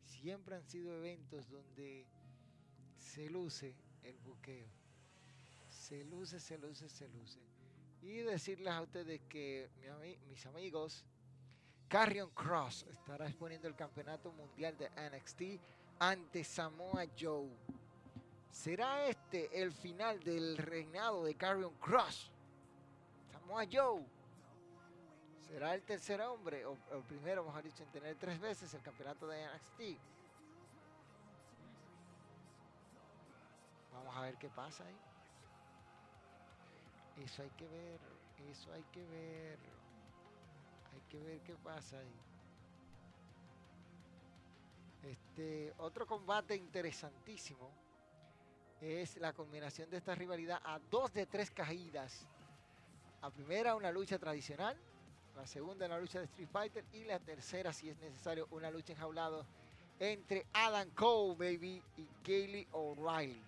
siempre 0.04 0.56
han 0.56 0.64
sido 0.64 0.96
eventos 0.96 1.48
donde 1.48 2.06
se 2.96 3.28
luce 3.28 3.74
el 4.02 4.18
buqueo. 4.18 4.68
Se 5.68 6.04
luce, 6.04 6.40
se 6.40 6.58
luce, 6.58 6.88
se 6.88 7.08
luce. 7.08 7.40
Y 8.02 8.18
decirles 8.18 8.72
a 8.72 8.82
ustedes 8.82 9.20
que 9.28 9.70
mis 10.28 10.46
amigos, 10.46 11.04
Carrion 11.88 12.30
Cross 12.30 12.86
estará 12.90 13.26
exponiendo 13.26 13.68
el 13.68 13.74
campeonato 13.74 14.32
mundial 14.32 14.76
de 14.78 14.88
NXT 14.90 15.60
ante 16.00 16.42
Samoa 16.42 17.04
Joe. 17.18 17.48
¿Será 18.50 19.06
este 19.06 19.62
el 19.62 19.70
final 19.70 20.18
del 20.24 20.56
reinado 20.56 21.24
de 21.24 21.34
Carrion 21.36 21.74
Cross? 21.74 22.32
Samoa 23.30 23.64
Joe. 23.70 24.04
¿Será 25.46 25.74
el 25.74 25.82
tercer 25.82 26.20
hombre, 26.22 26.64
o 26.64 26.76
el 26.92 27.02
primero, 27.02 27.44
mejor 27.44 27.62
dicho, 27.62 27.82
en 27.82 27.90
tener 27.90 28.16
tres 28.16 28.40
veces 28.40 28.72
el 28.72 28.82
campeonato 28.82 29.26
de 29.28 29.44
NXT? 29.44 30.00
Vamos 33.92 34.16
a 34.16 34.20
ver 34.22 34.36
qué 34.36 34.48
pasa 34.48 34.84
ahí. 34.84 34.96
Eso 37.24 37.42
hay 37.42 37.50
que 37.50 37.68
ver, 37.68 38.00
eso 38.50 38.72
hay 38.72 38.84
que 38.92 39.04
ver. 39.04 39.58
Hay 40.92 41.00
que 41.10 41.18
ver 41.18 41.40
qué 41.40 41.54
pasa 41.56 41.98
ahí. 41.98 42.29
Otro 45.78 46.06
combate 46.06 46.56
interesantísimo 46.56 47.70
es 48.80 49.16
la 49.18 49.32
combinación 49.32 49.90
de 49.90 49.98
esta 49.98 50.14
rivalidad 50.14 50.60
a 50.64 50.78
dos 50.90 51.12
de 51.12 51.26
tres 51.26 51.50
caídas. 51.50 52.26
La 53.22 53.30
primera 53.30 53.74
una 53.74 53.90
lucha 53.90 54.18
tradicional, 54.18 54.76
la 55.36 55.46
segunda 55.46 55.86
una 55.86 55.98
lucha 55.98 56.18
de 56.18 56.24
Street 56.24 56.48
Fighter 56.50 56.84
y 56.92 57.04
la 57.04 57.18
tercera, 57.18 57.72
si 57.72 57.90
es 57.90 57.98
necesario, 57.98 58.48
una 58.50 58.70
lucha 58.70 58.92
enjaulado 58.92 59.44
entre 59.98 60.46
Adam 60.54 60.88
Cole, 60.90 61.34
baby, 61.34 61.82
y 61.98 62.06
Kaylee 62.24 62.68
O'Reilly. 62.72 63.42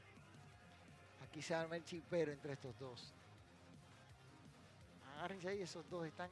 Aquí 1.24 1.40
se 1.40 1.54
arma 1.54 1.76
el 1.76 1.84
chipero 1.84 2.30
entre 2.30 2.52
estos 2.52 2.78
dos. 2.78 3.14
Agárrense 5.16 5.48
ahí, 5.48 5.62
esos 5.62 5.88
dos 5.88 6.06
están 6.06 6.28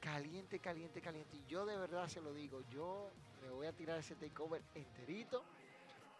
caliente, 0.00 0.58
caliente, 0.58 1.02
caliente. 1.02 1.36
Y 1.36 1.50
yo 1.50 1.66
de 1.66 1.76
verdad 1.76 2.08
se 2.08 2.22
lo 2.22 2.32
digo, 2.32 2.62
yo 2.70 3.10
me 3.42 3.50
voy 3.50 3.66
a 3.66 3.72
tirar 3.72 3.98
ese 3.98 4.14
takeover 4.14 4.62
enterito 4.74 5.42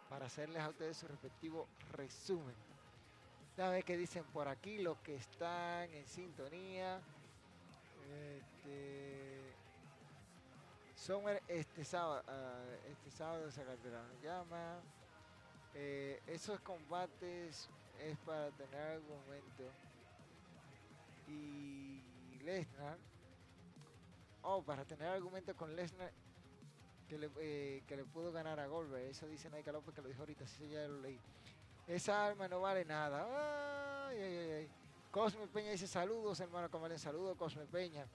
para 0.09 0.25
hacerles 0.25 0.61
a 0.61 0.69
ustedes 0.69 0.97
su 0.97 1.07
respectivo 1.07 1.67
resumen. 1.91 2.55
Ya 3.57 3.69
ver 3.69 3.83
qué 3.83 3.97
dicen 3.97 4.23
por 4.25 4.47
aquí 4.47 4.79
los 4.79 4.97
que 4.99 5.15
están 5.15 5.91
en 5.93 6.05
sintonía. 6.07 6.99
Este, 8.37 9.53
Summer 10.95 11.41
este 11.47 11.83
sábado, 11.83 12.23
ah, 12.27 12.63
este 12.89 13.11
sábado 13.11 13.51
se 13.51 13.63
llama. 14.21 14.79
Eh, 15.75 16.21
esos 16.27 16.59
combates 16.61 17.69
es 17.99 18.17
para 18.19 18.51
tener 18.51 18.79
argumento. 18.79 19.71
Y 21.27 22.01
Lesnar, 22.43 22.97
oh, 24.41 24.61
para 24.61 24.85
tener 24.85 25.07
argumento 25.07 25.55
con 25.55 25.75
Lesnar 25.75 26.11
que 27.13 27.19
le, 27.19 27.31
eh, 27.39 27.83
que 27.87 27.95
le 27.95 28.05
pudo 28.05 28.31
ganar 28.31 28.59
a 28.59 28.67
Goldberg. 28.67 29.05
Eso 29.05 29.27
dice 29.27 29.49
Naika 29.49 29.71
López 29.71 29.93
que 29.93 30.01
lo 30.01 30.07
dijo 30.07 30.21
ahorita, 30.21 30.47
sí, 30.47 30.67
ya 30.69 30.87
lo 30.87 31.01
leí. 31.01 31.19
Esa 31.87 32.25
arma 32.25 32.47
no 32.47 32.61
vale 32.61 32.85
nada. 32.85 34.09
Cosme 35.11 35.47
Peña 35.47 35.71
dice 35.71 35.85
saludos, 35.85 36.39
hermano 36.39 36.69
Camalen, 36.69 36.97
saludos, 36.97 37.37
Cosme 37.37 37.65
Peña. 37.65 38.07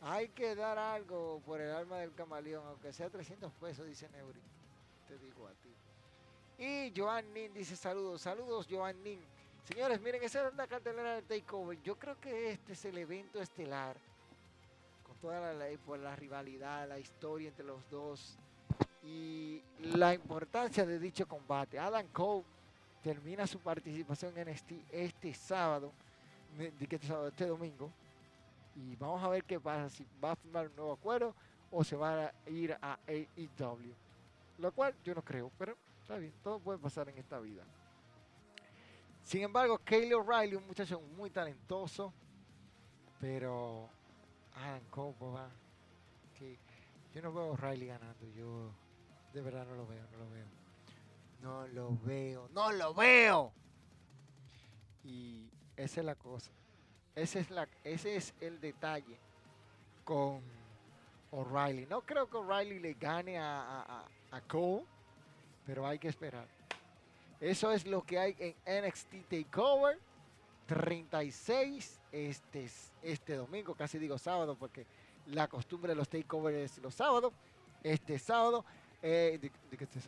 Hay 0.00 0.28
que 0.28 0.54
dar 0.54 0.78
algo 0.78 1.40
por 1.44 1.60
el 1.60 1.70
alma 1.70 1.98
del 1.98 2.14
camaleón, 2.14 2.66
aunque 2.66 2.92
sea 2.92 3.10
300 3.10 3.52
pesos, 3.52 3.86
dice 3.86 4.08
Neuri. 4.08 4.40
Te 5.06 5.18
digo 5.18 5.46
a 5.46 5.52
ti. 5.52 5.74
Y 6.58 6.92
Joan 6.96 7.32
Nin 7.32 7.52
dice 7.54 7.76
saludos, 7.76 8.22
saludos 8.22 8.66
Joan 8.68 9.00
Nin. 9.02 9.20
Señores, 9.64 10.00
miren, 10.00 10.22
esa 10.22 10.48
es 10.48 10.54
la 10.54 10.66
cartelera 10.66 11.14
del 11.14 11.24
Takeover. 11.24 11.80
Yo 11.82 11.96
creo 11.96 12.18
que 12.20 12.50
este 12.50 12.72
es 12.72 12.84
el 12.84 12.98
evento 12.98 13.40
estelar, 13.40 13.96
toda 15.20 15.52
la, 15.54 15.66
por 15.84 15.98
la 15.98 16.14
rivalidad, 16.16 16.88
la 16.88 16.98
historia 16.98 17.48
entre 17.48 17.64
los 17.64 17.88
dos 17.90 18.38
y 19.02 19.62
la 19.80 20.14
importancia 20.14 20.84
de 20.84 20.98
dicho 20.98 21.26
combate. 21.26 21.78
Adam 21.78 22.06
Cole 22.08 22.44
termina 23.02 23.46
su 23.46 23.58
participación 23.60 24.36
en 24.38 24.48
este, 24.48 24.84
este 24.90 25.32
sábado, 25.34 25.92
este 26.58 26.98
sábado, 26.98 27.28
este 27.28 27.46
domingo, 27.46 27.90
y 28.74 28.96
vamos 28.96 29.22
a 29.22 29.28
ver 29.28 29.44
qué 29.44 29.58
pasa, 29.58 29.88
si 29.88 30.04
va 30.22 30.32
a 30.32 30.36
firmar 30.36 30.68
un 30.68 30.76
nuevo 30.76 30.92
acuerdo 30.92 31.34
o 31.70 31.84
se 31.84 31.96
va 31.96 32.26
a 32.26 32.50
ir 32.50 32.76
a 32.80 32.98
AEW. 33.06 33.94
Lo 34.58 34.72
cual 34.72 34.94
yo 35.04 35.14
no 35.14 35.22
creo, 35.22 35.50
pero 35.58 35.76
está 36.00 36.16
bien, 36.16 36.32
todo 36.42 36.58
puede 36.58 36.78
pasar 36.78 37.08
en 37.08 37.18
esta 37.18 37.38
vida. 37.38 37.62
Sin 39.22 39.42
embargo, 39.42 39.78
Kaylee 39.84 40.14
O'Reilly, 40.14 40.56
un 40.56 40.66
muchacho 40.66 41.00
muy 41.00 41.30
talentoso, 41.30 42.12
pero 43.20 43.90
Adam 44.64 44.80
pues, 44.92 45.50
que 46.38 46.58
yo 47.14 47.22
no 47.22 47.32
veo 47.32 47.44
a 47.44 47.50
O'Reilly 47.52 47.86
ganando, 47.86 48.26
yo 48.36 48.70
de 49.32 49.42
verdad 49.42 49.66
no 49.66 49.74
lo 49.74 49.86
veo, 49.86 50.02
no 50.12 50.18
lo 50.18 50.30
veo. 50.30 50.46
No 51.40 51.66
lo 51.68 51.96
veo, 52.04 52.48
no 52.52 52.72
lo 52.72 52.94
veo. 52.94 53.52
Y 55.04 55.48
esa 55.76 56.00
es 56.00 56.06
la 56.06 56.14
cosa. 56.16 56.50
Ese 57.14 57.40
es, 57.40 57.50
la, 57.50 57.68
ese 57.84 58.16
es 58.16 58.34
el 58.40 58.60
detalle 58.60 59.18
con 60.04 60.40
O'Reilly. 61.30 61.86
No 61.86 62.00
creo 62.02 62.28
que 62.28 62.36
O'Reilly 62.36 62.80
le 62.80 62.94
gane 62.94 63.38
a, 63.38 64.04
a, 64.30 64.40
Cole, 64.42 64.84
pero 65.66 65.86
hay 65.86 65.98
que 65.98 66.08
esperar. 66.08 66.46
Eso 67.40 67.70
es 67.72 67.86
lo 67.86 68.02
que 68.02 68.18
hay 68.18 68.36
en 68.66 68.86
NXT 68.86 69.28
Takeover 69.28 69.98
36 70.68 71.98
este, 72.12 72.68
este 73.02 73.36
domingo, 73.36 73.74
casi 73.74 73.98
digo 73.98 74.18
sábado, 74.18 74.54
porque 74.54 74.86
la 75.26 75.48
costumbre 75.48 75.92
de 75.92 75.96
los 75.96 76.08
takeovers 76.10 76.56
es 76.56 76.78
los 76.78 76.94
sábados. 76.94 77.32
Este 77.82 78.18
sábado 78.18 78.66
eh, 79.02 79.40
este, 79.70 79.98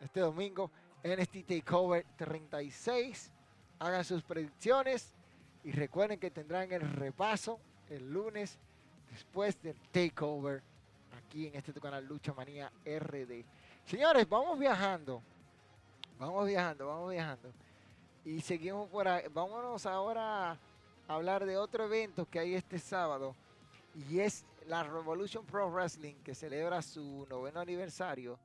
este 0.00 0.20
domingo, 0.20 0.70
NXT 1.02 1.46
Takeover 1.46 2.04
36. 2.16 3.32
Hagan 3.78 4.04
sus 4.04 4.22
predicciones 4.22 5.14
y 5.64 5.72
recuerden 5.72 6.20
que 6.20 6.30
tendrán 6.30 6.70
el 6.70 6.82
repaso 6.82 7.58
el 7.88 8.12
lunes 8.12 8.58
después 9.10 9.60
del 9.62 9.76
Takeover 9.90 10.62
aquí 11.16 11.46
en 11.46 11.54
este 11.54 11.72
canal 11.80 12.04
Lucha 12.04 12.34
Manía 12.34 12.70
RD. 12.84 13.42
Señores, 13.86 14.28
vamos 14.28 14.58
viajando. 14.58 15.22
Vamos 16.18 16.46
viajando, 16.46 16.86
vamos 16.86 17.10
viajando. 17.10 17.50
Y 18.24 18.40
seguimos 18.40 18.88
por 18.88 19.08
ahí. 19.08 19.24
Vámonos 19.32 19.86
ahora 19.86 20.50
a 20.52 20.58
hablar 21.08 21.46
de 21.46 21.56
otro 21.56 21.84
evento 21.84 22.26
que 22.28 22.38
hay 22.38 22.54
este 22.54 22.78
sábado. 22.78 23.34
Y 23.94 24.20
es 24.20 24.44
la 24.66 24.82
Revolution 24.82 25.44
Pro 25.46 25.70
Wrestling 25.70 26.16
que 26.16 26.34
celebra 26.34 26.82
su 26.82 27.26
noveno 27.28 27.60
aniversario 27.60 28.38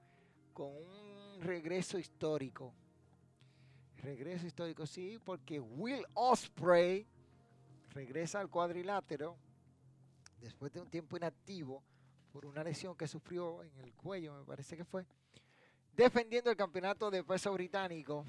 con 0.54 0.68
un 0.68 1.42
regreso 1.42 2.00
histórico. 2.00 2.74
Regreso 3.98 4.48
histórico, 4.48 4.86
sí, 4.86 5.20
porque 5.24 5.60
Will 5.60 6.06
Osprey 6.14 7.06
regresa 7.92 8.40
al 8.40 8.50
cuadrilátero 8.50 9.36
después 10.42 10.72
de 10.72 10.82
un 10.82 10.90
tiempo 10.90 11.18
inactivo 11.18 11.84
por 12.32 12.46
una 12.46 12.64
lesión 12.64 12.96
que 12.96 13.08
sufrió 13.08 13.64
en 13.64 13.78
el 13.80 13.94
cuello, 13.94 14.36
me 14.38 14.44
parece 14.44 14.76
que 14.76 14.84
fue, 14.84 15.06
defendiendo 15.96 16.52
el 16.52 16.58
campeonato 16.58 17.10
de 17.10 17.24
peso 17.24 17.54
británico 17.54 18.26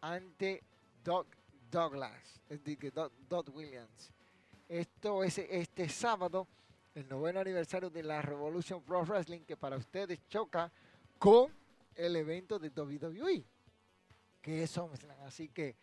ante 0.00 0.62
Doug 1.04 1.26
Douglas, 1.70 2.40
Doug 3.28 3.54
Williams. 3.54 4.12
Esto 4.68 5.22
es 5.24 5.38
este 5.38 5.88
sábado 5.88 6.46
el 6.94 7.08
noveno 7.08 7.40
aniversario 7.40 7.90
de 7.90 8.02
la 8.02 8.20
Revolution 8.20 8.82
Pro 8.82 9.04
Wrestling, 9.04 9.40
que 9.40 9.56
para 9.56 9.76
ustedes 9.76 10.26
choca 10.28 10.72
con 11.18 11.52
el 11.94 12.16
evento 12.16 12.58
de 12.58 12.68
WWE, 12.68 13.44
que 14.42 14.62
es 14.62 14.70
SummerSlam. 14.70 15.20
Así 15.22 15.48
que 15.48 15.76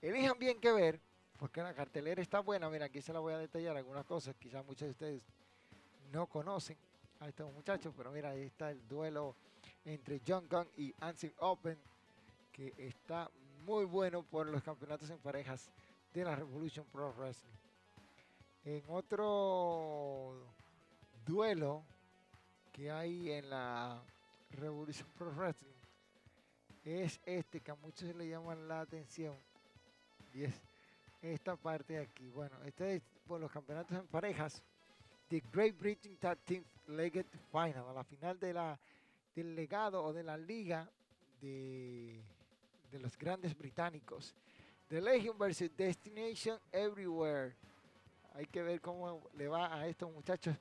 elijan 0.00 0.38
bien 0.38 0.60
qué 0.60 0.72
ver, 0.72 1.00
porque 1.38 1.62
la 1.62 1.74
cartelera 1.74 2.22
está 2.22 2.40
buena. 2.40 2.70
Mira, 2.70 2.86
aquí 2.86 3.02
se 3.02 3.12
la 3.12 3.20
voy 3.20 3.34
a 3.34 3.38
detallar 3.38 3.76
algunas 3.76 4.04
cosas. 4.04 4.34
Quizás 4.36 4.64
muchos 4.64 4.86
de 4.86 4.90
ustedes 4.92 5.22
no 6.12 6.26
conocen 6.26 6.78
a 7.20 7.28
estos 7.28 7.52
muchachos, 7.52 7.92
pero 7.96 8.10
mira, 8.10 8.30
ahí 8.30 8.42
está 8.42 8.70
el 8.70 8.86
duelo 8.88 9.36
entre 9.84 10.20
John 10.26 10.46
Gunn 10.48 10.68
y 10.76 10.94
Ansel 11.00 11.34
Open, 11.38 11.78
que 12.52 12.72
está 12.78 13.30
muy 13.64 13.84
bueno 13.86 14.22
por 14.22 14.46
los 14.46 14.62
campeonatos 14.62 15.08
en 15.10 15.18
parejas 15.18 15.70
de 16.12 16.24
la 16.24 16.36
Revolution 16.36 16.84
Pro 16.92 17.12
Wrestling. 17.14 17.50
En 18.64 18.82
otro 18.88 20.46
duelo 21.24 21.82
que 22.72 22.90
hay 22.90 23.32
en 23.32 23.50
la 23.50 24.02
Revolution 24.50 25.08
Pro 25.16 25.32
Wrestling 25.32 25.72
es 26.84 27.20
este 27.24 27.60
que 27.60 27.70
a 27.70 27.74
muchos 27.76 28.14
le 28.14 28.28
llaman 28.28 28.68
la 28.68 28.80
atención 28.80 29.36
y 30.34 30.44
es 30.44 30.60
esta 31.22 31.56
parte 31.56 31.94
de 31.94 32.00
aquí. 32.00 32.28
Bueno, 32.28 32.56
este 32.64 32.96
es 32.96 33.02
por 33.26 33.40
los 33.40 33.50
campeonatos 33.50 33.96
en 33.96 34.06
parejas 34.06 34.62
The 35.28 35.42
Great 35.50 35.78
Britain 35.78 36.18
Tag 36.18 36.38
Team 36.44 36.64
Legged 36.88 37.26
Final, 37.50 37.94
la 37.94 38.04
final 38.04 38.38
de 38.38 38.52
la, 38.52 38.78
del 39.34 39.54
legado 39.54 40.04
o 40.04 40.12
de 40.12 40.22
la 40.22 40.36
liga 40.36 40.90
de, 41.40 42.22
de 42.94 43.00
los 43.00 43.18
grandes 43.18 43.56
británicos. 43.58 44.32
The 44.88 45.00
Legion 45.00 45.36
versus 45.36 45.68
Destination 45.76 46.60
Everywhere. 46.70 47.56
Hay 48.34 48.46
que 48.46 48.62
ver 48.62 48.80
cómo 48.80 49.28
le 49.34 49.48
va 49.48 49.74
a 49.74 49.88
estos 49.88 50.12
muchachos. 50.12 50.56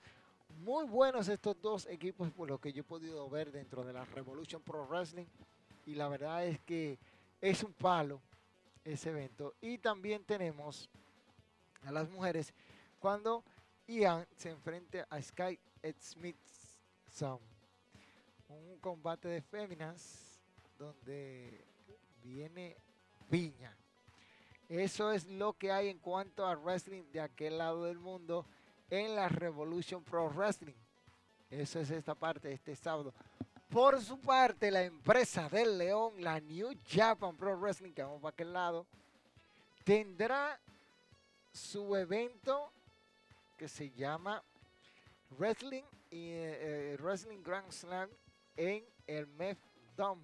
Muy 0.57 0.85
buenos 0.85 1.27
estos 1.27 1.61
dos 1.61 1.85
equipos 1.85 2.31
por 2.31 2.49
lo 2.49 2.59
que 2.59 2.73
yo 2.73 2.81
he 2.81 2.83
podido 2.83 3.29
ver 3.29 3.51
dentro 3.51 3.83
de 3.83 3.93
la 3.93 4.03
Revolution 4.05 4.63
Pro 4.63 4.87
Wrestling. 4.87 5.27
Y 5.85 5.93
la 5.93 6.07
verdad 6.07 6.43
es 6.43 6.59
que 6.61 6.97
es 7.39 7.63
un 7.63 7.73
palo 7.73 8.19
ese 8.83 9.11
evento. 9.11 9.53
Y 9.61 9.77
también 9.77 10.23
tenemos 10.23 10.89
a 11.83 11.91
las 11.91 12.09
mujeres 12.09 12.51
cuando 12.97 13.43
Ian 13.85 14.25
se 14.37 14.49
enfrenta 14.49 15.05
a 15.07 15.21
Sky 15.21 15.59
Smith 15.99 16.37
Un 18.47 18.79
combate 18.79 19.27
de 19.27 19.41
féminas 19.43 20.41
donde 20.79 21.72
viene 22.23 22.75
piña. 23.29 23.75
Eso 24.69 25.11
es 25.11 25.27
lo 25.27 25.53
que 25.53 25.71
hay 25.71 25.89
en 25.89 25.99
cuanto 25.99 26.45
a 26.45 26.55
wrestling 26.55 27.03
de 27.11 27.21
aquel 27.21 27.57
lado 27.57 27.83
del 27.83 27.99
mundo 27.99 28.45
en 28.89 29.15
la 29.15 29.29
Revolution 29.29 30.03
Pro 30.03 30.29
Wrestling. 30.29 30.75
Eso 31.49 31.79
es 31.79 31.91
esta 31.91 32.15
parte, 32.15 32.51
este 32.51 32.75
sábado. 32.75 33.13
Por 33.69 34.01
su 34.01 34.19
parte, 34.19 34.71
la 34.71 34.83
empresa 34.83 35.49
del 35.49 35.77
León, 35.77 36.13
la 36.19 36.39
New 36.39 36.75
Japan 36.87 37.35
Pro 37.35 37.57
Wrestling, 37.57 37.91
que 37.91 38.03
vamos 38.03 38.21
para 38.21 38.33
aquel 38.33 38.53
lado, 38.53 38.85
tendrá 39.83 40.59
su 41.51 41.95
evento 41.95 42.71
que 43.57 43.67
se 43.67 43.91
llama 43.91 44.43
Wrestling, 45.37 45.83
y 46.13 46.29
eh, 46.29 46.97
Wrestling 46.99 47.41
Grand 47.41 47.71
Slam 47.71 48.07
en 48.55 48.85
el 49.07 49.25
MEF 49.25 49.57
Dome, 49.95 50.21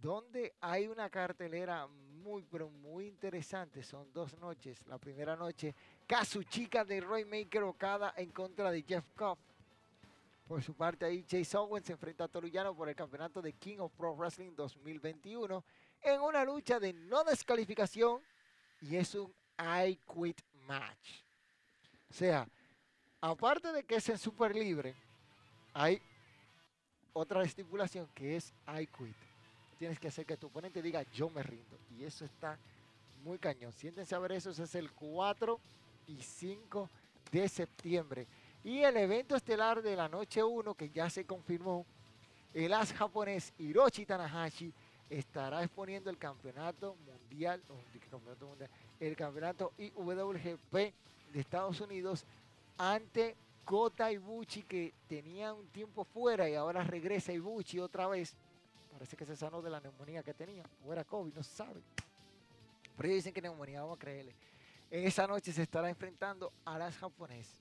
donde 0.00 0.54
hay 0.60 0.86
una 0.88 1.08
cartelera 1.10 1.86
muy, 1.86 2.42
pero 2.42 2.68
muy 2.68 3.06
interesante. 3.06 3.82
Son 3.82 4.12
dos 4.12 4.38
noches. 4.38 4.84
La 4.86 4.98
primera 4.98 5.36
noche, 5.36 5.74
Kazuchika 6.06 6.84
de 6.84 7.00
Roy 7.00 7.24
Maker 7.24 7.62
Okada 7.62 8.14
en 8.16 8.30
contra 8.30 8.70
de 8.70 8.82
Jeff 8.82 9.04
Cobb. 9.14 9.38
Por 10.46 10.62
su 10.62 10.74
parte, 10.74 11.04
ahí 11.04 11.24
Chase 11.24 11.56
Owens 11.56 11.86
se 11.86 11.92
enfrenta 11.92 12.24
a 12.24 12.28
Toruyano 12.28 12.74
por 12.74 12.88
el 12.88 12.94
campeonato 12.94 13.42
de 13.42 13.52
King 13.54 13.78
of 13.78 13.92
Pro 13.94 14.14
Wrestling 14.14 14.54
2021 14.54 15.64
en 16.02 16.20
una 16.20 16.44
lucha 16.44 16.78
de 16.78 16.92
no 16.92 17.24
descalificación 17.24 18.22
y 18.80 18.96
es 18.96 19.14
un 19.16 19.34
I 19.58 19.98
Quit 20.06 20.40
match. 20.66 21.24
O 22.08 22.14
sea, 22.14 22.46
aparte 23.20 23.72
de 23.72 23.84
que 23.84 23.96
es 23.96 24.08
en 24.08 24.18
super 24.18 24.54
libre, 24.54 24.94
hay 25.74 26.00
otra 27.12 27.42
estipulación 27.42 28.08
que 28.14 28.36
es 28.36 28.54
I 28.68 28.86
Quit 28.86 29.25
tienes 29.78 29.98
que 29.98 30.08
hacer 30.08 30.26
que 30.26 30.36
tu 30.36 30.48
oponente 30.48 30.82
diga 30.82 31.02
yo 31.12 31.30
me 31.30 31.42
rindo. 31.42 31.78
Y 31.96 32.04
eso 32.04 32.24
está 32.24 32.58
muy 33.24 33.38
cañón. 33.38 33.72
Siéntense 33.72 34.14
a 34.14 34.18
ver 34.18 34.32
eso, 34.32 34.50
es 34.50 34.74
el 34.74 34.92
4 34.92 35.60
y 36.08 36.22
5 36.22 36.90
de 37.30 37.48
septiembre. 37.48 38.26
Y 38.64 38.82
el 38.82 38.96
evento 38.96 39.36
estelar 39.36 39.82
de 39.82 39.96
la 39.96 40.08
noche 40.08 40.42
1 40.42 40.74
que 40.74 40.90
ya 40.90 41.08
se 41.08 41.24
confirmó, 41.24 41.86
el 42.52 42.72
as 42.72 42.92
japonés 42.92 43.52
Hiroshi 43.58 44.06
Tanahashi 44.06 44.72
estará 45.10 45.62
exponiendo 45.62 46.10
el 46.10 46.18
campeonato 46.18 46.96
mundial, 47.06 47.62
el 48.98 49.16
campeonato 49.16 49.72
IWGP 49.78 50.72
de 50.72 51.40
Estados 51.40 51.80
Unidos 51.80 52.24
ante 52.78 53.36
Kota 53.64 54.10
Ibuchi 54.12 54.62
que 54.62 54.94
tenía 55.08 55.52
un 55.52 55.66
tiempo 55.68 56.04
fuera 56.04 56.48
y 56.48 56.54
ahora 56.54 56.84
regresa 56.84 57.32
Ibuchi 57.32 57.78
otra 57.78 58.06
vez. 58.06 58.36
Parece 58.96 59.14
que 59.14 59.26
se 59.26 59.36
sanó 59.36 59.60
de 59.60 59.68
la 59.68 59.78
neumonía 59.78 60.22
que 60.22 60.32
tenía. 60.32 60.64
O 60.82 60.90
era 60.90 61.04
COVID, 61.04 61.34
no 61.34 61.42
sabe. 61.42 61.82
Pero 62.96 63.08
ellos 63.08 63.16
dicen 63.16 63.34
que 63.34 63.42
neumonía, 63.42 63.82
vamos 63.82 63.96
a 63.96 64.00
creerle. 64.00 64.34
Esa 64.90 65.26
noche 65.26 65.52
se 65.52 65.62
estará 65.62 65.90
enfrentando 65.90 66.50
a 66.64 66.78
las 66.78 66.96
japonesas. 66.96 67.60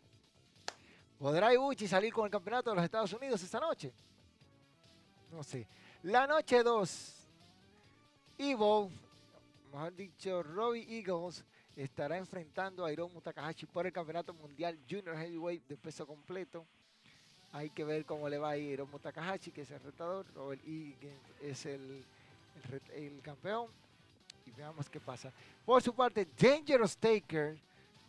¿Podrá 1.20 1.54
Ibuchi 1.54 1.90
salir 1.90 2.14
con 2.14 2.24
el 2.24 2.32
campeonato 2.32 2.70
de 2.70 2.78
los 2.78 2.86
Estados 2.86 3.12
Unidos 3.12 3.44
esta 3.44 3.60
noche? 3.60 3.92
No 5.30 5.44
sé. 5.44 5.68
La 6.04 6.26
noche 6.26 6.64
2. 6.64 7.28
Evo, 8.38 8.90
mejor 9.74 9.94
dicho, 9.94 10.42
Robbie 10.42 11.00
Eagles 11.00 11.44
estará 11.76 12.16
enfrentando 12.16 12.86
a 12.86 12.94
Hiromu 12.94 13.20
Takahashi 13.20 13.66
por 13.66 13.86
el 13.86 13.92
Campeonato 13.92 14.34
Mundial 14.34 14.80
Junior 14.90 15.18
Heavyweight 15.18 15.68
de 15.68 15.76
peso 15.76 16.08
completo. 16.08 16.66
Hay 17.56 17.70
que 17.70 17.86
ver 17.86 18.04
cómo 18.04 18.28
le 18.28 18.38
va 18.38 18.50
a 18.50 18.58
Hiromu 18.58 19.00
Takahashi, 19.00 19.50
que 19.50 19.62
es 19.62 19.72
el 19.72 19.80
retador, 19.80 20.26
Robert 20.36 20.62
Eagles 20.68 21.14
es 21.42 21.66
el, 21.66 22.04
el 22.94 23.22
campeón. 23.22 23.70
Y 24.46 24.52
veamos 24.52 24.90
qué 24.90 25.00
pasa. 25.00 25.32
Por 25.66 25.82
su 25.82 25.96
parte, 25.96 26.28
Dangerous 26.38 26.98
Taker 26.98 27.58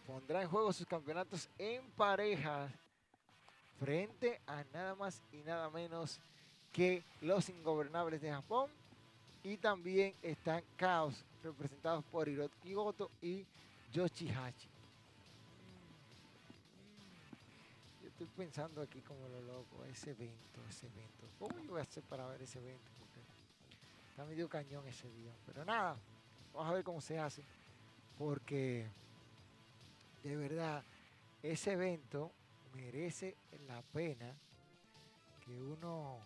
pondrá 0.05 0.43
en 0.43 0.49
juego 0.49 0.73
sus 0.73 0.85
campeonatos 0.85 1.49
en 1.59 1.89
pareja 1.93 2.69
frente 3.79 4.41
a 4.49 4.65
nada 4.73 4.97
más 4.97 5.23
y 5.33 5.37
nada 5.37 5.71
menos 5.71 6.19
que 6.73 7.05
los 7.21 7.49
ingobernables 7.49 8.21
de 8.21 8.33
Japón. 8.33 8.69
Y 9.45 9.59
también 9.59 10.13
están 10.23 10.65
Chaos, 10.77 11.25
representados 11.45 12.05
por 12.07 12.29
Hiroki 12.29 12.75
Goto 12.75 13.13
y 13.23 13.47
Yoshihachi. 13.93 14.76
Estoy 18.17 18.29
pensando 18.35 18.81
aquí 18.81 19.03
como 19.03 19.29
lo 19.29 19.43
loco, 19.43 19.85
ese 19.85 20.13
evento, 20.13 20.63
ese 20.71 20.87
evento. 20.87 21.29
¿Cómo 21.39 21.61
yo 21.61 21.73
voy 21.73 21.81
a 21.81 21.83
hacer 21.83 22.03
para 22.05 22.27
ver 22.27 22.41
ese 22.41 22.59
evento? 22.59 22.91
Porque 22.99 23.21
está 24.09 24.25
medio 24.25 24.49
cañón 24.49 24.89
ese 24.89 25.11
día. 25.11 25.35
Pero 25.45 25.67
nada, 25.67 25.99
vamos 26.55 26.71
a 26.71 26.73
ver 26.73 26.83
cómo 26.83 27.03
se 27.03 27.19
hace. 27.19 27.45
Porque 28.17 28.89
de 30.25 30.35
verdad, 30.35 30.83
ese 31.43 31.73
evento 31.73 32.33
merece 32.75 33.37
la 33.69 33.83
pena 33.83 34.35
que 35.45 35.61
uno 35.61 36.19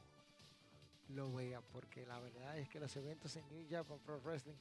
lo 1.09 1.32
vea, 1.32 1.61
porque 1.72 2.07
la 2.07 2.20
verdad 2.20 2.57
es 2.57 2.68
que 2.68 2.78
los 2.78 2.95
eventos 2.95 3.34
en 3.34 3.49
New 3.49 3.66
Japan 3.68 3.99
Pro 4.07 4.20
Wrestling 4.20 4.55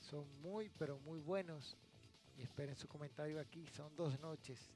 son 0.00 0.26
muy, 0.42 0.72
pero 0.76 0.98
muy 0.98 1.20
buenos. 1.20 1.76
Y 2.36 2.42
esperen 2.42 2.74
su 2.74 2.88
comentario 2.88 3.40
aquí, 3.40 3.64
son 3.68 3.94
dos 3.96 4.18
noches, 4.18 4.72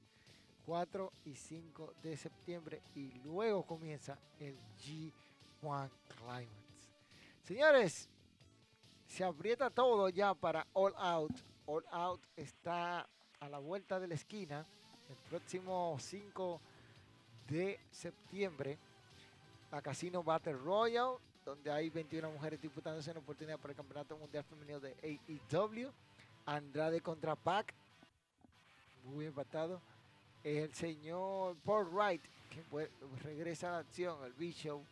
4 0.67 1.13
y 1.25 1.35
5 1.35 1.95
de 2.03 2.17
septiembre, 2.17 2.83
y 2.95 3.13
luego 3.25 3.65
comienza 3.65 4.19
el 4.39 4.57
G1 4.79 5.91
Climax. 6.09 6.91
Señores, 7.45 8.09
se 9.07 9.25
aprieta 9.25 9.71
todo 9.71 10.09
ya 10.09 10.35
para 10.35 10.67
All 10.73 10.95
Out. 10.97 11.33
All 11.67 11.85
Out 11.91 12.21
está 12.37 13.09
a 13.41 13.49
la 13.49 13.59
vuelta 13.59 13.99
de 13.99 14.09
la 14.09 14.15
esquina 14.15 14.67
el 15.09 15.17
próximo 15.29 15.97
5 15.99 16.61
de 17.49 17.81
septiembre 17.91 18.79
a 19.73 19.83
Casino 19.83 20.23
Battle 20.23 20.55
Royal, 20.55 21.17
donde 21.45 21.71
hay 21.71 21.91
21 21.91 22.31
mujeres 22.31 22.61
disputándose 22.61 23.11
una 23.11 23.21
oportunidad 23.21 23.59
para 23.59 23.73
el 23.73 23.77
Campeonato 23.77 24.17
Mundial 24.17 24.45
Femenino 24.45 24.79
de 24.79 24.95
AEW. 25.03 25.91
Andrade 26.47 27.01
contra 27.01 27.37
Pac, 27.37 27.75
muy 29.05 29.27
empatado. 29.27 29.81
El 30.43 30.73
señor 30.75 31.57
Paul 31.65 31.89
Wright, 31.93 32.23
que 32.49 32.91
regresa 33.23 33.69
a 33.69 33.73
la 33.73 33.79
acción, 33.79 34.25
el 34.25 34.33
B-Show, 34.33 34.83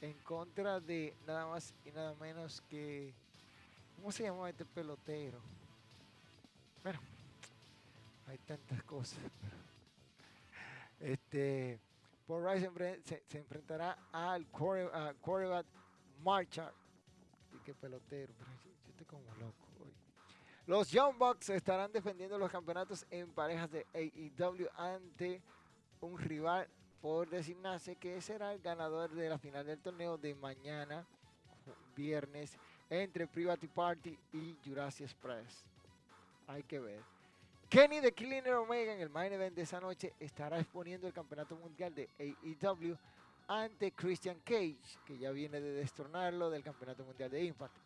en 0.00 0.14
contra 0.24 0.80
de 0.80 1.14
nada 1.26 1.46
más 1.46 1.74
y 1.84 1.90
nada 1.90 2.14
menos 2.14 2.62
que. 2.68 3.12
¿Cómo 3.96 4.12
se 4.12 4.24
llama 4.24 4.48
este 4.50 4.64
pelotero? 4.64 5.40
Bueno, 6.82 7.00
hay 8.26 8.38
tantas 8.38 8.82
cosas. 8.84 9.18
Este, 11.00 11.78
Paul 12.26 12.42
Wright 12.42 13.04
se, 13.04 13.38
enfrentará 13.38 13.98
al 14.12 14.46
quarterback 14.46 15.66
Marcha. 16.22 16.72
Y 17.54 17.58
qué 17.64 17.74
pelotero. 17.74 18.32
Yo 18.84 18.90
estoy 18.90 19.06
como 19.06 19.34
loco. 19.34 19.65
Los 20.66 20.90
Young 20.90 21.16
Bucks 21.16 21.50
estarán 21.50 21.92
defendiendo 21.92 22.36
los 22.38 22.50
campeonatos 22.50 23.06
en 23.08 23.30
parejas 23.30 23.70
de 23.70 23.86
AEW 23.94 24.68
ante 24.74 25.40
un 26.00 26.18
rival 26.18 26.68
por 27.00 27.30
designarse 27.30 27.94
que 27.94 28.20
será 28.20 28.52
el 28.52 28.60
ganador 28.60 29.12
de 29.12 29.28
la 29.28 29.38
final 29.38 29.64
del 29.64 29.78
torneo 29.78 30.18
de 30.18 30.34
mañana, 30.34 31.06
viernes, 31.94 32.58
entre 32.90 33.28
Private 33.28 33.68
Party 33.68 34.18
y 34.32 34.56
Jurassic 34.64 35.06
Express. 35.06 35.64
Hay 36.48 36.64
que 36.64 36.80
ver. 36.80 37.00
Kenny 37.68 38.00
de 38.00 38.12
Killing 38.12 38.48
Omega 38.48 38.92
en 38.92 39.00
el 39.00 39.10
main 39.10 39.32
event 39.32 39.54
de 39.54 39.62
esa 39.62 39.80
noche 39.80 40.14
estará 40.18 40.58
exponiendo 40.58 41.06
el 41.06 41.12
campeonato 41.12 41.54
mundial 41.54 41.94
de 41.94 42.08
AEW 42.18 42.96
ante 43.46 43.92
Christian 43.92 44.40
Cage, 44.44 44.98
que 45.04 45.16
ya 45.16 45.30
viene 45.30 45.60
de 45.60 45.74
destronarlo 45.74 46.50
del 46.50 46.64
campeonato 46.64 47.04
mundial 47.04 47.30
de 47.30 47.44
Impact. 47.44 47.85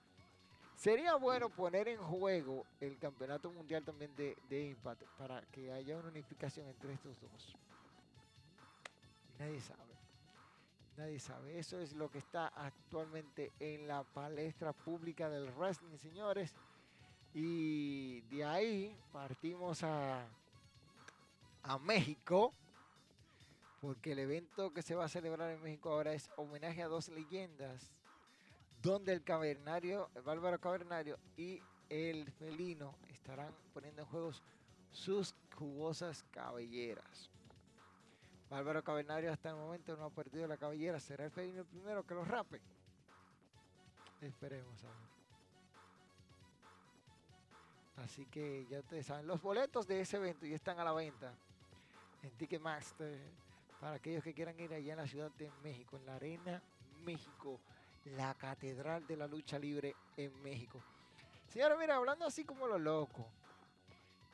Sería 0.81 1.14
bueno 1.16 1.51
poner 1.51 1.89
en 1.89 1.99
juego 1.99 2.64
el 2.81 2.97
campeonato 2.97 3.53
mundial 3.53 3.85
también 3.85 4.16
de, 4.16 4.35
de 4.49 4.68
Impact 4.68 5.03
para 5.18 5.43
que 5.53 5.70
haya 5.70 5.99
una 5.99 6.09
unificación 6.09 6.66
entre 6.68 6.95
estos 6.95 7.20
dos. 7.20 7.55
Nadie 9.39 9.61
sabe. 9.61 9.93
Nadie 10.97 11.18
sabe. 11.18 11.59
Eso 11.59 11.78
es 11.78 11.93
lo 11.93 12.11
que 12.11 12.16
está 12.16 12.47
actualmente 12.47 13.53
en 13.61 13.87
la 13.87 14.05
palestra 14.05 14.72
pública 14.72 15.28
del 15.28 15.51
wrestling, 15.51 15.99
señores. 15.99 16.55
Y 17.35 18.22
de 18.35 18.43
ahí 18.43 18.97
partimos 19.12 19.83
a, 19.83 20.26
a 21.62 21.78
México, 21.78 22.55
porque 23.83 24.12
el 24.12 24.20
evento 24.20 24.72
que 24.72 24.81
se 24.81 24.95
va 24.95 25.05
a 25.05 25.09
celebrar 25.11 25.51
en 25.51 25.61
México 25.61 25.91
ahora 25.91 26.14
es 26.14 26.31
homenaje 26.37 26.83
a 26.83 26.89
dos 26.89 27.11
leyendas, 27.11 27.93
donde 28.83 29.12
el 29.12 29.22
cavernario, 29.22 30.11
el 30.14 30.22
bárbaro 30.22 30.59
cavernario 30.59 31.18
y 31.37 31.61
el 31.89 32.31
felino 32.33 32.95
estarán 33.09 33.55
poniendo 33.74 34.03
en 34.03 34.09
juego 34.09 34.33
sus 34.91 35.35
jugosas 35.57 36.24
cabelleras. 36.31 37.31
Bárbaro 38.49 38.83
Cavernario 38.83 39.33
hasta 39.33 39.51
el 39.51 39.57
momento 39.57 39.97
no 39.97 40.07
ha 40.07 40.11
perdido 40.11 40.49
la 40.49 40.57
cabellera. 40.57 40.99
¿Será 40.99 41.24
el 41.24 41.31
felino 41.31 41.61
el 41.61 41.66
primero 41.66 42.05
que 42.05 42.14
lo 42.14 42.24
rape? 42.24 42.61
Esperemos 44.20 44.83
a 44.83 44.89
ver. 44.89 45.11
Así 48.05 48.26
que 48.26 48.66
ya 48.68 48.81
ustedes 48.81 49.07
saben, 49.07 49.26
los 49.26 49.41
boletos 49.41 49.87
de 49.87 50.01
ese 50.01 50.16
evento 50.16 50.47
ya 50.47 50.57
están 50.57 50.81
a 50.81 50.85
la 50.85 50.93
venta 50.93 51.33
en 52.22 52.31
Ticketmaster 52.31 53.20
para 53.81 53.97
aquellos 53.97 54.24
que 54.24 54.35
quieran 54.35 54.59
ir 54.59 54.72
allá 54.72 54.95
en 54.95 54.99
la 54.99 55.07
Ciudad 55.07 55.31
de 55.33 55.51
México, 55.62 55.97
en 55.97 56.07
la 56.07 56.16
Arena 56.16 56.62
México, 57.05 57.61
la 58.05 58.34
Catedral 58.34 59.07
de 59.07 59.16
la 59.16 59.26
Lucha 59.26 59.59
Libre 59.59 59.94
en 60.16 60.42
México. 60.42 60.80
Señora, 61.48 61.76
mira, 61.76 61.96
hablando 61.96 62.24
así 62.24 62.44
como 62.44 62.66
lo 62.66 62.78
loco, 62.78 63.26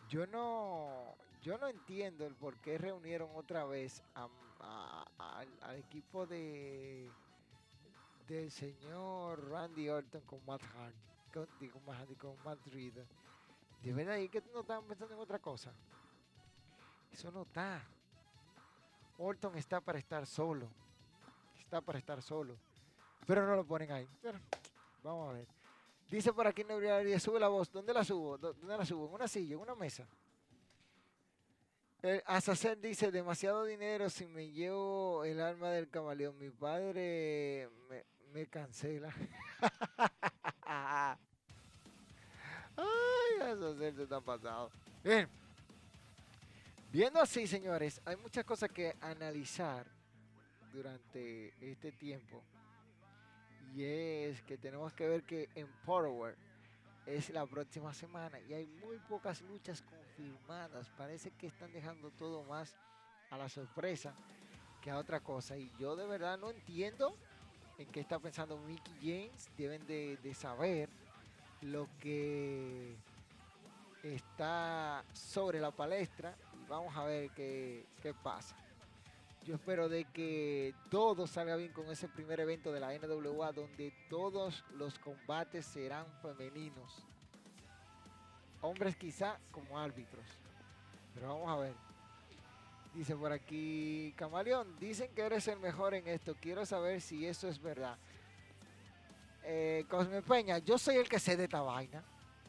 yo 0.08 0.26
no, 0.26 1.16
yo 1.42 1.58
no 1.58 1.68
entiendo 1.68 2.26
el 2.26 2.34
por 2.34 2.56
qué 2.58 2.78
reunieron 2.78 3.30
otra 3.34 3.64
vez 3.64 4.02
al, 4.14 5.76
equipo 5.76 6.26
de 6.26 7.10
del 8.28 8.50
señor 8.50 9.48
Randy 9.50 9.88
Orton 9.88 10.20
con 10.22 10.44
Matt 10.46 10.62
Hardy, 10.62 11.68
con, 11.68 12.16
con 12.16 12.44
Matt 12.44 12.66
Reed 12.68 12.94
de 13.86 13.92
verdad, 13.92 14.16
¿y 14.16 14.28
que 14.28 14.42
no 14.52 14.60
estaban 14.60 14.84
pensando 14.84 15.14
en 15.14 15.20
otra 15.20 15.38
cosa? 15.38 15.72
Eso 17.12 17.30
no 17.30 17.42
está. 17.42 17.82
Orton 19.16 19.56
está 19.56 19.80
para 19.80 19.98
estar 19.98 20.26
solo. 20.26 20.68
Está 21.60 21.80
para 21.80 21.98
estar 21.98 22.20
solo. 22.20 22.56
Pero 23.26 23.46
no 23.46 23.56
lo 23.56 23.64
ponen 23.64 23.90
ahí. 23.90 24.08
vamos 25.02 25.30
a 25.30 25.32
ver. 25.32 25.48
Dice 26.08 26.32
por 26.32 26.46
aquí 26.46 26.62
Nebraria, 26.62 27.18
sube 27.18 27.40
la 27.40 27.48
voz. 27.48 27.70
¿Dónde 27.72 27.92
la 27.92 28.04
subo? 28.04 28.38
¿Dónde 28.38 28.76
la 28.76 28.86
subo? 28.86 29.08
¿En 29.08 29.14
una 29.14 29.26
silla? 29.26 29.54
¿En 29.54 29.60
una 29.60 29.74
mesa? 29.74 30.06
El 32.02 32.22
Azazel 32.26 32.80
dice, 32.80 33.10
demasiado 33.10 33.64
dinero 33.64 34.08
si 34.08 34.26
me 34.26 34.48
llevo 34.50 35.24
el 35.24 35.40
alma 35.40 35.70
del 35.70 35.88
camaleón. 35.88 36.38
Mi 36.38 36.50
padre 36.50 37.68
me, 37.88 38.04
me 38.32 38.46
cancela. 38.46 39.12
Ay, 42.76 43.50
eso 43.50 43.76
se 43.76 43.88
está 43.88 44.20
pasado. 44.20 44.70
Bien. 45.02 45.28
Viendo 46.92 47.20
así, 47.20 47.48
señores, 47.48 48.00
hay 48.04 48.16
muchas 48.16 48.44
cosas 48.44 48.70
que 48.70 48.94
analizar 49.00 49.86
durante 50.72 51.52
este 51.60 51.90
tiempo. 51.90 52.44
Y 53.74 53.84
es 53.84 54.42
que 54.42 54.56
tenemos 54.56 54.92
que 54.92 55.08
ver 55.08 55.22
que 55.24 55.48
en 55.54 55.68
Power 55.84 56.36
es 57.06 57.30
la 57.30 57.46
próxima 57.46 57.94
semana 57.94 58.40
y 58.40 58.54
hay 58.54 58.66
muy 58.66 58.98
pocas 58.98 59.40
luchas 59.42 59.82
confirmadas. 59.82 60.90
Parece 60.90 61.30
que 61.32 61.46
están 61.46 61.72
dejando 61.72 62.10
todo 62.10 62.42
más 62.44 62.76
a 63.30 63.38
la 63.38 63.48
sorpresa 63.48 64.14
que 64.80 64.90
a 64.90 64.98
otra 64.98 65.20
cosa. 65.20 65.56
Y 65.56 65.70
yo 65.78 65.96
de 65.96 66.06
verdad 66.06 66.38
no 66.38 66.50
entiendo 66.50 67.16
en 67.78 67.88
qué 67.88 68.00
está 68.00 68.18
pensando 68.18 68.58
Mickey 68.58 68.94
James. 69.00 69.50
Deben 69.56 69.86
de, 69.86 70.16
de 70.22 70.34
saber 70.34 70.88
lo 71.60 71.88
que 72.00 72.96
está 74.02 75.04
sobre 75.12 75.60
la 75.60 75.70
palestra 75.70 76.36
y 76.54 76.64
vamos 76.68 76.96
a 76.96 77.04
ver 77.04 77.30
qué, 77.30 77.86
qué 78.02 78.14
pasa. 78.14 78.56
Yo 79.46 79.54
espero 79.54 79.88
de 79.88 80.04
que 80.06 80.74
todo 80.90 81.28
salga 81.28 81.54
bien 81.54 81.72
con 81.72 81.88
ese 81.88 82.08
primer 82.08 82.40
evento 82.40 82.72
de 82.72 82.80
la 82.80 82.92
NWA 82.98 83.52
donde 83.52 83.92
todos 84.10 84.64
los 84.74 84.98
combates 84.98 85.64
serán 85.64 86.04
femeninos. 86.20 87.06
Hombres 88.60 88.96
quizá 88.96 89.38
como 89.52 89.78
árbitros. 89.78 90.26
Pero 91.14 91.28
vamos 91.28 91.48
a 91.48 91.60
ver. 91.60 91.74
Dice 92.92 93.14
por 93.14 93.30
aquí 93.30 94.12
Camaleón, 94.16 94.76
dicen 94.80 95.14
que 95.14 95.22
eres 95.22 95.46
el 95.46 95.60
mejor 95.60 95.94
en 95.94 96.08
esto. 96.08 96.34
Quiero 96.40 96.66
saber 96.66 97.00
si 97.00 97.24
eso 97.24 97.46
es 97.46 97.62
verdad. 97.62 97.96
Eh, 99.44 99.84
Cosme 99.88 100.22
Peña, 100.22 100.58
yo 100.58 100.76
soy 100.76 100.96
el 100.96 101.08
que 101.08 101.20
sé 101.20 101.36
de 101.36 101.44
esta 101.44 101.60
vaina. 101.60 102.02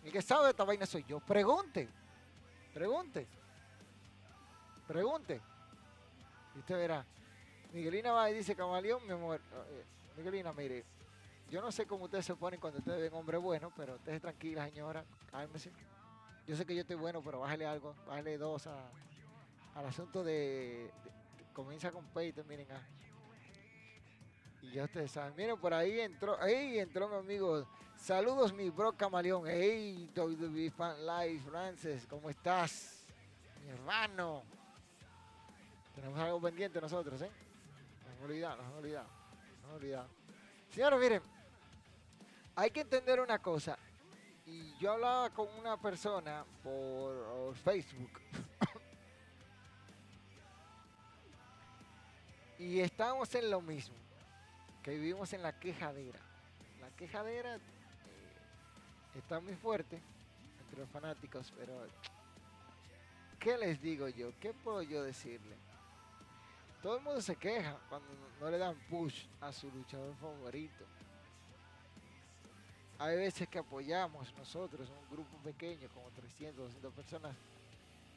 El 0.04 0.12
que 0.12 0.24
sabe 0.24 0.46
de 0.46 0.50
esta 0.50 0.64
vaina 0.64 0.88
soy 0.88 1.06
yo. 1.08 1.20
Pregunte. 1.20 1.88
Pregunte. 2.74 3.28
Pregunte. 4.88 5.57
Y 6.58 6.60
usted 6.60 6.76
verá. 6.76 7.06
Miguelina 7.72 8.12
va 8.12 8.30
y 8.32 8.34
dice, 8.34 8.56
Camaleón, 8.56 9.06
mi 9.06 9.14
amor. 9.14 9.40
eh, 9.70 9.84
Miguelina, 10.18 10.52
mire, 10.52 10.84
yo 11.50 11.62
no 11.62 11.72
sé 11.72 11.86
cómo 11.86 12.06
ustedes 12.06 12.26
se 12.26 12.36
ponen 12.36 12.60
cuando 12.60 12.80
ustedes 12.80 13.00
ven 13.00 13.14
hombre 13.14 13.38
bueno, 13.38 13.72
pero 13.78 13.96
ustedes 13.96 14.20
tranquila, 14.20 14.66
señora, 14.66 15.06
cálmese. 15.32 15.72
Yo 16.48 16.56
sé 16.56 16.66
que 16.66 16.74
yo 16.74 16.82
estoy 16.82 16.96
bueno, 16.96 17.22
pero 17.22 17.40
bájale 17.42 17.68
algo, 17.68 17.94
bájale 18.08 18.38
dos 18.40 18.66
a- 18.68 18.90
al 19.76 19.86
asunto 19.86 20.24
de, 20.24 20.90
Comienza 21.54 21.92
con 21.92 22.06
P 22.08 22.28
y 22.28 22.34
termina 22.34 22.64
en 22.64 22.72
A. 22.72 22.88
Y 24.62 24.72
ya 24.72 24.84
ustedes 24.86 25.12
saben. 25.12 25.36
Miren, 25.36 25.60
por 25.60 25.74
ahí 25.74 26.00
entró, 26.00 26.40
ahí 26.42 26.80
entró 26.80 27.08
mi 27.08 27.16
amigo. 27.16 27.68
Saludos, 27.96 28.54
mi 28.54 28.70
bro 28.70 28.92
camaleón. 28.94 29.44
Hey, 29.48 30.10
WWE 30.16 30.70
Fan 30.72 31.06
Live, 31.06 31.40
Frances, 31.50 32.06
¿cómo 32.08 32.30
estás? 32.30 33.04
Mi 33.64 33.70
hermano. 33.70 34.44
Tenemos 35.98 36.20
algo 36.20 36.40
pendiente 36.40 36.80
nosotros, 36.80 37.20
¿eh? 37.24 37.32
No 38.06 38.12
hemos 38.12 38.26
olvidado, 38.26 38.58
nos 38.58 38.66
hemos 38.68 38.78
olvidado. 38.78 39.08
Nos 39.08 39.64
hemos 39.64 39.76
olvidado. 39.78 40.08
Señores, 40.70 41.00
miren, 41.00 41.22
hay 42.56 42.70
que 42.70 42.82
entender 42.82 43.20
una 43.20 43.40
cosa. 43.40 43.80
Y 44.46 44.78
yo 44.78 44.92
hablaba 44.92 45.32
con 45.32 45.48
una 45.58 45.76
persona 45.82 46.46
por 46.62 47.56
Facebook. 47.56 48.12
y 52.60 52.80
estábamos 52.80 53.34
en 53.34 53.50
lo 53.50 53.60
mismo. 53.60 53.96
Que 54.84 54.92
vivimos 54.92 55.34
en 55.34 55.42
la 55.42 55.60
quejadera. 55.60 56.20
La 56.80 56.92
quejadera 56.92 57.56
eh, 57.56 57.60
está 59.16 59.40
muy 59.40 59.56
fuerte 59.56 60.00
entre 60.60 60.82
los 60.82 60.90
fanáticos, 60.92 61.52
pero 61.58 61.88
¿qué 63.40 63.58
les 63.58 63.82
digo 63.82 64.08
yo? 64.10 64.32
¿Qué 64.40 64.54
puedo 64.54 64.84
yo 64.84 65.02
decirle? 65.02 65.58
Todo 66.88 67.00
el 67.00 67.04
mundo 67.04 67.22
se 67.22 67.36
queja 67.36 67.78
cuando 67.90 68.08
no 68.40 68.50
le 68.50 68.58
dan 68.58 68.74
push 68.90 69.28
a 69.42 69.52
su 69.52 69.70
luchador 69.70 70.16
favorito. 70.16 70.86
Hay 72.98 73.18
veces 73.18 73.46
que 73.50 73.60
apoyamos 73.60 74.34
nosotros, 74.38 74.90
un 74.90 75.10
grupo 75.10 75.38
pequeño, 75.44 75.90
como 75.90 76.10
300, 76.12 76.56
200 76.64 76.94
personas, 76.94 77.36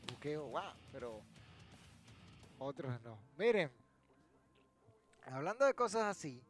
buqueo, 0.09 0.47
wow, 0.47 0.73
pero 0.93 1.21
otros 2.61 3.03
no. 3.03 3.19
Miren, 3.37 3.73
hablando 5.27 5.65
de 5.65 5.75
cosas 5.75 6.05
así, 6.05 6.41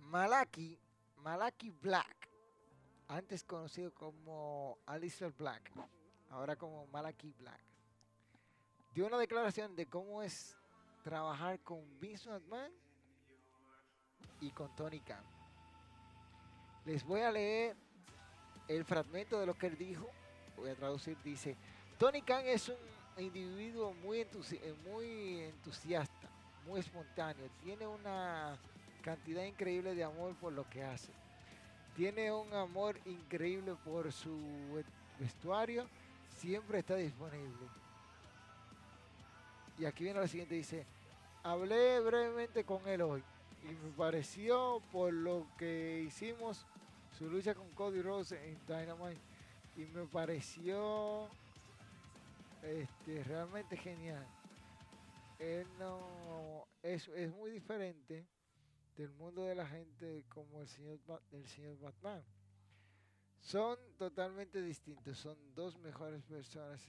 Malaki, 0.00 0.76
Malaki 1.18 1.70
Black, 1.70 2.28
antes 3.06 3.44
conocido 3.44 3.94
como 3.94 4.78
Alistair 4.86 5.32
Black, 5.38 5.70
ahora 6.28 6.56
como 6.56 6.88
Malaki 6.88 7.30
Black, 7.38 7.62
dio 8.92 9.06
una 9.06 9.18
declaración 9.18 9.76
de 9.76 9.86
cómo 9.86 10.24
es 10.24 10.56
trabajar 11.02 11.60
con 11.60 11.82
Vince 12.00 12.28
McMahon 12.30 12.72
y 14.40 14.50
con 14.50 14.74
Tony 14.74 15.00
Khan. 15.00 15.22
Les 16.84 17.04
voy 17.04 17.20
a 17.20 17.30
leer 17.30 17.76
el 18.68 18.84
fragmento 18.84 19.38
de 19.38 19.46
lo 19.46 19.54
que 19.54 19.66
él 19.68 19.76
dijo. 19.78 20.08
Voy 20.56 20.70
a 20.70 20.74
traducir. 20.74 21.16
Dice, 21.22 21.56
Tony 21.98 22.22
Khan 22.22 22.44
es 22.46 22.68
un 22.68 22.76
individuo 23.24 23.92
muy, 23.94 24.18
entusi- 24.18 24.58
eh, 24.62 24.74
muy 24.84 25.40
entusiasta, 25.40 26.28
muy 26.66 26.80
espontáneo. 26.80 27.48
Tiene 27.62 27.86
una 27.86 28.58
cantidad 29.02 29.44
increíble 29.44 29.94
de 29.94 30.04
amor 30.04 30.34
por 30.36 30.52
lo 30.52 30.68
que 30.68 30.82
hace. 30.82 31.12
Tiene 31.94 32.32
un 32.32 32.52
amor 32.54 32.98
increíble 33.04 33.74
por 33.84 34.10
su 34.12 34.40
ve- 34.74 34.84
vestuario. 35.18 35.88
Siempre 36.36 36.78
está 36.78 36.96
disponible. 36.96 37.68
Y 39.78 39.84
aquí 39.84 40.04
viene 40.04 40.20
lo 40.20 40.28
siguiente, 40.28 40.54
dice, 40.54 40.86
hablé 41.42 42.00
brevemente 42.00 42.64
con 42.64 42.86
él 42.86 43.02
hoy 43.02 43.22
y 43.64 43.72
me 43.74 43.90
pareció 43.92 44.82
por 44.90 45.12
lo 45.12 45.46
que 45.56 46.02
hicimos 46.06 46.66
su 47.16 47.28
lucha 47.28 47.54
con 47.54 47.68
Cody 47.70 48.02
Rose 48.02 48.36
en 48.48 48.58
Dynamite 48.66 49.20
y 49.76 49.84
me 49.86 50.06
pareció 50.06 51.28
este, 52.62 53.24
realmente 53.24 53.76
genial. 53.76 54.26
Él 55.38 55.66
no 55.78 56.66
es, 56.82 57.08
es 57.08 57.32
muy 57.32 57.50
diferente 57.50 58.26
del 58.96 59.10
mundo 59.10 59.44
de 59.44 59.54
la 59.54 59.66
gente 59.66 60.24
como 60.28 60.60
el 60.60 60.68
señor 60.68 60.98
el 61.32 61.46
señor 61.48 61.78
Batman. 61.80 62.22
Son 63.40 63.76
totalmente 63.98 64.62
distintos, 64.62 65.18
son 65.18 65.36
dos 65.54 65.76
mejores 65.78 66.22
personas 66.22 66.80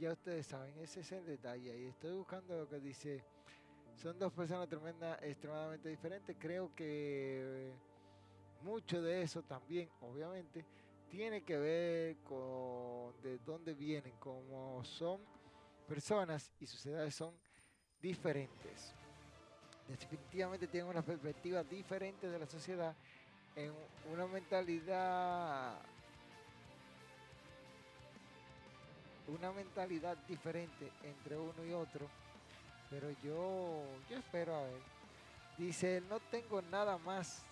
ya 0.00 0.12
ustedes 0.12 0.46
saben, 0.46 0.76
ese 0.78 1.00
es 1.00 1.12
el 1.12 1.26
detalle. 1.26 1.78
Y 1.78 1.86
estoy 1.88 2.12
buscando 2.12 2.56
lo 2.56 2.68
que 2.68 2.80
dice. 2.80 3.22
Son 3.96 4.18
dos 4.18 4.32
personas 4.32 4.66
tremenda, 4.66 5.18
extremadamente 5.20 5.90
diferentes. 5.90 6.34
Creo 6.38 6.74
que 6.74 7.70
mucho 8.62 9.02
de 9.02 9.22
eso 9.22 9.42
también, 9.42 9.90
obviamente, 10.00 10.64
tiene 11.10 11.42
que 11.42 11.58
ver 11.58 12.16
con 12.18 13.20
de 13.22 13.38
dónde 13.44 13.74
vienen, 13.74 14.14
como 14.18 14.82
son 14.84 15.20
personas 15.86 16.50
y 16.60 16.66
sus 16.66 16.86
edades 16.86 17.14
son 17.14 17.34
diferentes. 18.00 18.94
Definitivamente 19.86 20.66
tienen 20.66 20.88
una 20.88 21.02
perspectiva 21.02 21.62
diferente 21.64 22.30
de 22.30 22.38
la 22.38 22.46
sociedad, 22.46 22.96
en 23.54 23.74
una 24.10 24.26
mentalidad 24.26 25.78
una 29.30 29.52
mentalidad 29.52 30.16
diferente 30.28 30.90
entre 31.02 31.36
uno 31.36 31.64
y 31.64 31.72
otro, 31.72 32.06
pero 32.88 33.10
yo, 33.22 33.84
yo 34.08 34.16
espero 34.16 34.54
a 34.54 34.62
ver. 34.62 34.80
Dice, 35.56 36.02
no 36.08 36.20
tengo 36.20 36.62
nada 36.62 36.98
más 36.98 37.42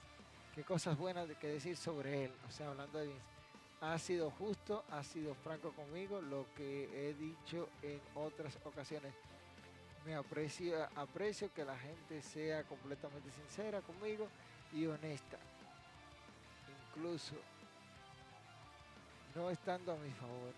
que 0.55 0.65
cosas 0.65 0.97
buenas 0.97 1.29
de 1.29 1.37
que 1.37 1.47
decir 1.47 1.77
sobre 1.77 2.25
él, 2.25 2.33
o 2.49 2.53
sea, 2.53 2.69
hablando 2.69 2.99
de 2.99 3.07
Vince. 3.07 3.23
Ha 3.81 3.97
sido 3.99 4.31
justo, 4.31 4.85
ha 4.91 5.05
sido 5.05 5.35
franco 5.37 5.73
conmigo, 5.73 6.21
lo 6.21 6.47
que 6.57 7.11
he 7.11 7.15
dicho 7.15 7.69
en 7.83 8.01
otras 8.17 8.59
ocasiones. 8.65 9.15
Me 10.05 10.17
aprecio, 10.17 10.89
aprecio 10.97 11.53
que 11.53 11.65
la 11.65 11.79
gente 11.79 12.23
sea 12.23 12.65
completamente 12.65 13.31
sincera 13.31 13.81
conmigo 13.83 14.27
y 14.73 14.87
honesta. 14.87 15.39
Incluso 16.89 17.35
no 19.35 19.51
estando 19.51 19.93
a 19.93 19.97
mi 19.97 20.11
favor. 20.11 20.55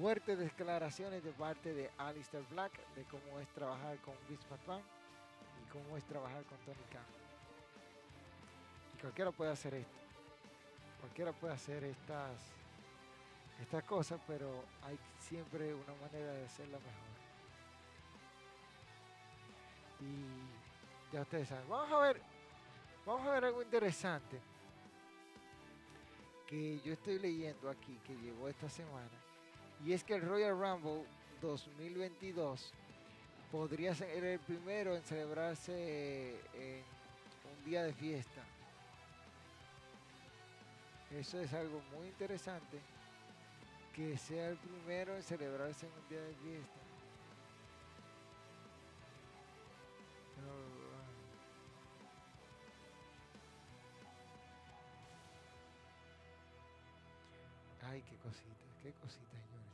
Fuertes 0.00 0.38
declaraciones 0.38 1.24
de 1.24 1.32
parte 1.32 1.74
de 1.74 1.90
Alistair 1.98 2.44
Black 2.50 2.72
de 2.94 3.02
cómo 3.04 3.40
es 3.40 3.48
trabajar 3.48 3.98
con 3.98 4.14
Vince 4.28 4.46
McMahon 4.48 4.80
y 4.80 5.70
cómo 5.72 5.96
es 5.96 6.04
trabajar 6.04 6.44
con 6.44 6.56
Tony 6.58 6.84
Khan. 6.92 7.02
Y 8.94 9.00
cualquiera 9.00 9.32
puede 9.32 9.50
hacer 9.50 9.74
esto. 9.74 9.98
Cualquiera 11.00 11.32
puede 11.32 11.54
hacer 11.54 11.82
estas, 11.82 12.38
estas 13.60 13.82
cosas, 13.84 14.20
pero 14.28 14.62
hay 14.84 14.96
siempre 15.18 15.74
una 15.74 15.94
manera 15.94 16.32
de 16.32 16.44
hacerla 16.44 16.78
mejor. 16.78 17.18
Y 20.00 21.12
ya 21.12 21.22
ustedes 21.22 21.48
saben. 21.48 21.68
Vamos 21.68 21.92
a 21.92 21.98
ver, 21.98 22.22
vamos 23.04 23.26
a 23.26 23.32
ver 23.32 23.44
algo 23.46 23.62
interesante 23.62 24.38
que 26.46 26.80
yo 26.84 26.92
estoy 26.92 27.18
leyendo 27.18 27.68
aquí, 27.68 27.98
que 28.06 28.14
llegó 28.14 28.48
esta 28.48 28.68
semana. 28.68 29.27
Y 29.84 29.92
es 29.92 30.04
que 30.04 30.14
el 30.14 30.22
Royal 30.22 30.58
Rumble 30.58 31.04
2022 31.40 32.72
podría 33.50 33.94
ser 33.94 34.24
el 34.24 34.38
primero 34.40 34.94
en 34.94 35.02
celebrarse 35.02 36.30
en 36.54 36.82
un 37.58 37.64
día 37.64 37.84
de 37.84 37.92
fiesta. 37.92 38.42
Eso 41.10 41.40
es 41.40 41.52
algo 41.54 41.80
muy 41.96 42.08
interesante. 42.08 42.80
Que 43.94 44.16
sea 44.16 44.50
el 44.50 44.56
primero 44.58 45.16
en 45.16 45.22
celebrarse 45.22 45.86
en 45.86 45.92
un 45.92 46.08
día 46.08 46.20
de 46.20 46.34
fiesta. 46.34 46.78
Ay, 57.90 58.02
qué 58.02 58.16
cosita, 58.18 58.54
qué 58.82 58.92
cosita, 58.92 59.30
señores. 59.30 59.68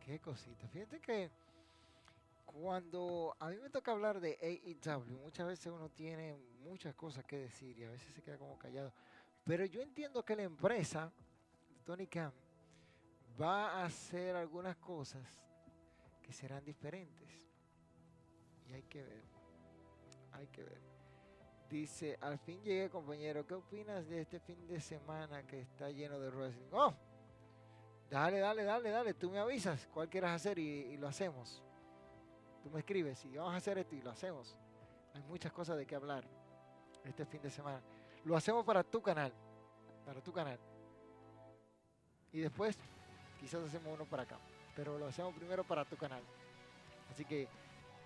Qué 0.00 0.18
cosita. 0.18 0.66
Fíjate 0.68 1.00
que 1.00 1.30
cuando 2.46 3.36
a 3.38 3.50
mí 3.50 3.56
me 3.58 3.68
toca 3.68 3.92
hablar 3.92 4.18
de 4.18 4.38
AEW, 4.40 5.18
muchas 5.22 5.46
veces 5.46 5.66
uno 5.66 5.90
tiene 5.90 6.36
muchas 6.62 6.94
cosas 6.94 7.24
que 7.24 7.36
decir 7.38 7.78
y 7.78 7.84
a 7.84 7.90
veces 7.90 8.14
se 8.14 8.22
queda 8.22 8.38
como 8.38 8.58
callado. 8.58 8.92
Pero 9.44 9.66
yo 9.66 9.82
entiendo 9.82 10.24
que 10.24 10.36
la 10.36 10.44
empresa, 10.44 11.12
Tony 11.84 12.06
Khan, 12.06 12.32
va 13.40 13.72
a 13.72 13.84
hacer 13.84 14.36
algunas 14.36 14.76
cosas 14.76 15.38
que 16.22 16.32
serán 16.32 16.64
diferentes. 16.64 17.46
Y 18.70 18.72
hay 18.72 18.82
que 18.84 19.02
ver. 19.02 19.22
Hay 20.32 20.46
que 20.46 20.62
ver. 20.62 20.80
Dice, 21.68 22.16
al 22.22 22.38
fin 22.38 22.62
llegué 22.62 22.88
compañero, 22.88 23.46
¿qué 23.46 23.54
opinas 23.54 24.08
de 24.08 24.22
este 24.22 24.40
fin 24.40 24.66
de 24.66 24.80
semana 24.80 25.46
que 25.46 25.60
está 25.60 25.90
lleno 25.90 26.18
de 26.18 26.30
wrestling? 26.30 26.68
¡Oh! 26.72 26.94
Dale, 28.14 28.38
dale, 28.38 28.62
dale, 28.62 28.90
dale, 28.90 29.14
tú 29.14 29.28
me 29.28 29.40
avisas 29.40 29.88
cuál 29.92 30.08
quieras 30.08 30.36
hacer 30.36 30.56
y, 30.56 30.96
lo 30.98 31.08
hacemos. 31.08 31.60
Tú 32.62 32.70
me 32.70 32.78
escribes 32.78 33.24
y 33.24 33.36
vamos 33.36 33.54
a 33.54 33.56
hacer 33.56 33.76
esto 33.76 33.96
y 33.96 34.02
lo 34.02 34.12
hacemos. 34.12 34.56
Hay 35.14 35.22
muchas 35.22 35.50
cosas 35.50 35.76
de 35.76 35.84
qué 35.84 35.96
hablar 35.96 36.22
este 37.04 37.26
fin 37.26 37.42
de 37.42 37.50
semana. 37.50 37.82
Lo 38.24 38.36
hacemos 38.36 38.64
para 38.64 38.84
tu 38.84 39.02
canal, 39.02 39.32
para 40.06 40.20
tu 40.20 40.32
canal. 40.32 40.60
Y 42.32 42.38
después 42.38 42.78
quizás 43.40 43.64
hacemos 43.64 43.92
uno 43.92 44.04
para 44.04 44.22
acá, 44.22 44.38
pero 44.76 44.96
lo 44.96 45.08
hacemos 45.08 45.34
primero 45.34 45.64
para 45.64 45.84
tu 45.84 45.96
canal. 45.96 46.22
Así 47.10 47.24
que 47.24 47.48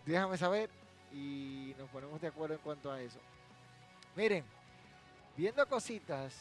déjame 0.06 0.38
saber 0.38 0.70
y 1.12 1.74
nos 1.76 1.90
ponemos 1.90 2.18
de 2.18 2.28
acuerdo 2.28 2.54
en 2.54 2.62
cuanto 2.62 2.90
a 2.90 2.98
eso. 2.98 3.20
Miren, 4.16 4.42
viendo 5.36 5.68
cositas 5.68 6.34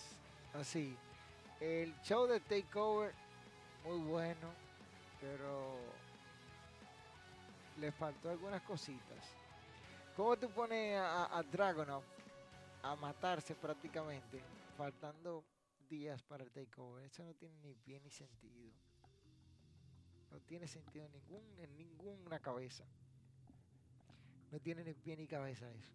así, 0.53 0.95
el 1.59 1.93
show 1.99 2.27
de 2.27 2.39
Takeover 2.39 3.26
muy 3.87 3.99
bueno, 3.99 4.53
pero 5.21 5.77
le 7.79 7.91
faltó 7.91 8.29
algunas 8.29 8.61
cositas. 8.63 9.35
¿Cómo 10.15 10.35
tú 10.37 10.49
pones 10.49 10.97
a, 10.97 11.37
a 11.37 11.43
Dragonov 11.43 12.03
a 12.83 12.95
matarse 12.95 13.55
prácticamente, 13.55 14.41
faltando 14.75 15.43
días 15.89 16.21
para 16.23 16.43
el 16.43 16.51
takeover? 16.51 17.05
Eso 17.05 17.23
no 17.23 17.33
tiene 17.35 17.55
ni 17.59 17.73
pie 17.75 18.01
ni 18.01 18.09
sentido. 18.09 18.73
No 20.31 20.39
tiene 20.41 20.67
sentido 20.67 21.05
en, 21.05 21.11
ningún, 21.13 21.43
en 21.59 21.77
ninguna 21.77 22.39
cabeza. 22.39 22.83
No 24.51 24.59
tiene 24.59 24.83
ni 24.83 24.93
pie 24.93 25.15
ni 25.15 25.27
cabeza 25.27 25.69
eso. 25.71 25.93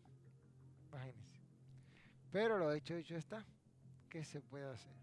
Imagínense. 0.88 1.43
Pero 2.30 2.57
lo 2.57 2.72
hecho, 2.72 2.95
hecho 2.95 3.16
está. 3.16 3.45
¿Qué 4.09 4.24
se 4.24 4.40
puede 4.40 4.70
hacer? 4.70 4.95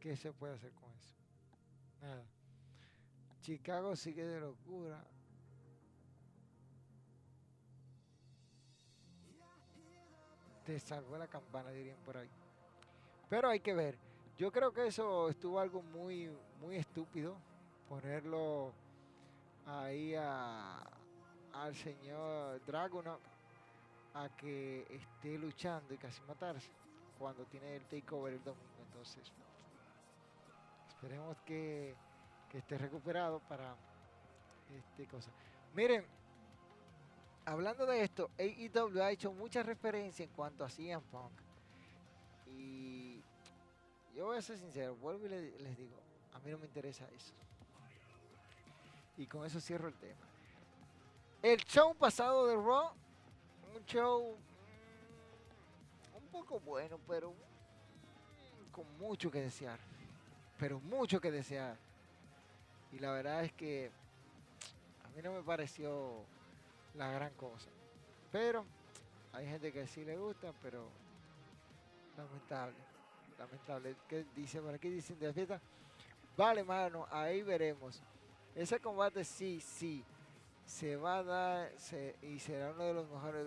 ¿Qué 0.00 0.16
se 0.16 0.32
puede 0.32 0.54
hacer 0.54 0.72
con 0.72 0.90
eso? 0.92 1.19
Nada. 2.00 2.24
Chicago 3.40 3.94
sigue 3.96 4.24
de 4.24 4.40
locura. 4.40 5.04
Te 10.64 10.78
salvó 10.78 11.16
la 11.16 11.26
campana, 11.26 11.70
dirían 11.70 11.98
por 12.04 12.16
ahí. 12.16 12.30
Pero 13.28 13.48
hay 13.48 13.60
que 13.60 13.74
ver. 13.74 13.98
Yo 14.36 14.50
creo 14.50 14.72
que 14.72 14.86
eso 14.86 15.28
estuvo 15.28 15.58
algo 15.58 15.82
muy, 15.82 16.30
muy 16.60 16.76
estúpido. 16.76 17.36
Ponerlo 17.88 18.72
ahí 19.66 20.14
al 20.14 21.74
señor 21.74 22.64
Dragunov 22.64 23.20
a 24.14 24.28
que 24.36 24.86
esté 24.90 25.38
luchando 25.38 25.94
y 25.94 25.98
casi 25.98 26.20
matarse 26.22 26.70
cuando 27.18 27.44
tiene 27.46 27.76
el 27.76 27.84
takeover 27.86 28.34
el 28.34 28.44
domingo. 28.44 28.82
Entonces, 28.86 29.32
Esperemos 31.00 31.39
que, 31.50 31.96
esté 32.54 32.78
recuperado 32.78 33.40
para 33.40 33.74
este 34.72 35.06
cosa. 35.06 35.30
Miren, 35.74 36.04
hablando 37.44 37.86
de 37.86 38.02
esto, 38.02 38.30
AEW 38.38 39.02
ha 39.02 39.10
hecho 39.10 39.32
mucha 39.32 39.62
referencia 39.62 40.24
en 40.24 40.30
cuanto 40.30 40.64
a 40.64 40.68
CM 40.68 41.02
Punk. 41.10 41.32
Y 42.46 43.20
yo 44.14 44.26
voy 44.26 44.38
a 44.38 44.42
ser 44.42 44.58
sincero, 44.58 44.94
vuelvo 44.96 45.26
y 45.26 45.28
les, 45.28 45.76
digo, 45.76 45.96
a 46.32 46.38
mí 46.40 46.50
no 46.52 46.58
me 46.58 46.66
interesa 46.66 47.04
eso. 47.16 47.34
Y 49.16 49.26
con 49.26 49.44
eso 49.44 49.60
cierro 49.60 49.88
el 49.88 49.94
tema. 49.94 50.26
El 51.42 51.58
show 51.64 51.94
pasado 51.94 52.46
de 52.46 52.54
Raw, 52.54 52.92
un 53.76 53.84
show 53.86 54.36
mm, 56.12 56.16
un 56.16 56.28
poco 56.28 56.60
bueno, 56.60 56.98
pero 57.08 57.32
mm, 57.32 58.70
con 58.70 58.98
mucho 58.98 59.30
que 59.30 59.40
desear 59.40 59.89
pero 60.60 60.78
mucho 60.78 61.20
que 61.20 61.30
desear. 61.30 61.74
Y 62.92 62.98
la 62.98 63.12
verdad 63.12 63.42
es 63.42 63.52
que 63.54 63.90
a 65.04 65.08
mí 65.16 65.22
no 65.22 65.32
me 65.32 65.42
pareció 65.42 66.22
la 66.94 67.10
gran 67.10 67.32
cosa. 67.34 67.70
Pero 68.30 68.66
hay 69.32 69.46
gente 69.46 69.72
que 69.72 69.86
sí 69.86 70.04
le 70.04 70.18
gusta, 70.18 70.52
pero 70.62 70.86
lamentable. 72.16 72.76
Lamentable. 73.38 73.96
¿Qué 74.06 74.26
dice 74.36 74.60
por 74.60 74.74
aquí? 74.74 74.90
Dicen 74.90 75.18
de 75.18 75.32
fiesta. 75.32 75.58
Vale, 76.36 76.62
mano, 76.62 77.06
ahí 77.10 77.42
veremos. 77.42 78.02
Ese 78.54 78.78
combate 78.80 79.24
sí, 79.24 79.60
sí. 79.60 80.04
Se 80.66 80.94
va 80.94 81.18
a 81.18 81.22
dar 81.24 81.72
y 82.22 82.38
será 82.38 82.70
uno 82.72 82.84
de 82.84 82.94
los 82.94 83.08
mejores 83.08 83.46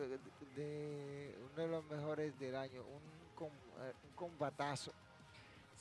de, 0.55 1.35
uno 1.53 1.61
de 1.61 1.67
los 1.67 1.85
mejores 1.85 2.39
del 2.39 2.55
año. 2.55 2.81
Un, 2.81 3.45
eh, 3.85 3.93
un 4.03 4.15
combatazo 4.15 4.91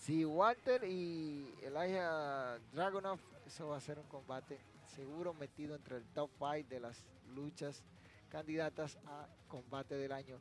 si 0.03 0.25
Walter 0.25 0.83
y 0.83 1.55
Elijah 1.63 2.59
Dragunov, 2.73 3.21
eso 3.47 3.69
va 3.69 3.77
a 3.77 3.81
ser 3.81 4.01
un 4.01 4.07
combate 4.09 4.59
seguro 4.97 5.33
metido 5.33 5.77
entre 5.77 5.97
el 5.97 6.05
top 6.07 6.29
5 6.39 6.69
de 6.69 6.81
las 6.81 7.07
luchas 7.37 7.85
candidatas 8.29 8.99
a 9.07 9.29
combate 9.47 9.97
del 9.97 10.11
año. 10.11 10.41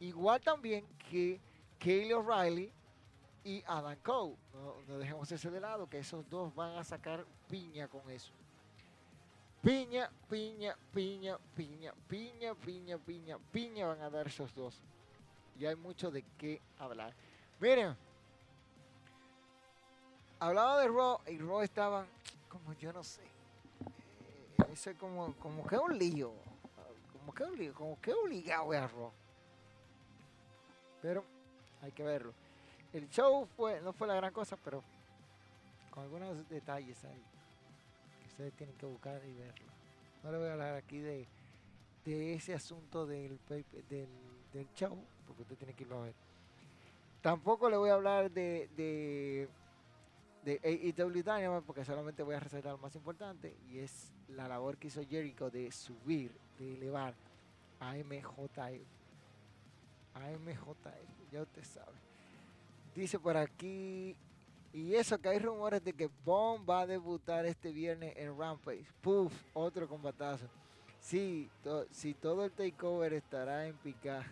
Igual 0.00 0.40
también 0.40 0.86
que 1.10 1.38
Kaylee 1.78 2.14
O'Reilly 2.14 2.72
y 3.44 3.62
Adam 3.66 3.94
Cole. 4.02 4.36
No, 4.88 4.96
dejemos 4.96 5.30
ese 5.30 5.50
de 5.50 5.60
lado, 5.60 5.86
que 5.86 5.98
esos 5.98 6.26
dos 6.30 6.54
van 6.54 6.78
a 6.78 6.82
sacar 6.82 7.26
piña 7.50 7.88
con 7.88 8.10
eso. 8.10 8.32
Piña, 9.60 10.10
piña, 10.30 10.74
piña, 10.94 11.38
piña, 11.54 11.92
piña, 12.08 12.54
piña, 12.54 12.98
piña, 12.98 13.38
piña 13.52 13.86
van 13.86 14.00
a 14.00 14.08
dar 14.08 14.28
esos 14.28 14.54
dos. 14.54 14.82
Y 15.58 15.66
hay 15.66 15.76
mucho 15.76 16.10
de 16.10 16.24
qué 16.38 16.62
hablar. 16.78 17.14
Miren, 17.60 17.94
hablaba 20.44 20.80
de 20.80 20.88
Raw 20.88 21.20
y 21.26 21.38
Raw 21.38 21.62
estaba 21.62 22.06
como 22.48 22.72
yo 22.74 22.92
no 22.92 23.02
sé. 23.02 23.22
Eh, 23.22 24.64
ese 24.72 24.94
como, 24.94 25.34
como 25.36 25.66
que 25.66 25.76
un 25.76 25.98
lío. 25.98 26.32
Como 27.12 27.34
que 27.34 27.44
un 27.44 27.56
lío, 27.56 27.74
como 27.74 28.00
que 28.00 28.12
obligado 28.12 28.72
a 28.72 28.86
Raw. 28.86 29.12
Pero 31.00 31.24
hay 31.82 31.92
que 31.92 32.02
verlo. 32.02 32.32
El 32.92 33.08
show 33.08 33.46
fue, 33.56 33.80
no 33.80 33.92
fue 33.92 34.06
la 34.06 34.14
gran 34.14 34.32
cosa, 34.32 34.56
pero 34.56 34.82
con 35.90 36.04
algunos 36.04 36.48
detalles 36.48 37.02
ahí 37.04 37.24
que 38.20 38.28
ustedes 38.28 38.52
tienen 38.54 38.76
que 38.76 38.86
buscar 38.86 39.24
y 39.24 39.32
verlo. 39.32 39.66
No 40.22 40.30
le 40.30 40.38
voy 40.38 40.48
a 40.48 40.52
hablar 40.52 40.74
aquí 40.74 40.98
de, 40.98 41.26
de 42.04 42.34
ese 42.34 42.54
asunto 42.54 43.06
del, 43.06 43.38
del, 43.48 44.08
del 44.52 44.72
show, 44.74 44.96
porque 45.26 45.42
usted 45.42 45.56
tiene 45.56 45.74
que 45.74 45.84
irlo 45.84 45.98
a 45.98 46.04
ver. 46.06 46.14
Tampoco 47.20 47.68
le 47.68 47.76
voy 47.76 47.90
a 47.90 47.94
hablar 47.94 48.30
de 48.30 49.48
de 50.44 50.60
AEW 50.62 51.22
Dynamite 51.22 51.66
porque 51.66 51.84
solamente 51.84 52.22
voy 52.22 52.34
a 52.34 52.40
resaltar 52.40 52.72
lo 52.72 52.78
más 52.78 52.94
importante 52.94 53.56
y 53.68 53.78
es 53.78 54.12
la 54.28 54.46
labor 54.46 54.76
que 54.76 54.88
hizo 54.88 55.02
Jericho 55.06 55.50
de 55.50 55.70
subir, 55.72 56.32
de 56.58 56.74
elevar 56.74 57.14
a 57.80 57.94
MJF. 57.94 58.86
A 60.14 60.30
MJF, 60.30 61.32
ya 61.32 61.42
usted 61.42 61.64
sabe. 61.64 61.98
Dice 62.94 63.18
por 63.18 63.36
aquí, 63.36 64.16
y 64.72 64.94
eso 64.94 65.18
que 65.18 65.28
hay 65.28 65.38
rumores 65.38 65.82
de 65.82 65.92
que 65.92 66.08
Bomb 66.24 66.68
va 66.68 66.82
a 66.82 66.86
debutar 66.86 67.46
este 67.46 67.72
viernes 67.72 68.14
en 68.16 68.36
Rampage. 68.38 68.86
Puf, 69.00 69.32
otro 69.52 69.88
combatazo. 69.88 70.46
Sí, 71.00 71.50
si 71.90 72.14
todo 72.14 72.44
el 72.44 72.52
takeover 72.52 73.12
estará 73.12 73.66
en 73.66 73.76
picar. 73.76 74.24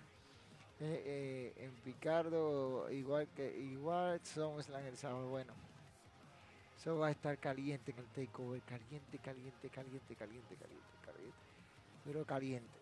Eh, 0.80 1.02
eh, 1.06 1.64
en 1.64 1.70
Picardo, 1.84 2.90
igual 2.90 3.28
que 3.36 3.56
igual 3.56 4.20
SummerSlam 4.24 4.84
el 4.86 4.96
sábado. 4.96 5.28
Bueno, 5.28 5.52
eso 6.83 6.99
va 6.99 7.07
a 7.07 7.11
estar 7.12 7.39
caliente 7.39 7.93
en 7.93 7.99
el 8.01 8.07
takeover. 8.07 8.61
Caliente, 8.62 9.16
caliente, 9.18 9.68
caliente, 9.68 10.16
caliente, 10.16 10.57
caliente, 10.57 10.97
caliente. 11.07 11.39
Pero 12.05 12.26
caliente. 12.26 12.80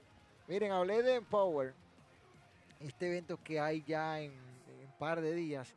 Miren, 0.48 0.72
hablé 0.72 1.02
de 1.02 1.16
Empower. 1.16 1.74
Este 2.80 3.08
evento 3.08 3.38
que 3.44 3.60
hay 3.60 3.82
ya 3.82 4.18
en, 4.18 4.30
un 4.32 4.98
par 4.98 5.20
de 5.20 5.34
días. 5.34 5.74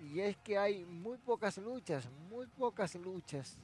Y 0.00 0.20
es 0.20 0.38
que 0.38 0.56
hay 0.56 0.86
muy 0.86 1.18
pocas 1.18 1.58
luchas, 1.58 2.08
muy 2.30 2.46
pocas 2.46 2.94
luchas. 2.94 3.58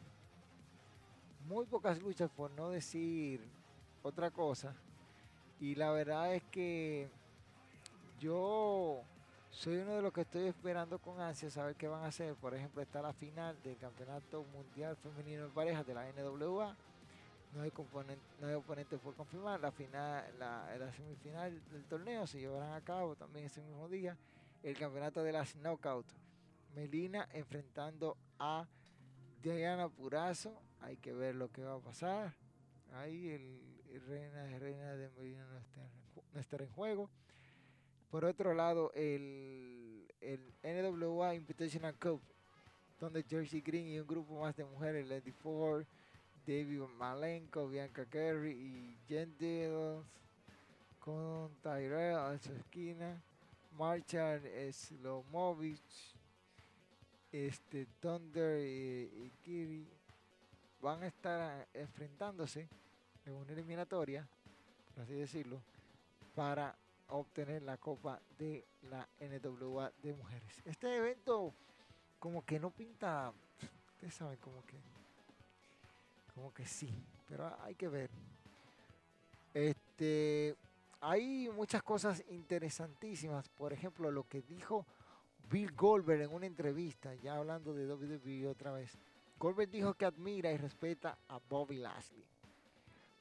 Muy 1.46 1.64
pocas 1.64 1.98
luchas, 1.98 2.28
por 2.28 2.50
no 2.50 2.68
decir 2.68 3.40
otra 4.02 4.30
cosa. 4.30 4.76
Y 5.60 5.76
la 5.76 5.92
verdad 5.92 6.34
es 6.34 6.42
que 6.50 7.08
yo 8.20 9.02
soy 9.54 9.76
uno 9.76 9.94
de 9.94 10.02
los 10.02 10.12
que 10.12 10.22
estoy 10.22 10.48
esperando 10.48 10.98
con 10.98 11.20
ansia 11.20 11.48
saber 11.48 11.76
qué 11.76 11.86
van 11.86 12.02
a 12.02 12.08
hacer. 12.08 12.34
Por 12.34 12.54
ejemplo, 12.54 12.82
está 12.82 13.00
la 13.00 13.12
final 13.12 13.56
del 13.62 13.76
Campeonato 13.76 14.44
Mundial 14.52 14.96
Femenino 14.96 15.44
de 15.44 15.48
Parejas 15.50 15.86
de 15.86 15.94
la 15.94 16.10
NWA. 16.12 16.76
No 17.54 17.62
hay, 17.62 17.72
no 18.40 18.48
hay 18.48 18.54
oponente 18.54 18.98
por 18.98 19.14
confirmar. 19.14 19.60
La, 19.60 19.70
final, 19.70 20.24
la, 20.40 20.92
semifinal 20.96 21.62
del 21.70 21.84
torneo 21.84 22.26
se 22.26 22.40
llevarán 22.40 22.72
a 22.72 22.80
cabo 22.80 23.14
también 23.14 23.46
ese 23.46 23.62
mismo 23.62 23.88
día. 23.88 24.16
El 24.64 24.76
campeonato 24.76 25.22
de 25.22 25.32
las 25.32 25.54
Knockout. 25.54 26.06
Melina 26.74 27.28
enfrentando 27.32 28.16
a 28.40 28.66
Diana 29.40 29.88
Purazo. 29.88 30.60
Hay 30.80 30.96
que 30.96 31.12
ver 31.12 31.36
lo 31.36 31.52
que 31.52 31.62
va 31.62 31.76
a 31.76 31.78
pasar. 31.78 32.34
Ahí 32.94 33.28
el, 33.30 34.02
reina, 34.08 34.58
reina 34.58 34.96
de 34.96 35.10
Melina 35.10 35.46
no, 35.46 35.58
está, 35.58 35.80
no 36.32 36.40
estará 36.40 36.64
en 36.64 36.70
juego. 36.70 37.08
Por 38.14 38.24
otro 38.26 38.54
lado, 38.54 38.92
el, 38.94 40.06
el 40.20 40.40
NWA 40.62 41.34
Invitational 41.34 41.98
Cup, 41.98 42.20
donde 43.00 43.24
Jersey 43.24 43.60
Green 43.60 43.88
y 43.88 43.98
un 43.98 44.06
grupo 44.06 44.38
más 44.38 44.54
de 44.54 44.64
mujeres, 44.64 45.08
Lady 45.08 45.32
Ford, 45.32 45.84
David 46.46 46.82
Malenko, 46.96 47.68
Bianca 47.68 48.06
Kerry 48.06 48.52
y 48.52 48.96
Jen 49.08 49.36
Dillon, 49.36 50.04
con 51.00 51.50
Tyrell 51.60 52.14
a 52.14 52.38
su 52.38 52.52
esquina, 52.52 53.20
Marshall 53.76 54.42
Slomovich, 54.72 56.14
este, 57.32 57.84
Thunder 57.98 58.60
y, 58.60 59.24
y 59.24 59.32
Kiri 59.42 59.88
van 60.80 61.02
a 61.02 61.08
estar 61.08 61.66
enfrentándose 61.74 62.68
en 63.26 63.32
una 63.32 63.52
eliminatoria, 63.52 64.24
por 64.94 65.02
así 65.02 65.14
decirlo, 65.14 65.60
para 66.36 66.76
obtener 67.08 67.62
la 67.62 67.76
copa 67.76 68.20
de 68.38 68.64
la 68.82 69.08
NWA 69.20 69.92
de 70.02 70.12
mujeres. 70.12 70.62
Este 70.64 70.96
evento 70.96 71.54
como 72.18 72.44
que 72.44 72.58
no 72.58 72.70
pinta, 72.70 73.32
ustedes 73.92 74.14
saben 74.14 74.38
como 74.38 74.64
que, 74.64 74.80
como 76.34 76.52
que 76.54 76.64
sí, 76.64 77.04
pero 77.28 77.54
hay 77.62 77.74
que 77.74 77.88
ver. 77.88 78.10
Este, 79.52 80.56
hay 81.00 81.50
muchas 81.50 81.82
cosas 81.82 82.24
interesantísimas, 82.30 83.48
por 83.50 83.72
ejemplo, 83.72 84.10
lo 84.10 84.26
que 84.26 84.40
dijo 84.42 84.86
Bill 85.50 85.72
Goldberg 85.72 86.22
en 86.22 86.32
una 86.32 86.46
entrevista, 86.46 87.14
ya 87.16 87.36
hablando 87.36 87.74
de 87.74 87.86
WWE 87.92 88.48
otra 88.48 88.72
vez. 88.72 88.96
Goldberg 89.38 89.70
dijo 89.70 89.94
que 89.94 90.06
admira 90.06 90.50
y 90.50 90.56
respeta 90.56 91.18
a 91.28 91.38
Bobby 91.38 91.76
Lashley. 91.76 92.24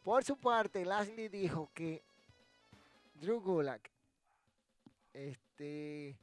Por 0.03 0.23
su 0.23 0.37
parte, 0.37 0.85
Lashley 0.85 1.27
dijo 1.27 1.69
que 1.73 2.01
Drew 3.13 3.41
Gulak, 3.41 3.89
este, 5.13 6.17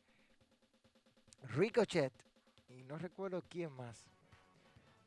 Ricochet, 1.54 2.12
y 2.68 2.82
no 2.84 2.98
recuerdo 2.98 3.42
quién 3.48 3.72
más, 3.72 4.04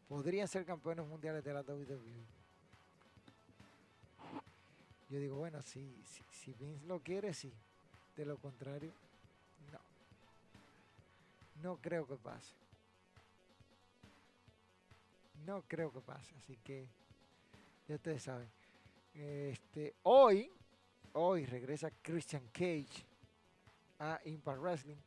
podrían 0.08 0.48
ser 0.48 0.66
campeones 0.66 1.06
mundiales 1.06 1.44
de 1.44 1.54
la 1.54 1.62
WWE. 1.62 2.26
Yo 5.10 5.20
digo, 5.20 5.36
bueno, 5.36 5.62
si, 5.62 5.96
si, 6.32 6.54
Vince 6.54 6.86
lo 6.88 7.00
quiere, 7.00 7.34
sí. 7.34 7.54
De 8.16 8.26
lo 8.26 8.38
contrario, 8.38 8.92
no. 9.72 9.80
No 11.62 11.78
creo 11.78 12.08
que 12.08 12.16
pase. 12.16 12.56
No 15.46 15.62
creo 15.68 15.92
que 15.92 16.02
pase. 16.02 16.34
Así 16.38 16.58
que 16.58 16.88
ya 17.88 17.96
ustedes 17.96 18.24
saben. 18.24 18.50
Este, 19.14 19.94
hoy 20.02 20.50
Hoy 21.16 21.46
regresa 21.46 21.92
Christian 22.02 22.48
Cage 22.52 23.06
a 24.00 24.20
Impact 24.26 24.60
Wrestling. 24.60 24.98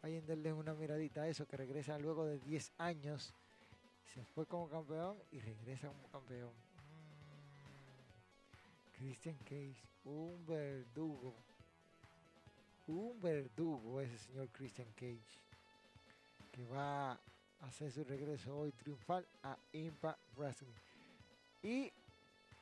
Vayan 0.00 0.24
darle 0.24 0.52
una 0.52 0.74
miradita 0.74 1.22
a 1.22 1.28
eso, 1.28 1.44
que 1.44 1.56
regresa 1.56 1.98
luego 1.98 2.24
de 2.24 2.38
10 2.38 2.72
años. 2.78 3.34
Se 4.14 4.24
fue 4.24 4.46
como 4.46 4.68
campeón 4.68 5.18
y 5.32 5.40
regresa 5.40 5.88
como 5.88 6.08
campeón. 6.08 6.50
Mm. 6.50 6.68
Christian 8.96 9.36
Cage, 9.38 9.82
un 10.04 10.46
verdugo. 10.46 11.34
Un 12.86 13.20
verdugo 13.20 14.00
ese 14.00 14.18
señor 14.18 14.50
Christian 14.52 14.92
Cage. 14.94 15.40
Que 16.52 16.64
va 16.64 17.10
a 17.12 17.20
hacer 17.62 17.90
su 17.90 18.04
regreso 18.04 18.56
hoy 18.56 18.70
triunfal 18.70 19.26
a 19.42 19.58
Impact 19.72 20.20
Wrestling. 20.36 20.74
Y 21.60 21.92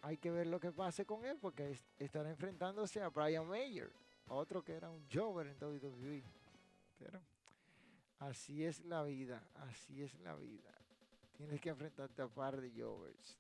hay 0.03 0.17
que 0.17 0.31
ver 0.31 0.47
lo 0.47 0.61
que 0.61 0.73
pase 0.73 1.05
con 1.05 1.25
él 1.25 1.39
porque 1.41 1.79
estará 1.99 2.31
enfrentándose 2.31 3.01
a 3.01 3.09
Brian 3.09 3.47
Mayer, 3.47 3.91
otro 4.29 4.63
que 4.63 4.75
era 4.75 4.91
un 4.91 5.05
Jover 5.13 5.49
en 5.49 5.63
WWE. 5.63 6.23
Pero 6.99 7.21
así 8.19 8.65
es 8.65 8.85
la 8.85 9.03
vida, 9.03 9.43
así 9.55 10.03
es 10.03 10.15
la 10.21 10.35
vida. 10.37 10.75
Tienes 11.37 11.61
que 11.61 11.69
enfrentarte 11.69 12.23
a 12.23 12.29
par 12.29 12.61
de 12.61 12.71
Jovers. 12.71 13.37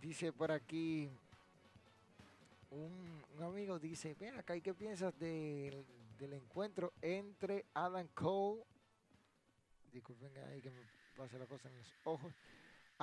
Dice 0.00 0.32
por 0.32 0.50
aquí 0.50 1.10
un, 2.70 3.22
amigo, 3.40 3.78
dice, 3.78 4.14
ven 4.18 4.38
acá, 4.38 4.56
¿y 4.56 4.62
qué 4.62 4.72
piensas 4.74 5.16
del, 5.18 5.86
del 6.18 6.32
encuentro 6.32 6.92
entre 7.02 7.66
Adam 7.74 8.08
Cole? 8.14 8.64
Disculpen 9.92 10.36
ahí 10.38 10.62
que 10.62 10.70
me 10.70 10.80
pase 11.16 11.38
la 11.38 11.46
cosa 11.46 11.68
en 11.68 11.76
los 11.76 11.92
ojos 12.04 12.32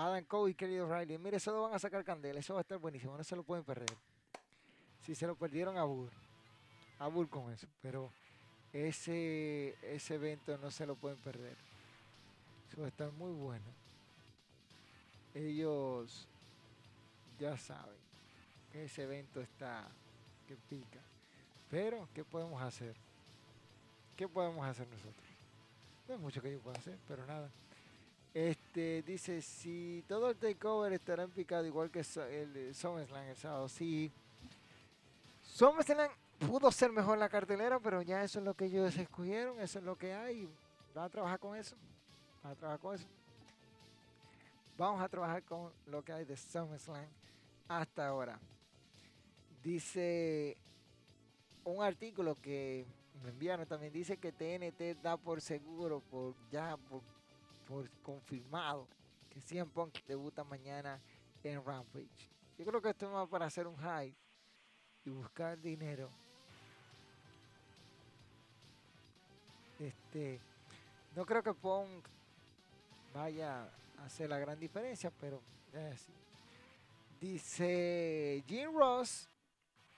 Adam 0.06 0.24
Cole 0.24 0.52
y 0.52 0.54
querido 0.54 0.88
Riley. 0.88 1.18
Mire, 1.18 1.38
eso 1.38 1.52
lo 1.52 1.64
van 1.64 1.74
a 1.74 1.80
sacar 1.80 2.06
candela. 2.06 2.39
Eso 2.39 2.54
va 2.54 2.62
a 2.62 2.62
estar 2.62 2.78
buenísimo. 2.78 3.18
No 3.18 3.24
se 3.24 3.36
lo 3.36 3.43
pueden 3.43 3.66
perder. 3.66 3.97
Si 5.02 5.14
se 5.14 5.28
lo 5.28 5.36
perdieron 5.36 5.78
a 5.78 5.84
Bull. 5.84 6.10
A 7.00 7.08
Bull 7.08 7.30
con 7.30 7.52
eso. 7.52 7.68
Pero 7.82 8.10
ese, 8.72 9.76
ese 9.82 10.16
evento 10.16 10.58
no 10.58 10.72
se 10.72 10.86
lo 10.86 10.95
pueden 10.95 11.18
perder. 11.18 11.58
Eso 12.70 12.80
va 12.80 12.86
a 12.86 12.89
estar 12.89 13.12
muy 13.12 13.34
bueno. 13.34 13.66
Ellos 15.34 16.28
ya 17.38 17.58
saben 17.58 18.00
que 18.72 18.86
ese 18.86 19.04
evento 19.04 19.41
está 19.41 19.86
que 20.47 20.56
pica. 20.56 21.02
Pero, 21.70 22.08
¿qué 22.14 22.24
podemos 22.24 22.62
hacer? 22.62 22.95
¿Qué 24.16 24.30
podemos 24.30 24.66
hacer 24.66 24.88
nosotros? 24.88 25.28
No 26.08 26.14
hay 26.14 26.20
mucho 26.22 26.41
que 26.41 26.54
yo 26.54 26.60
pueda 26.60 26.78
hacer, 26.78 26.97
pero 27.06 27.26
nada. 27.26 27.50
Este 28.34 29.01
dice 29.01 29.41
si 29.41 30.03
todo 30.07 30.30
el 30.30 30.36
takeover 30.38 30.93
estará 30.93 31.23
en 31.23 31.32
picado 31.32 31.65
igual 31.65 31.89
que 31.89 31.99
el 31.99 32.75
SummerSlam 32.75 33.27
el 33.27 33.36
sábado. 33.36 33.67
Sí, 33.67 34.11
SummerSlam 35.41 36.11
pudo 36.39 36.71
ser 36.71 36.91
mejor 36.91 37.17
la 37.17 37.27
cartelera, 37.27 37.80
pero 37.80 38.01
ya 38.01 38.23
eso 38.23 38.39
es 38.39 38.45
lo 38.45 38.53
que 38.53 38.65
ellos 38.65 38.95
escogieron, 38.97 39.59
eso 39.59 39.80
es 39.80 39.86
lo 39.86 39.97
que 39.97 40.13
hay. 40.13 40.47
Vamos 40.93 41.07
a 41.07 41.09
trabajar 41.09 41.39
con 41.39 41.55
eso. 41.55 41.75
Vamos 42.43 42.55
a 42.55 42.59
trabajar 42.59 42.80
con 42.80 42.95
eso. 42.95 43.07
Vamos 44.77 45.01
a 45.01 45.09
trabajar 45.09 45.43
con 45.43 45.73
lo 45.88 46.03
que 46.03 46.13
hay 46.13 46.25
de 46.25 46.38
SummerSlam 46.38 47.07
hasta 47.67 48.07
ahora. 48.07 48.39
Dice 49.63 50.55
un 51.63 51.84
artículo 51.84 52.36
que 52.36 52.86
me 53.23 53.30
enviaron 53.30 53.65
también 53.65 53.91
dice 53.91 54.17
que 54.17 54.32
TNT 54.32 55.01
da 55.01 55.17
por 55.17 55.41
seguro 55.41 55.99
por 55.99 56.36
ya 56.49 56.77
por 56.77 57.01
por 57.70 57.88
confirmado 58.01 58.88
que 59.30 59.39
CM 59.39 59.70
Punk 59.70 59.99
debuta 60.07 60.43
mañana 60.43 60.99
en 61.43 61.63
Rampage. 61.63 62.32
Yo 62.57 62.65
creo 62.65 62.82
que 62.82 62.89
esto 62.89 63.05
es 63.05 63.11
más 63.11 63.30
para 63.30 63.45
hacer 63.45 63.67
un 63.67 63.78
hype 63.78 64.17
y 65.05 65.09
buscar 65.11 65.61
dinero. 65.61 66.09
Este, 69.78 70.41
no 71.15 71.28
creo 71.28 71.43
que 71.43 71.53
Punk 71.53 72.07
vaya 73.13 73.70
a 73.99 74.05
hacer 74.05 74.28
la 74.32 74.39
gran 74.39 74.59
diferencia, 74.59 75.11
pero 75.11 75.39
así. 75.93 76.11
Dice 77.22 78.43
Jim 78.47 78.74
Ross, 78.74 79.30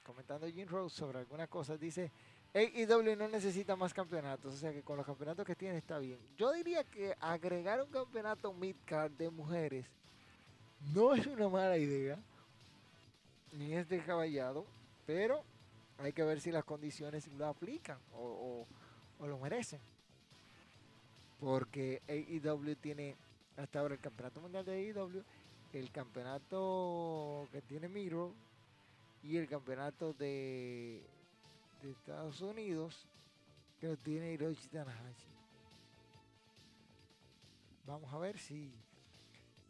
comentando 0.03 0.45
Jim 0.47 0.67
Ross 0.67 0.91
sobre 0.91 1.19
algunas 1.19 1.47
cosas, 1.47 1.79
dice 1.79 2.11
AEW 2.53 3.15
no 3.15 3.29
necesita 3.29 3.77
más 3.77 3.93
campeonatos, 3.93 4.53
o 4.53 4.57
sea 4.57 4.73
que 4.73 4.81
con 4.81 4.97
los 4.97 5.05
campeonatos 5.05 5.45
que 5.45 5.55
tiene 5.55 5.77
está 5.77 5.99
bien. 5.99 6.19
Yo 6.37 6.51
diría 6.51 6.83
que 6.83 7.15
agregar 7.21 7.81
un 7.81 7.89
campeonato 7.89 8.51
midcard 8.53 9.11
de 9.11 9.29
mujeres 9.29 9.85
no 10.93 11.13
es 11.13 11.25
una 11.27 11.47
mala 11.47 11.77
idea, 11.77 12.19
ni 13.53 13.73
es 13.73 13.87
descabellado, 13.87 14.65
pero 15.05 15.43
hay 15.99 16.11
que 16.11 16.23
ver 16.23 16.41
si 16.41 16.51
las 16.51 16.65
condiciones 16.65 17.27
lo 17.27 17.47
aplican 17.47 17.99
o, 18.13 18.65
lo 19.19 19.37
merecen. 19.37 19.79
Porque 21.39 22.01
AEW 22.07 22.75
tiene 22.75 23.15
hasta 23.55 23.79
ahora 23.79 23.93
el 23.93 23.99
campeonato 24.01 24.41
mundial 24.41 24.65
de 24.65 24.73
AEW, 24.73 25.23
el 25.73 25.91
campeonato 25.91 27.47
que 27.51 27.61
tiene 27.61 27.87
Miro 27.87 28.33
y 29.23 29.37
el 29.37 29.47
campeonato 29.47 30.13
de 30.13 31.01
Estados 31.89 32.41
Unidos 32.41 33.07
que 33.79 33.87
lo 33.87 33.97
tiene 33.97 34.33
Hiroshi 34.33 34.67
Tanahashi. 34.67 35.27
vamos 37.85 38.13
a 38.13 38.17
ver 38.19 38.37
si 38.37 38.71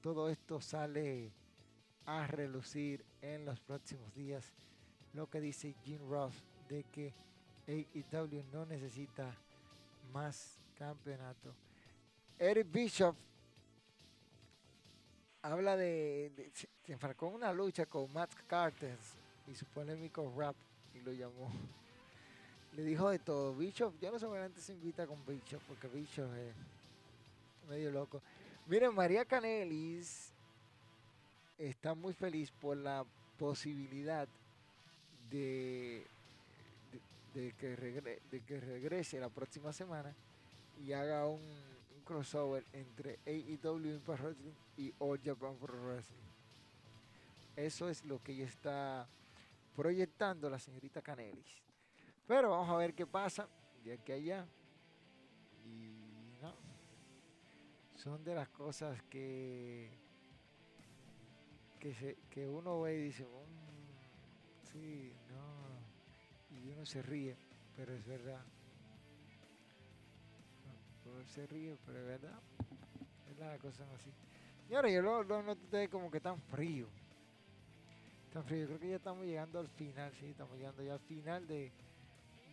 todo 0.02 0.30
esto 0.30 0.60
sale 0.60 1.32
a 2.06 2.28
relucir 2.28 3.06
en 3.22 3.46
los 3.46 3.60
próximos 3.60 4.14
días. 4.14 4.52
Lo 5.14 5.30
que 5.30 5.40
dice 5.40 5.76
Jim 5.84 6.02
Ross 6.10 6.34
de 6.68 6.84
que 6.84 7.14
AEW 7.68 8.44
no 8.52 8.66
necesita 8.66 9.34
más 10.12 10.60
campeonato. 10.78 11.54
Eric 12.38 12.72
Bishop 12.72 13.16
habla 15.42 15.78
de, 15.78 16.52
se 16.54 16.94
enfracó 16.94 17.28
en 17.30 17.36
una 17.36 17.54
lucha 17.54 17.86
con 17.86 18.12
Matt 18.12 18.34
Carter 18.48 18.98
y 19.48 19.56
su 19.56 19.66
polémico 19.66 20.34
rap 20.36 20.56
y 20.94 21.00
lo 21.02 21.14
llamó. 21.14 21.52
Le 22.76 22.84
dijo 22.84 23.10
de 23.10 23.20
todo. 23.20 23.56
Bishop, 23.56 23.94
yo 24.00 24.12
no 24.12 24.20
sé 24.20 24.26
antes 24.26 24.64
se 24.64 24.74
invita 24.74 25.06
con 25.06 25.18
Bishop 25.26 25.62
porque 25.68 25.88
Bishop 25.88 26.32
es 26.36 26.56
medio 27.70 27.92
loco. 27.92 28.22
Miren, 28.68 28.94
María 28.96 29.26
Canelis 29.26 30.32
está 31.58 31.94
muy 31.94 32.14
feliz 32.14 32.52
por 32.52 32.78
la 32.78 33.06
posibilidad 33.38 34.28
de, 35.30 36.06
de, 37.34 37.54
que, 37.60 37.76
de 37.76 38.42
que 38.42 38.60
regrese 38.60 39.20
la 39.20 39.30
próxima 39.30 39.74
semana 39.74 40.14
y 40.86 40.94
haga 40.94 41.28
un, 41.28 41.42
crossover 42.06 42.66
entre 42.74 43.20
AEW 43.26 43.96
Impact 43.96 44.22
Wrestling 44.22 44.54
y 44.78 44.94
All 45.00 45.20
Japan 45.24 45.56
Pro 45.56 45.74
Wrestling. 45.86 46.18
Eso 47.56 47.90
es 47.90 48.04
lo 48.06 48.22
que 48.22 48.34
ella 48.34 48.46
está 48.46 49.08
proyectando 49.76 50.50
la 50.50 50.60
señorita 50.60 51.02
Canelis. 51.02 51.62
Pero 52.32 52.52
vamos 52.52 52.70
a 52.70 52.78
ver 52.78 52.94
qué 52.94 53.06
pasa 53.06 53.46
de 53.84 53.92
aquí 53.92 54.14
a 54.14 54.16
allá. 54.16 54.48
Y 55.66 56.40
no. 56.42 56.54
Son 57.98 58.24
de 58.24 58.34
las 58.34 58.48
cosas 58.48 59.04
que 59.10 59.90
que, 61.78 62.18
que 62.30 62.48
uno 62.48 62.80
ve 62.80 62.96
y 62.96 63.04
dice, 63.04 63.26
mm, 63.26 64.72
sí, 64.72 65.14
no. 65.28 66.56
Y 66.58 66.70
uno 66.70 66.86
se 66.86 67.02
ríe, 67.02 67.36
pero 67.76 67.94
es 67.94 68.06
verdad 68.06 68.42
se 71.26 71.46
ríe, 71.48 71.78
pero 71.86 72.00
es 72.00 72.06
verdad. 72.06 72.40
Es 73.30 73.38
la 73.38 73.58
cosa 73.58 73.86
así. 73.94 74.10
Y 74.70 74.74
ahora 74.74 74.90
yo 74.90 75.02
lo, 75.02 75.24
lo 75.24 75.44
noté 75.44 75.90
como 75.90 76.10
que 76.10 76.22
tan 76.22 76.40
frío. 76.40 76.88
Tan 78.32 78.44
frío. 78.46 78.68
Creo 78.68 78.80
que 78.80 78.90
ya 78.90 78.96
estamos 78.96 79.26
llegando 79.26 79.60
al 79.60 79.68
final, 79.68 80.14
sí, 80.14 80.28
estamos 80.28 80.58
llegando 80.58 80.82
ya 80.82 80.94
al 80.94 81.00
final 81.00 81.46
de, 81.46 81.72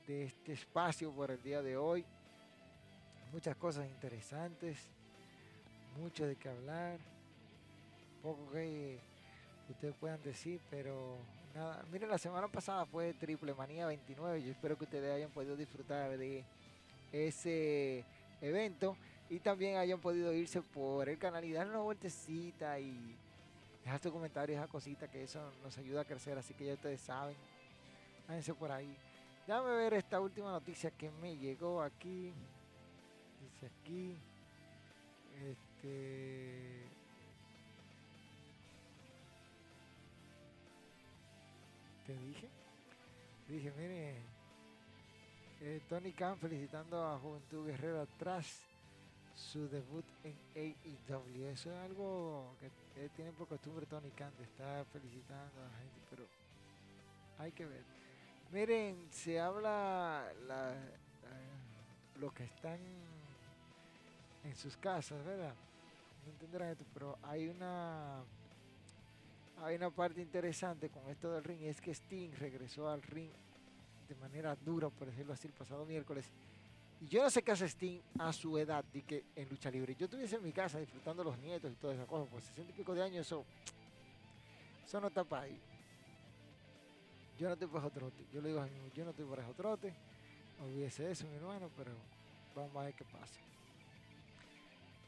de 0.09 0.25
este 0.25 0.55
espacio 0.55 1.13
por 1.13 1.31
el 1.31 1.43
día 1.43 1.61
de 1.61 1.77
hoy. 1.77 2.05
Muchas 3.31 3.55
cosas 3.57 3.87
interesantes, 3.87 4.79
mucho 6.01 6.27
de 6.27 6.35
qué 6.35 6.49
hablar, 6.49 6.99
poco 8.23 8.51
que 8.51 8.99
ustedes 9.69 9.95
puedan 9.97 10.23
decir, 10.23 10.63
pero 10.71 11.19
nada. 11.55 11.85
Miren, 11.93 12.09
la 12.09 12.17
semana 12.17 12.49
pasada 12.49 12.87
fue 12.87 13.13
Triple 13.13 13.53
Manía 13.53 13.87
29. 13.87 14.43
Yo 14.43 14.51
espero 14.51 14.79
que 14.79 14.85
ustedes 14.85 15.15
hayan 15.15 15.31
podido 15.31 15.57
disfrutar 15.57 16.17
de 16.17 16.43
ese 17.13 18.03
evento 18.41 18.97
y 19.29 19.41
también 19.41 19.77
hayan 19.77 20.01
podido 20.01 20.33
irse 20.33 20.63
por 20.63 21.07
el 21.11 21.19
canal 21.19 21.45
y 21.45 21.53
dar 21.53 21.69
una 21.69 21.81
vueltecita 21.81 22.81
y 22.81 23.15
dejar 23.85 24.01
sus 24.01 24.11
comentarios, 24.11 24.59
esa 24.59 24.69
cosita 24.69 25.07
que 25.07 25.25
eso 25.25 25.53
nos 25.63 25.77
ayuda 25.77 26.01
a 26.01 26.05
crecer, 26.07 26.39
así 26.39 26.55
que 26.55 26.65
ya 26.65 26.73
ustedes 26.73 27.03
saben, 27.03 27.37
váyanse 28.27 28.55
por 28.55 28.73
ahí. 28.73 28.97
Déjame 29.49 29.77
ver 29.77 29.95
esta 29.95 30.21
última 30.21 30.53
noticia 30.53 30.91
que 30.91 31.11
me 31.11 31.35
llegó 31.39 31.81
aquí. 31.81 32.35
Dice 33.41 33.67
aquí. 33.81 34.15
Este. 35.43 36.85
¿Qué 42.05 42.13
dije? 42.13 42.49
Dije, 43.49 43.73
mire, 43.79 44.17
eh, 45.63 45.81
Tony 45.89 46.13
Khan 46.13 46.37
felicitando 46.37 47.03
a 47.07 47.19
Juventud 47.19 47.67
Guerrero 47.67 48.07
tras 48.19 48.61
su 49.35 49.67
debut 49.67 50.05
en 50.25 50.37
AEW. 50.57 51.47
Eso 51.47 51.73
es 51.73 51.79
algo 51.79 52.55
que 52.61 53.09
tiene 53.17 53.33
por 53.33 53.49
costumbre 53.49 53.87
Tony 53.87 54.11
Khan 54.11 54.37
de 54.37 54.45
estar 54.45 54.85
felicitando 54.93 55.63
a 55.63 55.69
la 55.71 55.79
gente, 55.79 56.01
pero 56.11 56.25
hay 57.39 57.51
que 57.53 57.65
ver. 57.65 57.98
Miren, 58.51 59.09
se 59.11 59.39
habla 59.39 60.33
la, 60.47 60.75
los 62.19 62.33
que 62.33 62.45
están 62.45 62.79
en 64.43 64.57
sus 64.57 64.77
casas, 64.79 65.23
¿verdad? 65.23 65.53
No 66.25 66.33
entenderán 66.33 66.71
esto, 66.71 66.85
pero 66.95 67.19
hay 67.23 67.49
una 67.49 68.23
hay 69.63 69.75
una 69.77 69.91
parte 69.91 70.23
interesante 70.23 70.89
con 70.89 71.09
esto 71.11 71.33
del 71.33 71.45
ring 71.45 71.61
y 71.63 71.67
es 71.67 71.81
que 71.81 71.91
Sting 71.91 72.31
regresó 72.39 72.89
al 72.89 73.03
ring 73.03 73.31
de 74.09 74.15
manera 74.15 74.57
dura, 74.57 74.89
por 74.89 75.09
decirlo 75.09 75.35
así, 75.35 75.49
el 75.49 75.53
pasado 75.53 75.85
miércoles. 75.85 76.31
Y 77.01 77.09
yo 77.09 77.23
no 77.23 77.29
sé 77.29 77.43
qué 77.43 77.53
hace 77.53 77.67
Sting 77.67 78.01
a 78.19 78.33
su 78.33 78.57
edad 78.57 78.83
de 78.85 79.03
que 79.03 79.25
en 79.37 79.49
lucha 79.49 79.71
libre. 79.71 79.95
Yo 79.95 80.07
estuviese 80.07 80.37
en 80.37 80.43
mi 80.43 80.53
casa 80.53 80.79
disfrutando 80.79 81.23
los 81.23 81.39
nietos 81.39 81.71
y 81.71 81.75
todas 81.75 81.97
esas 81.97 82.09
cosas, 82.09 82.29
pues 82.31 82.45
60 82.45 82.73
y 82.73 82.75
pico 82.75 82.95
de 82.95 83.03
años, 83.03 83.27
eso, 83.27 83.45
eso 84.87 85.01
no 85.01 85.09
está 85.09 85.23
para 85.25 85.43
ahí. 85.43 85.61
Yo 87.39 87.47
no 87.47 87.53
estoy 87.53 87.69
para 87.69 87.89
trote. 87.89 88.27
Yo 88.33 88.41
le 88.41 88.49
digo 88.49 88.61
a 88.61 88.67
mi 88.67 88.91
yo 88.91 89.05
no 89.05 89.11
estoy 89.11 89.25
para 89.25 89.47
trote. 89.53 89.95
Olvídese 90.61 91.09
eso, 91.09 91.25
mi 91.29 91.37
hermano, 91.37 91.71
pero 91.77 91.93
vamos 92.53 92.75
a 92.77 92.87
ver 92.87 92.95
qué 92.95 93.05
pasa. 93.05 93.41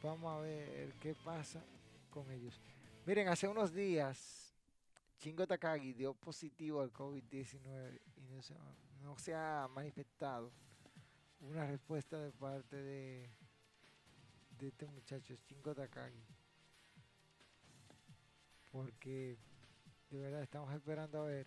Vamos 0.01 0.33
a 0.33 0.41
ver 0.41 0.93
qué 1.01 1.12
pasa 1.24 1.61
con 2.09 2.31
ellos. 2.31 2.61
Miren, 3.05 3.26
hace 3.26 3.49
unos 3.49 3.74
días, 3.74 4.55
Chingo 5.18 5.45
Takagi 5.45 5.93
dio 5.93 6.14
positivo 6.14 6.83
al 6.83 6.93
COVID-19 6.93 8.01
y 8.16 8.33
no 8.33 8.41
se, 8.43 8.55
no 9.03 9.18
se 9.18 9.35
ha 9.35 9.68
manifestado 9.74 10.53
una 11.41 11.66
respuesta 11.66 12.16
de 12.16 12.31
parte 12.31 12.76
de, 12.76 13.28
de 14.57 14.68
este 14.68 14.87
muchacho, 14.87 15.35
Shingo 15.35 15.74
Takagi. 15.74 16.24
Porque 18.70 19.37
de 20.11 20.18
verdad 20.20 20.43
estamos 20.43 20.72
esperando 20.72 21.22
a 21.22 21.26
ver 21.26 21.47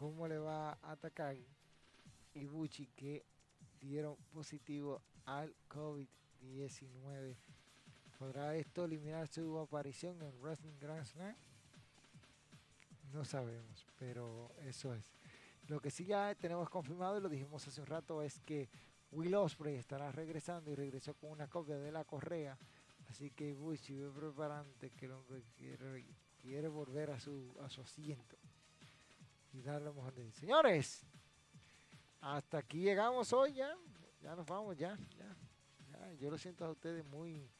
cómo 0.00 0.26
le 0.26 0.38
va 0.38 0.78
a 0.80 0.96
Takagi 0.96 1.46
y 2.32 2.46
Buchi 2.46 2.86
que 2.86 3.22
dieron 3.78 4.16
positivo 4.32 5.02
al 5.26 5.54
COVID-19. 5.68 7.36
¿Podrá 8.18 8.56
esto 8.56 8.86
eliminar 8.86 9.28
su 9.28 9.58
aparición 9.58 10.22
en 10.22 10.40
Wrestling 10.40 10.78
Grand 10.80 11.04
Slam? 11.04 11.36
No 13.12 13.26
sabemos, 13.26 13.86
pero 13.98 14.50
eso 14.62 14.94
es. 14.94 15.12
Lo 15.68 15.80
que 15.80 15.90
sí 15.90 16.06
ya 16.06 16.34
tenemos 16.34 16.70
confirmado 16.70 17.18
y 17.18 17.20
lo 17.20 17.28
dijimos 17.28 17.68
hace 17.68 17.82
un 17.82 17.86
rato 17.86 18.22
es 18.22 18.40
que 18.40 18.70
Will 19.10 19.34
Osprey 19.34 19.74
estará 19.74 20.10
regresando 20.12 20.70
y 20.70 20.76
regresó 20.76 21.12
con 21.12 21.30
una 21.30 21.46
copia 21.46 21.76
de 21.76 21.92
la 21.92 22.06
correa. 22.06 22.56
Así 23.10 23.32
que 23.32 23.52
Bushi 23.52 23.96
ve 23.96 24.08
preparante 24.08 24.92
que 24.92 25.04
el 25.04 25.12
hombre 25.12 25.44
quiere, 26.38 26.68
volver 26.68 27.10
a 27.10 27.20
su 27.20 27.54
asiento 27.82 28.39
Señores, 30.32 31.04
hasta 32.20 32.58
aquí 32.58 32.80
llegamos 32.80 33.30
hoy 33.34 33.54
ya. 33.54 33.76
Ya 34.22 34.34
nos 34.34 34.46
vamos, 34.46 34.74
ya, 34.76 34.98
ya, 35.18 36.12
Yo 36.14 36.30
lo 36.30 36.38
siento 36.38 36.64
a 36.64 36.70
ustedes 36.70 37.04
muy, 37.04 37.50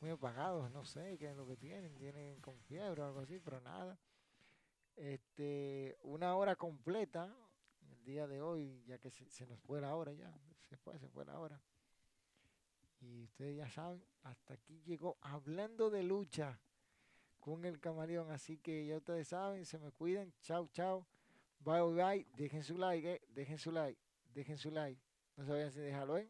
muy 0.00 0.10
apagados, 0.10 0.70
no 0.70 0.82
sé 0.84 1.18
qué 1.18 1.30
es 1.30 1.36
lo 1.36 1.46
que 1.46 1.56
tienen, 1.56 1.94
tienen 1.96 2.40
con 2.40 2.58
fiebre 2.62 3.02
o 3.02 3.06
algo 3.06 3.20
así, 3.20 3.38
pero 3.38 3.60
nada. 3.60 3.98
Este, 4.96 5.98
una 6.02 6.36
hora 6.36 6.56
completa, 6.56 7.34
día 8.02 8.26
de 8.26 8.40
hoy, 8.40 8.82
ya 8.86 8.98
que 8.98 9.10
se, 9.10 9.46
nos 9.46 9.60
fue 9.60 9.80
la 9.80 9.94
hora 9.94 10.12
ya, 10.12 10.32
se 10.68 10.76
fue, 10.78 10.98
se 10.98 11.08
fue 11.08 11.26
la 11.26 11.38
hora. 11.38 11.60
Y 13.00 13.24
ustedes 13.24 13.58
ya 13.58 13.68
saben, 13.68 14.02
hasta 14.22 14.54
aquí 14.54 14.82
llegó 14.84 15.18
hablando 15.20 15.90
de 15.90 16.02
lucha 16.02 16.58
con 17.40 17.66
el 17.66 17.78
camaleón. 17.78 18.30
Así 18.30 18.56
que 18.56 18.86
ya 18.86 18.96
ustedes 18.96 19.28
saben, 19.28 19.66
se 19.66 19.78
me 19.78 19.90
cuidan. 19.90 20.32
Chao, 20.40 20.68
chao. 20.68 21.06
Bye, 21.64 21.80
bye. 21.94 22.26
Dejen 22.36 22.62
su 22.64 22.76
like, 22.76 23.14
eh. 23.14 23.20
dejen 23.34 23.58
su 23.58 23.70
like, 23.70 23.98
dejen 24.34 24.58
su 24.58 24.70
like. 24.70 25.00
No 25.36 25.44
se 25.44 25.52
vayan 25.52 25.70
sin 25.72 25.82
dejarlo, 25.82 26.18
¿eh? 26.18 26.28